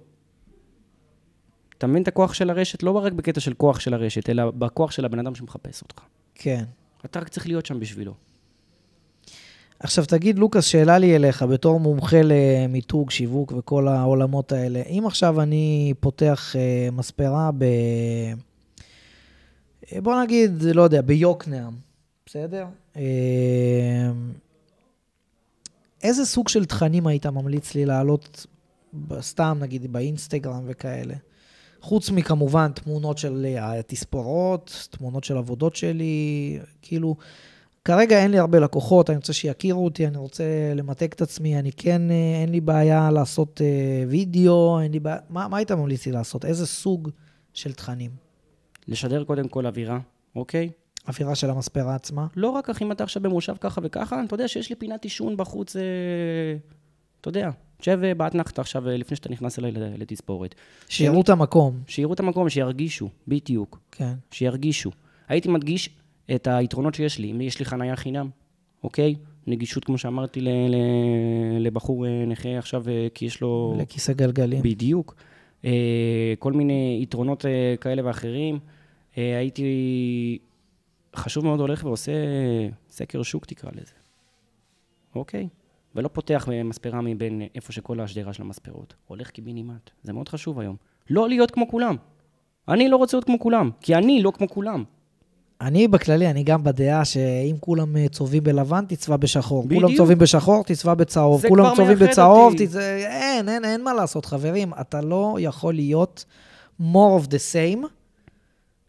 אתה 1.78 1.86
מבין 1.86 2.02
את 2.02 2.08
הכוח 2.08 2.34
של 2.34 2.50
הרשת? 2.50 2.82
לא 2.82 2.90
רק 2.90 3.12
בקטע 3.12 3.40
של 3.40 3.54
כוח 3.54 3.80
של 3.80 3.94
הרשת, 3.94 4.30
אלא 4.30 4.50
בכוח 4.50 4.90
של 4.90 5.04
הבן 5.04 5.18
אדם 5.18 5.34
שמחפש 5.34 5.82
אותך. 5.82 6.00
כן. 6.34 6.64
אתה 7.04 7.20
רק 7.20 7.28
צריך 7.28 7.46
להיות 7.46 7.66
שם 7.66 7.80
בשבילו. 7.80 8.14
עכשיו 9.80 10.04
תגיד, 10.06 10.38
לוקאס, 10.38 10.64
שאלה 10.64 10.98
לי 10.98 11.16
אליך, 11.16 11.42
בתור 11.42 11.80
מומחה 11.80 12.20
למיתוג, 12.24 13.10
שיווק 13.10 13.52
וכל 13.56 13.88
העולמות 13.88 14.52
האלה, 14.52 14.82
אם 14.82 15.02
עכשיו 15.06 15.40
אני 15.40 15.94
פותח 16.00 16.56
אה, 16.56 16.88
מספרה 16.92 17.50
ב... 17.58 17.64
אה, 19.92 20.00
בוא 20.00 20.22
נגיד, 20.22 20.62
לא 20.62 20.82
יודע, 20.82 21.02
ביוקנעם, 21.02 21.74
בסדר? 22.26 22.66
אה, 22.96 23.02
איזה 26.02 26.24
סוג 26.24 26.48
של 26.48 26.64
תכנים 26.64 27.06
היית 27.06 27.26
ממליץ 27.26 27.74
לי 27.74 27.86
להעלות, 27.86 28.46
ב- 29.08 29.20
סתם 29.20 29.58
נגיד 29.60 29.92
באינסטגרם 29.92 30.62
וכאלה? 30.66 31.14
חוץ 31.80 32.10
מכמובן 32.10 32.72
תמונות 32.72 33.18
של 33.18 33.46
אה, 33.46 33.78
התספורות, 33.78 34.88
תמונות 34.90 35.24
של 35.24 35.36
עבודות 35.36 35.76
שלי, 35.76 36.58
כאילו, 36.82 37.16
כרגע 37.84 38.18
אין 38.18 38.30
לי 38.30 38.38
הרבה 38.38 38.58
לקוחות, 38.58 39.10
אני 39.10 39.16
רוצה 39.16 39.32
שיכירו 39.32 39.84
אותי, 39.84 40.06
אני 40.06 40.16
רוצה 40.16 40.44
למתג 40.74 41.12
את 41.12 41.22
עצמי, 41.22 41.58
אני 41.58 41.72
כן, 41.72 42.10
אה, 42.10 42.40
אין 42.42 42.48
לי 42.48 42.60
בעיה 42.60 43.10
לעשות 43.10 43.60
אה, 43.60 44.04
וידאו, 44.08 44.80
אין 44.80 44.92
לי 44.92 45.00
בעיה, 45.00 45.18
מה, 45.30 45.48
מה 45.48 45.56
היית 45.56 45.72
ממליץ 45.72 46.06
לי 46.06 46.12
לעשות? 46.12 46.44
איזה 46.44 46.66
סוג 46.66 47.10
של 47.54 47.72
תכנים? 47.72 48.10
לשדר 48.88 49.24
קודם 49.24 49.48
כל 49.48 49.66
אווירה, 49.66 49.98
אוקיי? 50.36 50.70
אווירה 51.08 51.34
של 51.34 51.50
המספרה 51.50 51.94
עצמה? 51.94 52.26
לא 52.36 52.48
רק 52.48 52.70
אחי, 52.70 52.84
אם 52.84 52.92
אתה 52.92 53.04
עכשיו 53.04 53.22
במושב 53.22 53.54
ככה 53.60 53.80
וככה, 53.84 54.24
אתה 54.24 54.34
יודע 54.34 54.48
שיש 54.48 54.70
לי 54.70 54.76
פינת 54.76 55.04
עישון 55.04 55.36
בחוץ, 55.36 55.76
אה, 55.76 55.82
אתה 57.20 57.28
יודע, 57.28 57.50
שב 57.82 58.00
אה, 58.04 58.14
באתנחתא 58.14 58.60
עכשיו, 58.60 58.88
אה, 58.88 58.96
לפני 58.96 59.16
שאתה 59.16 59.28
נכנס 59.28 59.58
אליי 59.58 59.72
לתספורת. 59.72 60.54
שיראו 60.88 61.20
את 61.20 61.28
המקום, 61.28 61.80
שיראו 61.86 62.12
את 62.12 62.20
המקום, 62.20 62.48
שירגישו, 62.48 63.08
בדיוק, 63.28 63.78
כן. 63.92 64.12
שירגישו. 64.30 64.90
הייתי 65.28 65.48
מדגיש 65.48 65.90
את 66.34 66.46
היתרונות 66.46 66.94
שיש 66.94 67.18
לי. 67.18 67.30
אם 67.30 67.40
יש 67.40 67.58
לי 67.58 67.64
חנייה 67.64 67.96
חינם, 67.96 68.28
אוקיי? 68.84 69.14
נגישות, 69.46 69.84
כמו 69.84 69.98
שאמרתי, 69.98 70.40
ל- 70.40 70.48
ל- 70.48 71.66
לבחור 71.66 72.06
אה, 72.06 72.24
נכה 72.26 72.58
עכשיו, 72.58 72.84
כי 73.14 73.24
יש 73.24 73.40
לו... 73.40 73.76
לכיסא 73.78 74.12
גלגלים. 74.12 74.62
בדיוק. 74.62 75.14
כל 76.38 76.52
מיני 76.52 76.98
יתרונות 77.02 77.44
כאלה 77.80 78.06
ואחרים. 78.06 78.58
הייתי 79.16 80.38
חשוב 81.16 81.44
מאוד 81.44 81.60
הולך 81.60 81.84
ועושה 81.84 82.12
סקר 82.90 83.22
שוק, 83.22 83.46
תקרא 83.46 83.70
לזה. 83.74 83.92
אוקיי? 85.14 85.48
ולא 85.94 86.08
פותח 86.08 86.48
מספרה 86.64 87.00
מבין 87.00 87.42
איפה 87.54 87.72
שכל 87.72 88.00
השדרה 88.00 88.32
של 88.32 88.42
המספרות. 88.42 88.94
הולך 89.06 89.30
קיבינימט. 89.30 89.90
זה 90.02 90.12
מאוד 90.12 90.28
חשוב 90.28 90.60
היום. 90.60 90.76
לא 91.10 91.28
להיות 91.28 91.50
כמו 91.50 91.68
כולם. 91.68 91.96
אני 92.68 92.88
לא 92.88 92.96
רוצה 92.96 93.16
להיות 93.16 93.24
כמו 93.24 93.38
כולם, 93.38 93.70
כי 93.80 93.94
אני 93.94 94.22
לא 94.22 94.30
כמו 94.30 94.48
כולם. 94.48 94.84
אני 95.60 95.88
בכללי, 95.88 96.30
אני 96.30 96.42
גם 96.42 96.64
בדעה 96.64 97.04
שאם 97.04 97.56
כולם 97.60 97.96
אה, 97.96 98.08
צובעים 98.08 98.44
בלבן, 98.44 98.84
תצבע 98.88 99.16
בשחור. 99.16 99.64
בדיוק. 99.64 99.82
כולם 99.82 99.96
צובעים 99.96 100.18
בשחור, 100.18 100.64
תצבע 100.64 100.94
בצהוב. 100.94 101.42
כולם 101.48 101.76
צובעים 101.76 101.98
בצהוב, 101.98 102.52
אותי. 102.52 102.66
תצבע... 102.66 102.80
אין, 102.96 103.48
אין, 103.48 103.64
אין 103.64 103.84
מה 103.84 103.94
לעשות, 103.94 104.24
חברים. 104.24 104.72
אתה 104.80 105.00
לא 105.00 105.36
יכול 105.40 105.74
להיות 105.74 106.24
more 106.80 107.20
of 107.20 107.26
the 107.26 107.38
same, 107.52 107.86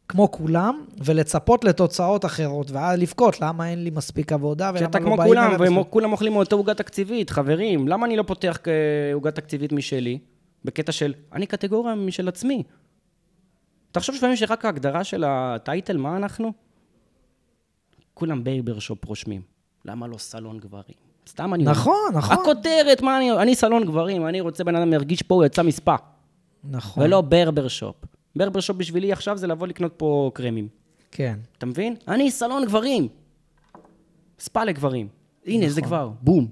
כמו 0.09 0.31
כולם, 0.31 0.85
ולצפות 0.97 1.63
לתוצאות 1.63 2.25
אחרות, 2.25 2.71
ואז 2.71 2.99
לבכות, 2.99 3.41
למה 3.41 3.69
אין 3.69 3.83
לי 3.83 3.89
מספיק 3.89 4.33
עבודה, 4.33 4.71
ולמה 4.73 4.79
שאתה 4.79 4.99
לא 4.99 5.05
כמו 5.05 5.17
באים 5.17 5.29
כולם, 5.29 5.43
אליי 5.43 5.69
מספיק?" 5.69 5.87
וכולם 5.87 6.11
אוכלים 6.11 6.33
מאותו 6.33 6.55
עוגה 6.55 6.73
תקציבית, 6.73 7.29
חברים. 7.29 7.87
למה 7.87 8.05
אני 8.05 8.17
לא 8.17 8.23
פותח 8.23 8.59
אה, 8.67 9.13
עוגה 9.13 9.31
תקציבית 9.31 9.71
משלי? 9.71 10.19
בקטע 10.65 10.91
של, 10.91 11.13
אני 11.33 11.45
קטגוריה 11.45 11.95
משל 11.95 12.27
עצמי. 12.27 12.63
תחשוב 13.91 14.15
לפעמים 14.15 14.35
שרק 14.35 14.65
ההגדרה 14.65 15.03
של 15.03 15.23
ה 15.27 15.37
title, 15.37 15.97
מה 15.97 16.17
אנחנו? 16.17 16.53
כולם 18.13 18.43
barber 18.43 18.79
shop 18.79 19.05
רושמים. 19.05 19.41
למה 19.85 20.07
לא 20.07 20.17
סלון 20.17 20.59
גברים? 20.59 20.95
סתם 21.27 21.53
אני 21.53 21.63
אומר. 21.63 21.71
נכון, 21.71 22.11
נכון. 22.13 22.37
הכותרת, 22.37 23.01
מה 23.01 23.17
אני... 23.17 23.31
אני 23.31 23.55
סלון 23.55 23.85
גברים, 23.85 24.27
אני 24.27 24.41
רוצה 24.41 24.63
בן 24.63 24.75
אדם 24.75 24.93
ירגיש 24.93 25.21
פה, 25.21 25.35
הוא 25.35 25.45
יצא 25.45 25.63
מספא. 25.63 25.95
נכון. 26.63 27.03
ולא 27.03 27.21
ברבר 27.21 27.67
שופ. 27.67 27.95
ברבר 28.35 28.59
שופ 28.59 28.77
בשבילי 28.77 29.11
עכשיו 29.11 29.37
זה 29.37 29.47
לבוא 29.47 29.67
לקנות 29.67 29.93
פה 29.97 30.31
קרמים. 30.33 30.67
כן. 31.11 31.39
אתה 31.57 31.65
מבין? 31.65 31.95
אני 32.07 32.31
סלון 32.31 32.65
גברים. 32.65 33.07
ספא 34.39 34.59
לגברים. 34.59 35.07
הנה, 35.45 35.57
נכון. 35.57 35.69
זה 35.69 35.81
כבר, 35.81 36.11
בום. 36.21 36.47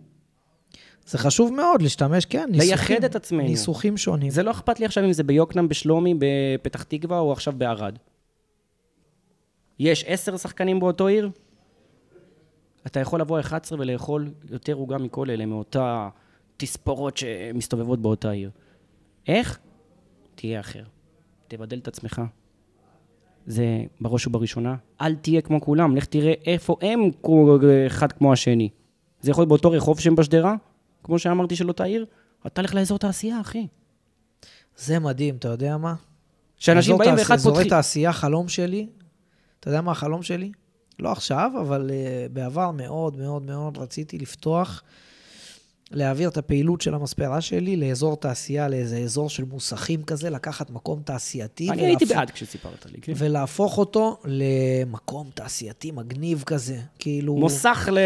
זה 1.06 1.18
חשוב 1.18 1.54
מאוד 1.54 1.82
להשתמש, 1.82 2.26
כן, 2.26 2.50
ניסוחים. 2.52 2.70
לייחד 2.70 3.04
את 3.04 3.16
עצמנו. 3.16 3.44
ניסוחים 3.44 3.98
שונים. 3.98 4.30
זה 4.30 4.44
לא 4.44 4.52
אכפת 4.52 4.80
לי 4.80 4.86
עכשיו 4.86 5.04
אם 5.04 5.14
זה 5.14 5.24
ביוקנעם, 5.24 5.68
בשלומי, 5.68 6.14
בפתח 6.20 6.84
תקווה 6.84 7.20
או 7.20 7.32
עכשיו 7.32 7.54
בערד. 7.58 7.98
יש 9.80 10.04
עשר 10.08 10.38
שחקנים 10.38 10.80
באותו 10.80 11.08
עיר, 11.08 11.30
אתה 12.88 13.00
יכול 13.00 13.22
לבוא 13.22 13.40
11 13.40 13.80
ולאכול 13.80 14.30
יותר 14.50 14.74
עוגה 14.74 14.98
מכל 14.98 15.30
אלה, 15.30 15.46
מאותה 15.46 16.10
תספורות 16.58 17.18
שמסתובבות 17.18 18.02
באותה 18.02 18.32
עיר. 18.32 18.50
איך? 19.28 19.60
תהיה 20.36 20.60
אחר. 20.60 20.84
תבדל 21.48 21.78
את 21.78 21.88
עצמך. 21.88 22.22
זה 23.48 23.66
בראש 24.02 24.28
ובראשונה. 24.28 24.76
אל 25.02 25.16
תהיה 25.16 25.42
כמו 25.42 25.62
כולם, 25.62 25.96
לך 25.96 26.06
תראה 26.06 26.34
איפה 26.46 26.76
הם 26.82 27.00
אחד 27.88 28.12
כמו 28.12 28.34
השני. 28.34 28.70
זה 29.22 29.32
יכול 29.32 29.42
להיות 29.42 29.50
באותו 29.50 29.72
רחוב 29.72 30.00
שהם 30.00 30.16
בשדרה, 30.16 30.56
כמו 31.04 31.20
שאמרתי 31.20 31.56
של 31.56 31.68
אותה 31.68 31.84
עיר, 31.84 32.06
אתה 32.48 32.62
לך 32.62 32.76
לאזור 32.76 32.98
תעשייה, 33.00 33.42
אחי. 33.42 33.68
זה 34.78 35.00
מדהים, 35.00 35.36
אתה 35.36 35.48
יודע 35.48 35.78
מה? 35.78 35.96
שאנשים 36.58 36.98
באים 36.98 37.12
תעש- 37.12 37.20
ואחד 37.20 37.34
אזורי 37.36 37.56
פותחים... 37.56 37.70
תעשייה, 37.70 38.14
חלום 38.14 38.48
שלי. 38.48 38.88
אתה 39.60 39.70
יודע 39.70 39.82
מה 39.82 39.92
החלום 39.92 40.24
שלי? 40.24 40.52
לא 41.00 41.12
עכשיו, 41.12 41.52
אבל 41.62 41.90
uh, 41.90 42.34
בעבר 42.34 42.72
מאוד 42.72 43.18
מאוד 43.18 43.44
מאוד 43.44 43.78
רציתי 43.78 44.18
לפתוח, 44.18 44.84
להעביר 45.92 46.30
את 46.30 46.38
הפעילות 46.38 46.82
של 46.82 46.94
המספרה 46.94 47.42
שלי 47.42 47.76
לאזור 47.76 48.16
תעשייה, 48.16 48.68
לאיזה 48.68 48.98
אזור 48.98 49.30
של 49.30 49.44
מוסכים 49.44 50.04
כזה, 50.04 50.30
לקחת 50.30 50.70
מקום 50.70 51.02
תעשייתי. 51.06 51.70
אני 51.70 51.86
הייתי 51.86 52.06
ולהפ- 52.06 52.16
בעד 52.16 52.32
כשסיפרת 52.32 52.86
לי, 52.92 53.02
כן. 53.02 53.14
ולהפוך 53.16 53.78
אותו 53.78 54.18
למקום 54.26 55.30
תעשייתי 55.34 55.92
מגניב 55.92 56.44
כזה, 56.46 56.78
כאילו... 57.00 57.36
מוסך 57.36 57.90
ל... 57.92 57.98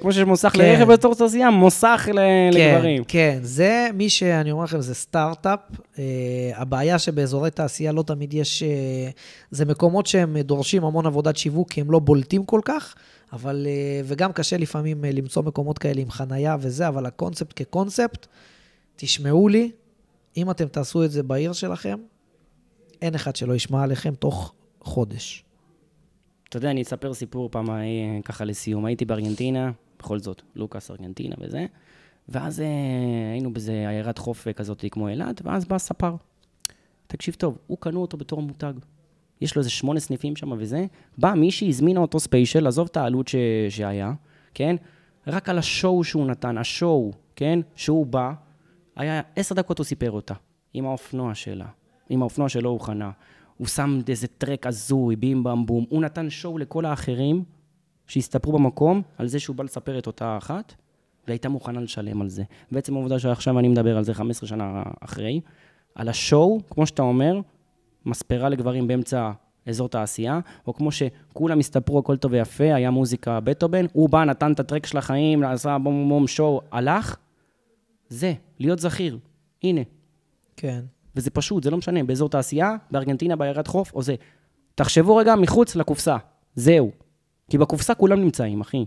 כמו 0.00 0.12
שיש 0.12 0.24
מוסך 0.24 0.48
כן. 0.52 0.58
לרכב 0.58 0.92
בתור 0.92 1.14
תעשייה, 1.14 1.50
מוסך 1.50 2.08
ל... 2.12 2.18
לגברים. 2.52 3.04
כן, 3.08 3.38
זה 3.42 3.88
מי 3.94 4.08
שאני 4.08 4.50
אומר 4.50 4.64
לכם, 4.64 4.80
זה 4.80 4.94
סטארט-אפ. 4.94 5.60
Uh, 5.94 5.98
הבעיה 6.54 6.98
שבאזורי 6.98 7.50
תעשייה 7.50 7.92
לא 7.92 8.02
תמיד 8.02 8.34
יש... 8.34 8.62
Uh, 8.62 9.12
זה 9.50 9.64
מקומות 9.64 10.06
שהם 10.06 10.38
דורשים 10.38 10.84
המון 10.84 11.06
עבודת 11.06 11.36
שיווק, 11.36 11.70
כי 11.70 11.80
הם 11.80 11.90
לא 11.90 11.98
בולטים 11.98 12.44
כל 12.44 12.60
כך, 12.64 12.94
אבל, 13.32 13.66
אה, 13.66 14.00
וגם 14.04 14.32
קשה 14.32 14.56
לפעמים 14.56 15.04
אה, 15.04 15.12
למצוא 15.12 15.42
מקומות 15.42 15.78
כאלה 15.78 16.00
עם 16.00 16.10
חנייה 16.10 16.56
וזה, 16.60 16.88
אבל 16.88 17.06
הקונספט 17.06 17.62
כקונספט, 17.62 18.26
תשמעו 18.96 19.48
לי, 19.48 19.70
אם 20.36 20.50
אתם 20.50 20.68
תעשו 20.68 21.04
את 21.04 21.10
זה 21.10 21.22
בעיר 21.22 21.52
שלכם, 21.52 21.98
אין 23.02 23.14
אחד 23.14 23.36
שלא 23.36 23.54
ישמע 23.54 23.82
עליכם 23.82 24.14
תוך 24.14 24.54
חודש. 24.80 25.44
אתה 26.48 26.56
יודע, 26.56 26.70
אני 26.70 26.82
אספר 26.82 27.14
סיפור 27.14 27.48
פעם, 27.52 27.70
אה, 27.70 27.74
ככה 28.24 28.44
לסיום. 28.44 28.84
הייתי 28.84 29.04
בארגנטינה, 29.04 29.70
בכל 29.98 30.18
זאת, 30.18 30.42
לוקאס 30.54 30.90
ארגנטינה 30.90 31.36
וזה, 31.40 31.66
ואז 32.28 32.62
היינו 33.32 33.52
באיזה 33.52 33.72
עיירת 33.72 34.18
חוף 34.18 34.48
כזאת 34.48 34.84
כמו 34.90 35.08
אילת, 35.08 35.42
ואז 35.44 35.64
בא 35.64 35.78
ספר. 35.78 36.14
תקשיב 37.06 37.34
טוב, 37.34 37.58
הוא 37.66 37.78
קנו 37.80 38.00
אותו 38.02 38.16
בתור 38.16 38.42
מותג. 38.42 38.72
יש 39.42 39.56
לו 39.56 39.60
איזה 39.60 39.70
שמונה 39.70 40.00
סניפים 40.00 40.36
שם 40.36 40.52
וזה. 40.58 40.86
בא 41.18 41.34
מישהי, 41.36 41.68
הזמינה 41.68 42.00
אותו 42.00 42.20
ספיישל, 42.20 42.66
עזוב 42.66 42.88
את 42.90 42.96
העלות 42.96 43.28
ש... 43.28 43.36
שהיה, 43.68 44.12
כן? 44.54 44.76
רק 45.26 45.48
על 45.48 45.58
השואו 45.58 46.04
שהוא 46.04 46.26
נתן, 46.26 46.58
השואו, 46.58 47.12
כן? 47.36 47.58
שהוא 47.74 48.06
בא, 48.06 48.32
היה 48.96 49.20
עשר 49.36 49.54
דקות 49.54 49.78
הוא 49.78 49.84
סיפר 49.84 50.10
אותה, 50.10 50.34
עם 50.74 50.86
האופנוע 50.86 51.34
שלה. 51.34 51.66
עם 52.08 52.22
האופנוע 52.22 52.48
שלו 52.48 52.70
הוא 52.70 52.80
חנה. 52.80 53.10
הוא 53.56 53.66
שם 53.66 54.00
איזה 54.08 54.26
טרק 54.26 54.66
הזוי, 54.66 55.16
בים 55.16 55.44
במבום. 55.44 55.84
הוא 55.88 56.02
נתן 56.02 56.30
שואו 56.30 56.58
לכל 56.58 56.84
האחרים 56.84 57.44
שהסתפרו 58.06 58.52
במקום 58.52 59.02
על 59.18 59.26
זה 59.26 59.38
שהוא 59.40 59.56
בא 59.56 59.64
לספר 59.64 59.98
את 59.98 60.06
אותה 60.06 60.38
אחת, 60.38 60.74
והייתה 61.26 61.48
מוכנה 61.48 61.80
לשלם 61.80 62.22
על 62.22 62.28
זה. 62.28 62.42
בעצם 62.72 62.94
העובדה 62.94 63.18
שעכשיו 63.18 63.58
אני 63.58 63.68
מדבר 63.68 63.96
על 63.96 64.04
זה 64.04 64.14
15 64.14 64.48
שנה 64.48 64.82
אחרי, 65.00 65.40
על 65.94 66.08
השואו, 66.08 66.60
כמו 66.70 66.86
שאתה 66.86 67.02
אומר, 67.02 67.40
מספרה 68.06 68.48
לגברים 68.48 68.86
באמצע 68.86 69.30
אזור 69.66 69.88
תעשייה, 69.88 70.40
או 70.66 70.74
כמו 70.74 70.90
שכולם 70.92 71.58
הסתפרו, 71.58 71.98
הכל 71.98 72.16
טוב 72.16 72.32
ויפה, 72.32 72.74
היה 72.74 72.90
מוזיקה 72.90 73.40
בטהובן, 73.40 73.86
הוא 73.92 74.08
בא, 74.08 74.24
נתן 74.24 74.52
את 74.52 74.60
הטרק 74.60 74.86
של 74.86 74.98
החיים, 74.98 75.44
עשה 75.44 75.78
בום 75.78 76.08
בום 76.08 76.26
שואו, 76.26 76.60
הלך, 76.72 77.16
זה, 78.08 78.32
להיות 78.58 78.78
זכיר. 78.78 79.18
הנה. 79.62 79.80
כן. 80.56 80.80
וזה 81.16 81.30
פשוט, 81.30 81.62
זה 81.62 81.70
לא 81.70 81.76
משנה, 81.76 82.04
באזור 82.04 82.28
תעשייה, 82.28 82.76
בארגנטינה, 82.90 83.36
בעיירת 83.36 83.66
חוף, 83.66 83.92
או 83.94 84.02
זה. 84.02 84.14
תחשבו 84.74 85.16
רגע 85.16 85.34
מחוץ 85.34 85.76
לקופסה, 85.76 86.16
זהו. 86.54 86.90
כי 87.50 87.58
בקופסה 87.58 87.94
כולם 87.94 88.20
נמצאים, 88.20 88.60
אחי. 88.60 88.84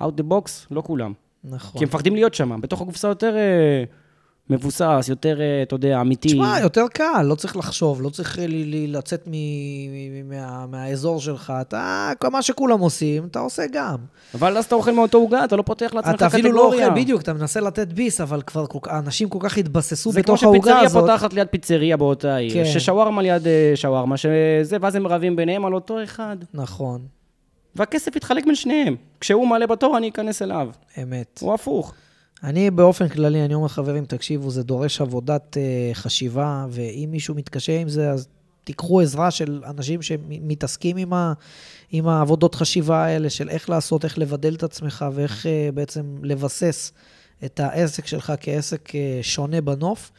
Out 0.00 0.04
the 0.04 0.22
box, 0.30 0.50
לא 0.70 0.82
כולם. 0.82 1.12
נכון. 1.44 1.78
כי 1.78 1.84
הם 1.84 1.88
מפחדים 1.88 2.14
להיות 2.14 2.34
שם. 2.34 2.60
בתוך 2.60 2.80
הקופסה 2.80 3.08
יותר 3.08 3.36
אה, 3.36 3.84
מבוסס, 4.50 5.06
יותר, 5.08 5.40
אה, 5.40 5.62
אתה 5.62 5.74
יודע, 5.74 6.00
אמיתי. 6.00 6.28
תשמע, 6.28 6.60
יותר 6.60 6.84
קל, 6.94 7.22
לא 7.24 7.34
צריך 7.34 7.56
לחשוב, 7.56 8.02
לא 8.02 8.08
צריך 8.08 8.38
אה, 8.38 8.44
לצאת 8.88 9.24
מ- 9.26 9.30
מ- 9.92 10.28
מה- 10.28 10.66
מהאזור 10.66 11.20
שלך. 11.20 11.52
אתה, 11.60 12.12
מה 12.32 12.42
שכולם 12.42 12.80
עושים, 12.80 13.24
אתה 13.24 13.38
עושה 13.38 13.62
גם. 13.72 13.96
אבל 14.34 14.56
אז 14.56 14.64
אתה 14.64 14.74
אוכל 14.74 14.90
מאותו 14.92 15.18
עוגה, 15.18 15.44
אתה 15.44 15.56
לא 15.56 15.62
פותח 15.62 15.90
לעצמך 15.94 16.14
אתה 16.14 16.28
קטגוריה. 16.28 16.38
אפילו 16.40 16.52
לא 16.52 16.64
אוכל, 16.74 17.00
בדיוק, 17.00 17.22
אתה 17.22 17.32
מנסה 17.32 17.60
לתת 17.60 17.88
ביס, 17.88 18.20
אבל 18.20 18.42
כבר 18.42 18.66
כל- 18.66 18.78
האנשים 18.90 19.28
כל 19.28 19.38
כך 19.40 19.58
התבססו 19.58 20.12
זה 20.12 20.22
כמו 20.22 20.34
בתוך 20.34 20.42
העוגה 20.42 20.58
שפיצריה 20.60 20.80
הזאת. 20.80 21.00
פותחת 21.02 21.32
ליד 21.32 21.46
פיצריה 21.50 21.96
באותה 21.96 22.36
עיר, 22.36 22.52
כן. 22.54 22.64
ששווארמה 22.64 23.22
ליד 23.22 23.46
אה, 23.46 23.72
שווארמה, 23.74 24.16
שזה, 24.16 24.76
ואז 24.80 24.94
הם 24.94 25.06
רבים 25.06 25.36
ביניהם 25.36 25.64
על 25.64 25.74
אותו 25.74 26.02
אחד. 26.04 26.36
נכון, 26.54 27.00
והכסף 27.76 28.16
יתחלק 28.16 28.44
בין 28.44 28.54
שניהם. 28.54 28.96
כשהוא 29.20 29.46
מעלה 29.46 29.66
בתור, 29.66 29.96
אני 29.96 30.08
אכנס 30.08 30.42
אליו. 30.42 30.68
אמת. 31.02 31.38
הוא 31.42 31.54
הפוך. 31.54 31.94
אני 32.42 32.70
באופן 32.70 33.08
כללי, 33.08 33.44
אני 33.44 33.54
אומר 33.54 33.68
חברים, 33.68 34.04
תקשיבו, 34.04 34.50
זה 34.50 34.62
דורש 34.62 35.00
עבודת 35.00 35.56
uh, 35.56 35.94
חשיבה, 35.94 36.66
ואם 36.70 37.08
מישהו 37.12 37.34
מתקשה 37.34 37.80
עם 37.80 37.88
זה, 37.88 38.10
אז 38.10 38.28
תיקחו 38.64 39.00
עזרה 39.00 39.30
של 39.30 39.62
אנשים 39.66 40.02
שמתעסקים 40.02 40.96
עם, 40.96 41.12
ה, 41.12 41.32
עם 41.90 42.08
העבודות 42.08 42.54
חשיבה 42.54 43.04
האלה, 43.04 43.30
של 43.30 43.48
איך 43.48 43.70
לעשות, 43.70 44.04
איך 44.04 44.18
לבדל 44.18 44.54
את 44.54 44.62
עצמך, 44.62 45.04
ואיך 45.14 45.46
uh, 45.46 45.72
בעצם 45.74 46.16
לבסס 46.22 46.92
את 47.44 47.60
העסק 47.60 48.06
שלך 48.06 48.32
כעסק 48.40 48.90
uh, 48.90 48.92
שונה 49.22 49.60
בנוף. 49.60 50.12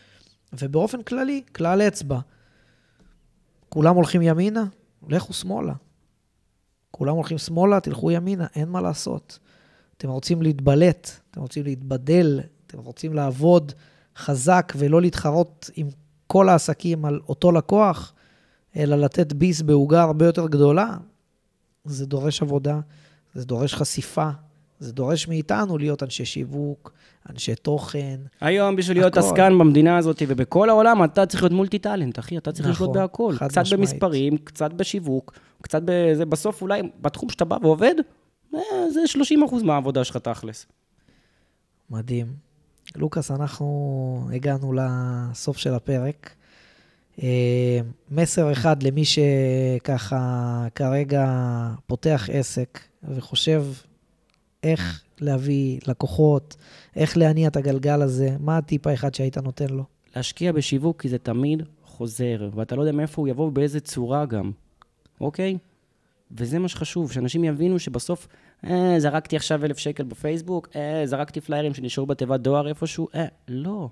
ובאופן 0.60 1.04
כללי, 1.04 1.42
כלל 1.56 1.82
אצבע. 1.82 2.20
כולם 3.70 3.96
הולכים 3.96 4.22
ימינה, 4.22 4.64
לכו 5.10 5.34
שמאלה. 5.34 5.74
כולם 6.92 7.16
הולכים 7.16 7.38
שמאלה, 7.38 7.80
תלכו 7.80 8.12
ימינה, 8.12 8.48
אין 8.56 8.70
מה 8.70 8.82
לעשות. 8.82 9.40
אתם 10.04 10.12
רוצים 10.12 10.42
להתבלט, 10.42 11.12
אתם 11.32 11.42
רוצים 11.42 11.64
להתבדל, 11.64 12.40
אתם 12.68 12.80
רוצים 12.80 13.14
לעבוד 13.14 13.72
חזק 14.18 14.74
ולא 14.78 15.02
להתחרות 15.02 15.70
עם 15.76 15.88
כל 16.28 16.50
העסקים 16.50 17.06
על 17.06 17.20
אותו 17.30 17.52
לקוח, 17.52 18.14
אלא 18.76 18.96
לתת 18.96 19.34
ביס 19.34 19.62
בעוגה 19.62 20.04
הרבה 20.04 20.26
יותר 20.26 20.48
גדולה, 20.48 20.90
זה 21.86 22.06
דורש 22.06 22.42
עבודה, 22.42 22.80
זה 23.34 23.46
דורש 23.46 23.74
חשיפה, 23.74 24.30
זה 24.80 24.94
דורש 24.94 25.28
מאיתנו 25.28 25.78
להיות 25.78 26.04
אנשי 26.04 26.26
שיווק, 26.26 26.94
אנשי 27.30 27.56
תוכן. 27.56 28.20
היום 28.42 28.76
בשביל 28.76 28.98
להיות 28.98 29.18
הכל. 29.18 29.28
עסקן 29.28 29.60
במדינה 29.60 29.98
הזאת 29.98 30.22
ובכל 30.28 30.70
העולם, 30.70 31.04
אתה 31.04 31.26
צריך 31.26 31.44
להיות 31.44 31.54
מולטי 31.54 31.80
טאלנט, 31.80 32.20
אחי, 32.20 32.38
אתה 32.38 32.52
צריך 32.52 32.70
נכון, 32.70 32.74
לשלוט 32.74 32.98
בהכל. 32.98 33.36
קצת 33.36 33.58
משמעית. 33.62 33.80
במספרים, 33.80 34.38
קצת 34.38 34.74
בשיווק, 34.74 35.34
קצת 35.62 35.82
בזה, 35.86 36.26
בסוף 36.26 36.62
אולי 36.62 36.82
בתחום 37.02 37.30
שאתה 37.30 37.46
בא 37.46 37.58
ועובד, 37.62 37.96
זה 38.90 39.00
30% 39.62 39.64
מהעבודה 39.64 40.04
שלך 40.04 40.18
תכלס. 40.18 40.66
מדהים. 41.90 42.34
לוקאס, 42.96 43.32
אנחנו 43.32 44.30
הגענו 44.34 44.74
לסוף 44.74 45.58
של 45.58 45.74
הפרק. 45.74 46.36
אה, 47.24 47.80
מסר 48.12 48.52
אחד 48.52 48.84
למי 48.84 49.04
שככה 49.06 50.68
כרגע 50.76 51.28
פותח 51.88 52.30
עסק 52.32 52.80
וחושב 53.04 53.66
איך 54.64 55.04
להביא 55.22 55.80
לקוחות, 55.88 56.56
איך 56.96 57.18
להניע 57.18 57.48
את 57.48 57.56
הגלגל 57.56 58.02
הזה, 58.02 58.36
מה 58.40 58.58
הטיפ 58.58 58.88
האחד 58.88 59.14
שהיית 59.14 59.38
נותן 59.38 59.70
לו? 59.70 59.84
להשקיע 60.16 60.52
בשיווק, 60.52 61.02
כי 61.02 61.10
זה 61.10 61.18
תמיד 61.18 61.64
חוזר, 61.86 62.50
ואתה 62.56 62.76
לא 62.76 62.82
יודע 62.82 62.92
מאיפה 62.92 63.22
הוא 63.22 63.28
יבוא 63.28 63.46
ובאיזה 63.46 63.80
צורה 63.80 64.26
גם, 64.26 64.52
אוקיי? 65.22 65.58
וזה 66.32 66.60
מה 66.60 66.68
שחשוב, 66.68 67.12
שאנשים 67.12 67.44
יבינו 67.44 67.80
שבסוף, 67.80 68.28
אה, 68.66 68.96
זרקתי 68.98 69.36
עכשיו 69.36 69.66
אלף 69.66 69.78
שקל 69.78 70.04
בפייסבוק, 70.04 70.68
אה, 70.76 71.02
זרקתי 71.06 71.42
פליירים 71.42 71.74
שנשארו 71.74 72.08
בתיבת 72.08 72.40
דואר 72.40 72.68
איפשהו, 72.68 73.08
אה, 73.16 73.26
לא. 73.48 73.90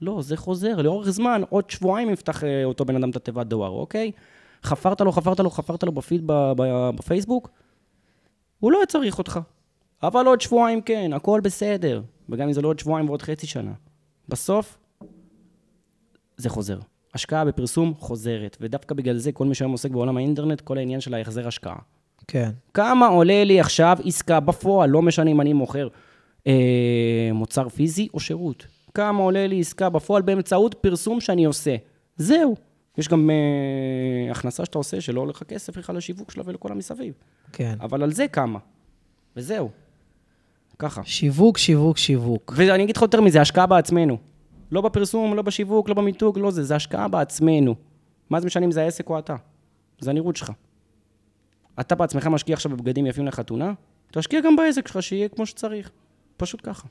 לא, 0.00 0.22
זה 0.22 0.36
חוזר, 0.36 0.82
לאורך 0.82 1.10
זמן, 1.10 1.42
עוד 1.48 1.70
שבועיים 1.70 2.10
יפתח 2.10 2.44
אה, 2.44 2.64
אותו 2.64 2.84
בן 2.84 2.96
אדם 2.96 3.10
את 3.10 3.16
התיבת 3.16 3.46
דואר, 3.46 3.70
אוקיי? 3.70 4.12
חפרת 4.64 5.00
לו, 5.00 5.12
חפרת 5.12 5.40
לו, 5.40 5.50
חפרת 5.50 5.82
לו 5.82 5.92
בפיד 5.92 6.22
בפייסבוק, 6.96 7.50
הוא 8.60 8.72
לא 8.72 8.78
צריך 8.88 9.18
אותך. 9.18 9.40
אבל 10.02 10.26
עוד 10.26 10.40
שבועיים 10.40 10.80
כן, 10.82 11.12
הכל 11.12 11.40
בסדר. 11.44 12.02
וגם 12.28 12.46
אם 12.46 12.52
זה 12.52 12.62
לא 12.62 12.68
עוד 12.68 12.78
שבועיים 12.78 13.08
ועוד 13.08 13.22
חצי 13.22 13.46
שנה. 13.46 13.72
בסוף, 14.28 14.78
זה 16.36 16.48
חוזר. 16.48 16.78
השקעה 17.14 17.44
בפרסום 17.44 17.94
חוזרת, 17.98 18.56
ודווקא 18.60 18.94
בגלל 18.94 19.16
זה 19.16 19.32
כל 19.32 19.46
מי 19.46 19.54
שהיום 19.54 19.72
עוסק 19.72 19.90
בעולם 19.90 20.16
האינטרנט, 20.16 20.60
כל 20.60 20.78
העניין 20.78 21.00
של 21.00 21.14
ההחזר 21.14 21.48
השקעה. 21.48 21.78
כן, 22.26 22.50
כמה 22.74 23.06
עולה 23.06 23.44
לי 23.44 23.60
עכשיו 23.60 23.98
עסקה 24.04 24.40
בפועל, 24.40 24.90
לא 24.90 25.02
משנה 25.02 25.30
אם 25.30 25.40
אני 25.40 25.52
מוכר 25.52 25.88
אה, 26.46 27.30
מוצר 27.34 27.68
פיזי 27.68 28.08
או 28.14 28.20
שירות. 28.20 28.66
כמה 28.94 29.22
עולה 29.22 29.46
לי 29.46 29.60
עסקה 29.60 29.88
בפועל 29.88 30.22
באמצעות 30.22 30.74
פרסום 30.74 31.20
שאני 31.20 31.44
עושה. 31.44 31.76
זהו. 32.16 32.56
יש 32.98 33.08
גם 33.08 33.30
אה, 33.30 34.30
הכנסה 34.30 34.64
שאתה 34.64 34.78
עושה 34.78 35.00
שלא 35.00 35.20
עולה 35.20 35.30
לך 35.30 35.42
כסף 35.42 35.78
בכלל 35.78 35.96
לשיווק 35.96 36.30
שלה 36.30 36.42
ולכל 36.46 36.72
המסביב. 36.72 37.14
כן. 37.52 37.74
אבל 37.80 38.02
על 38.02 38.12
זה 38.12 38.28
כמה. 38.28 38.58
וזהו. 39.36 39.70
ככה. 40.78 41.02
שיווק, 41.04 41.58
שיווק, 41.58 41.98
שיווק. 41.98 42.52
ואני 42.56 42.84
אגיד 42.84 42.96
לך 42.96 43.02
יותר 43.02 43.20
מזה, 43.20 43.40
השקעה 43.40 43.66
בעצמנו. 43.66 44.18
לא 44.72 44.80
בפרסום, 44.80 45.34
לא 45.34 45.42
בשיווק, 45.42 45.88
לא 45.88 45.94
במיתוג, 45.94 46.38
לא 46.38 46.50
זה, 46.50 46.62
זה 46.62 46.76
השקעה 46.76 47.08
בעצמנו. 47.08 47.74
מה 48.30 48.40
זה 48.40 48.46
משנה 48.46 48.66
אם 48.66 48.72
זה 48.72 48.82
העסק 48.82 49.10
או 49.10 49.18
אתה? 49.18 49.36
זה 50.00 50.10
הנראות 50.10 50.36
שלך. 50.36 50.52
אתה 51.80 51.94
בעצמך 51.94 52.26
משקיע 52.26 52.54
עכשיו 52.54 52.72
בבגדים 52.72 53.06
יפים 53.06 53.26
לחתונה, 53.26 53.72
תשקיע 54.12 54.40
גם 54.40 54.56
בעסק 54.56 54.88
שלך, 54.88 55.02
שיהיה 55.02 55.28
כמו 55.28 55.46
שצריך. 55.46 55.90
פשוט 56.36 56.60
ככה. 56.62 56.88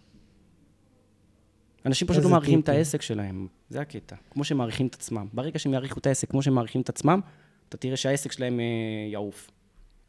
אנשים 1.86 2.08
פשוט 2.08 2.24
לא 2.24 2.30
מעריכים 2.30 2.60
את. 2.60 2.70
העסק 2.70 3.02
שלהם, 3.02 3.48
זה 3.70 3.82
הקטע. 3.82 4.16
כמו 4.32 4.44
שהם 4.44 4.58
מעריכים 4.58 4.88
את 4.88 4.94
עצמם. 4.94 5.28
ברגע 5.34 5.60
שהם 5.60 5.74
יעריכו 5.74 6.00
את 6.00 6.08
העסק 6.08 6.30
כמו 6.32 6.42
שהם 6.42 6.54
מעריכים 6.54 6.82
את 6.82 6.90
עצמם, 6.90 7.20
אתה 7.70 7.78
תראה 7.78 7.98
שהעסק 7.98 8.32
שלהם 8.32 8.60
אה, 8.60 8.66
יעוף. 9.12 9.52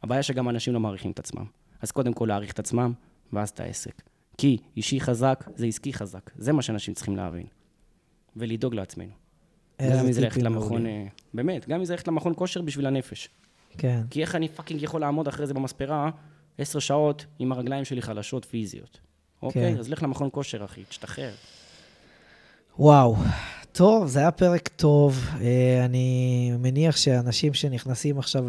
הבעיה 0.03 0.23
שגם 0.23 0.49
אנשים 0.49 0.73
לא 0.73 0.79
מעריכים 0.79 1.11
את 1.11 1.19
עצמם. 1.19 1.45
אז 1.81 1.91
קודם 1.91 2.13
כל 2.13 2.25
להעריך 2.25 2.51
את 2.51 2.59
עצמם, 2.59 2.93
ואז 3.33 3.49
את 3.49 3.59
העסק. 3.59 4.01
כי 4.37 4.57
אישי 4.77 4.99
חזק 4.99 5.43
זה 5.55 5.65
עסקי 5.65 5.93
חזק. 5.93 6.31
זה 6.35 6.53
מה 6.53 6.61
שאנשים 6.61 6.93
צריכים 6.93 7.15
להבין. 7.15 7.45
ולדאוג 8.35 8.75
לעצמנו. 8.75 9.11
גם 9.81 10.05
אם 10.05 10.11
זה 10.11 10.21
ללכת 10.21 10.41
למכון. 10.41 10.85
אה, 10.85 11.05
באמת, 11.33 11.67
גם 11.67 11.79
אם 11.79 11.85
זה 11.85 11.93
ללכת 11.93 12.07
למכון 12.07 12.33
כושר 12.35 12.61
בשביל 12.61 12.85
הנפש. 12.85 13.29
כן, 13.77 14.01
כי 14.09 14.21
איך 14.21 14.35
אני 14.35 14.49
fucking 14.49 14.81
יכול 14.81 15.01
לעמוד 15.01 15.27
אחרי 15.27 15.47
זה 15.47 15.53
במספרה 15.53 16.09
עשר 16.57 16.79
שעות 16.79 17.25
עם 17.39 17.51
הרגליים 17.51 17.85
שלי 17.85 18.01
חלשות 18.01 18.45
פיזיות. 18.45 18.99
אוקיי? 19.41 19.73
כן. 19.73 19.79
אז 19.79 19.89
לך 19.89 20.03
למכון 20.03 20.29
כושר, 20.31 20.65
אחי, 20.65 20.83
תשתחרר. 20.83 21.31
וואו. 22.79 23.15
טוב, 23.71 24.07
זה 24.07 24.19
היה 24.19 24.31
פרק 24.31 24.67
טוב. 24.67 25.27
אה, 25.41 25.85
אני 25.85 26.51
מניח 26.59 26.97
שאנשים 26.97 27.53
שנכנסים 27.53 28.19
עכשיו 28.19 28.45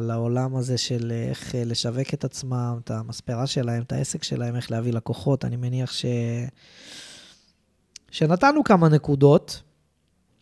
לעולם 0.00 0.56
הזה 0.56 0.78
של 0.78 1.12
איך 1.28 1.54
אה, 1.54 1.64
לשווק 1.64 2.14
את 2.14 2.24
עצמם, 2.24 2.78
את 2.84 2.90
המספרה 2.90 3.46
שלהם, 3.46 3.82
את 3.82 3.92
העסק 3.92 4.22
שלהם, 4.22 4.56
איך 4.56 4.70
להביא 4.70 4.92
לקוחות, 4.92 5.44
אני 5.44 5.56
מניח 5.56 5.92
ש... 5.92 6.04
שנתנו 8.12 8.64
כמה 8.64 8.88
נקודות. 8.88 9.62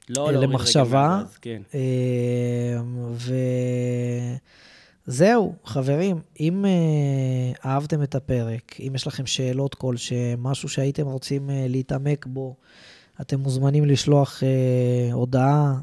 לא, 0.09 0.33
לא, 0.33 0.41
למחשבה. 0.41 1.23
כן. 1.41 1.63
וזהו, 5.07 5.55
חברים, 5.65 6.21
אם 6.41 6.65
אהבתם 7.65 8.03
את 8.03 8.15
הפרק, 8.15 8.77
אם 8.81 8.93
יש 8.95 9.07
לכם 9.07 9.27
שאלות 9.27 9.75
כלשהם, 9.75 10.43
משהו 10.43 10.69
שהייתם 10.69 11.07
רוצים 11.07 11.51
להתעמק 11.53 12.27
בו, 12.27 12.57
אתם 13.21 13.41
מוזמנים 13.41 13.85
לשלוח 13.85 14.43
אה, 14.43 15.13
הודעה 15.13 15.75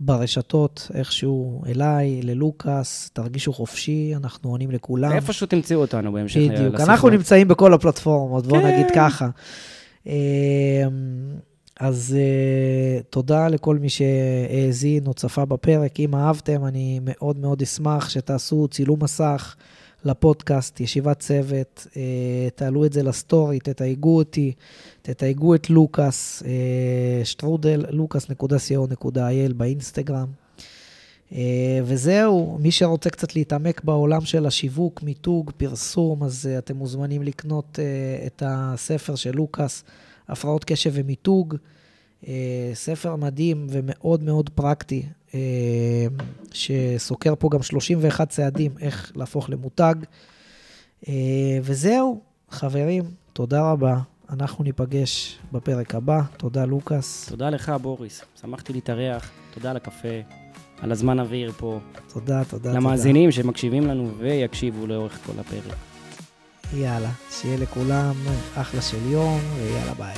ברשתות, 0.00 0.90
איכשהו 0.94 1.62
אליי, 1.66 2.22
ללוקאס, 2.22 3.10
תרגישו 3.12 3.52
חופשי, 3.52 4.12
אנחנו 4.16 4.50
עונים 4.50 4.70
לכולם. 4.70 5.12
איפשהו 5.12 5.46
תמצאו 5.46 5.76
אותנו 5.80 6.12
בהמשך. 6.12 6.40
בדיוק, 6.40 6.74
אנחנו 6.80 7.08
נמצאים 7.08 7.48
בכל 7.48 7.74
הפלטפורמות, 7.74 8.46
בואו 8.46 8.60
כן. 8.62 8.66
נגיד 8.66 8.86
ככה. 8.94 9.28
אה, 10.06 10.86
אז 11.80 12.16
uh, 12.16 13.02
תודה 13.10 13.48
לכל 13.48 13.78
מי 13.78 13.88
שהאזין 13.88 15.06
או 15.06 15.14
צפה 15.14 15.44
בפרק. 15.44 16.00
אם 16.00 16.14
אהבתם, 16.14 16.64
אני 16.64 17.00
מאוד 17.02 17.38
מאוד 17.38 17.62
אשמח 17.62 18.08
שתעשו 18.08 18.68
צילום 18.70 19.04
מסך 19.04 19.56
לפודקאסט, 20.04 20.80
ישיבת 20.80 21.18
צוות, 21.18 21.86
uh, 21.90 21.94
תעלו 22.54 22.84
את 22.84 22.92
זה 22.92 23.02
לסטורי, 23.02 23.58
תתייגו 23.58 24.16
אותי, 24.16 24.52
תתייגו 25.02 25.54
את 25.54 25.70
לוקאס, 25.70 26.42
uh, 26.42 26.46
שטרודל, 27.24 27.84
לוקאס.co.il 27.90 29.52
באינסטגרם. 29.56 30.47
Uh, 31.30 31.34
וזהו, 31.84 32.58
מי 32.60 32.70
שרוצה 32.70 33.10
קצת 33.10 33.36
להתעמק 33.36 33.84
בעולם 33.84 34.20
של 34.20 34.46
השיווק, 34.46 35.02
מיתוג, 35.02 35.50
פרסום, 35.56 36.22
אז 36.22 36.48
uh, 36.54 36.58
אתם 36.58 36.76
מוזמנים 36.76 37.22
לקנות 37.22 37.78
uh, 37.78 38.26
את 38.26 38.42
הספר 38.46 39.14
של 39.14 39.36
לוקאס. 39.36 39.84
הפרעות 40.28 40.64
קשב 40.64 40.90
ומיתוג. 40.94 41.56
אה, 42.26 42.70
ספר 42.74 43.16
מדהים 43.16 43.66
ומאוד 43.70 44.22
מאוד 44.22 44.50
פרקטי, 44.50 45.02
אה, 45.34 45.40
שסוקר 46.52 47.34
פה 47.38 47.48
גם 47.52 47.62
31 47.62 48.28
צעדים 48.28 48.70
איך 48.80 49.12
להפוך 49.16 49.50
למותג. 49.50 49.94
אה, 51.08 51.58
וזהו, 51.62 52.20
חברים, 52.50 53.04
תודה 53.32 53.70
רבה. 53.70 53.98
אנחנו 54.30 54.64
ניפגש 54.64 55.38
בפרק 55.52 55.94
הבא. 55.94 56.20
תודה, 56.36 56.64
לוקאס. 56.64 57.28
תודה 57.28 57.50
לך, 57.50 57.72
בוריס. 57.82 58.24
שמחתי 58.40 58.72
להתארח. 58.72 59.30
תודה 59.54 59.70
על 59.70 59.76
הקפה, 59.76 60.08
על 60.82 60.92
הזמן 60.92 61.20
אוויר 61.20 61.52
פה. 61.56 61.80
תודה, 62.12 62.44
תודה, 62.44 62.72
למאזינים 62.72 63.30
תודה. 63.30 63.42
שמקשיבים 63.42 63.86
לנו 63.86 64.10
ויקשיבו 64.18 64.86
לאורך 64.86 65.18
כל 65.26 65.32
הפרק. 65.40 65.76
יאללה, 66.74 67.10
שיהיה 67.30 67.56
לכולם 67.58 68.14
אחלה 68.54 68.82
של 68.82 69.10
יום, 69.10 69.40
ויאללה 69.56 69.94
ביי. 69.94 70.14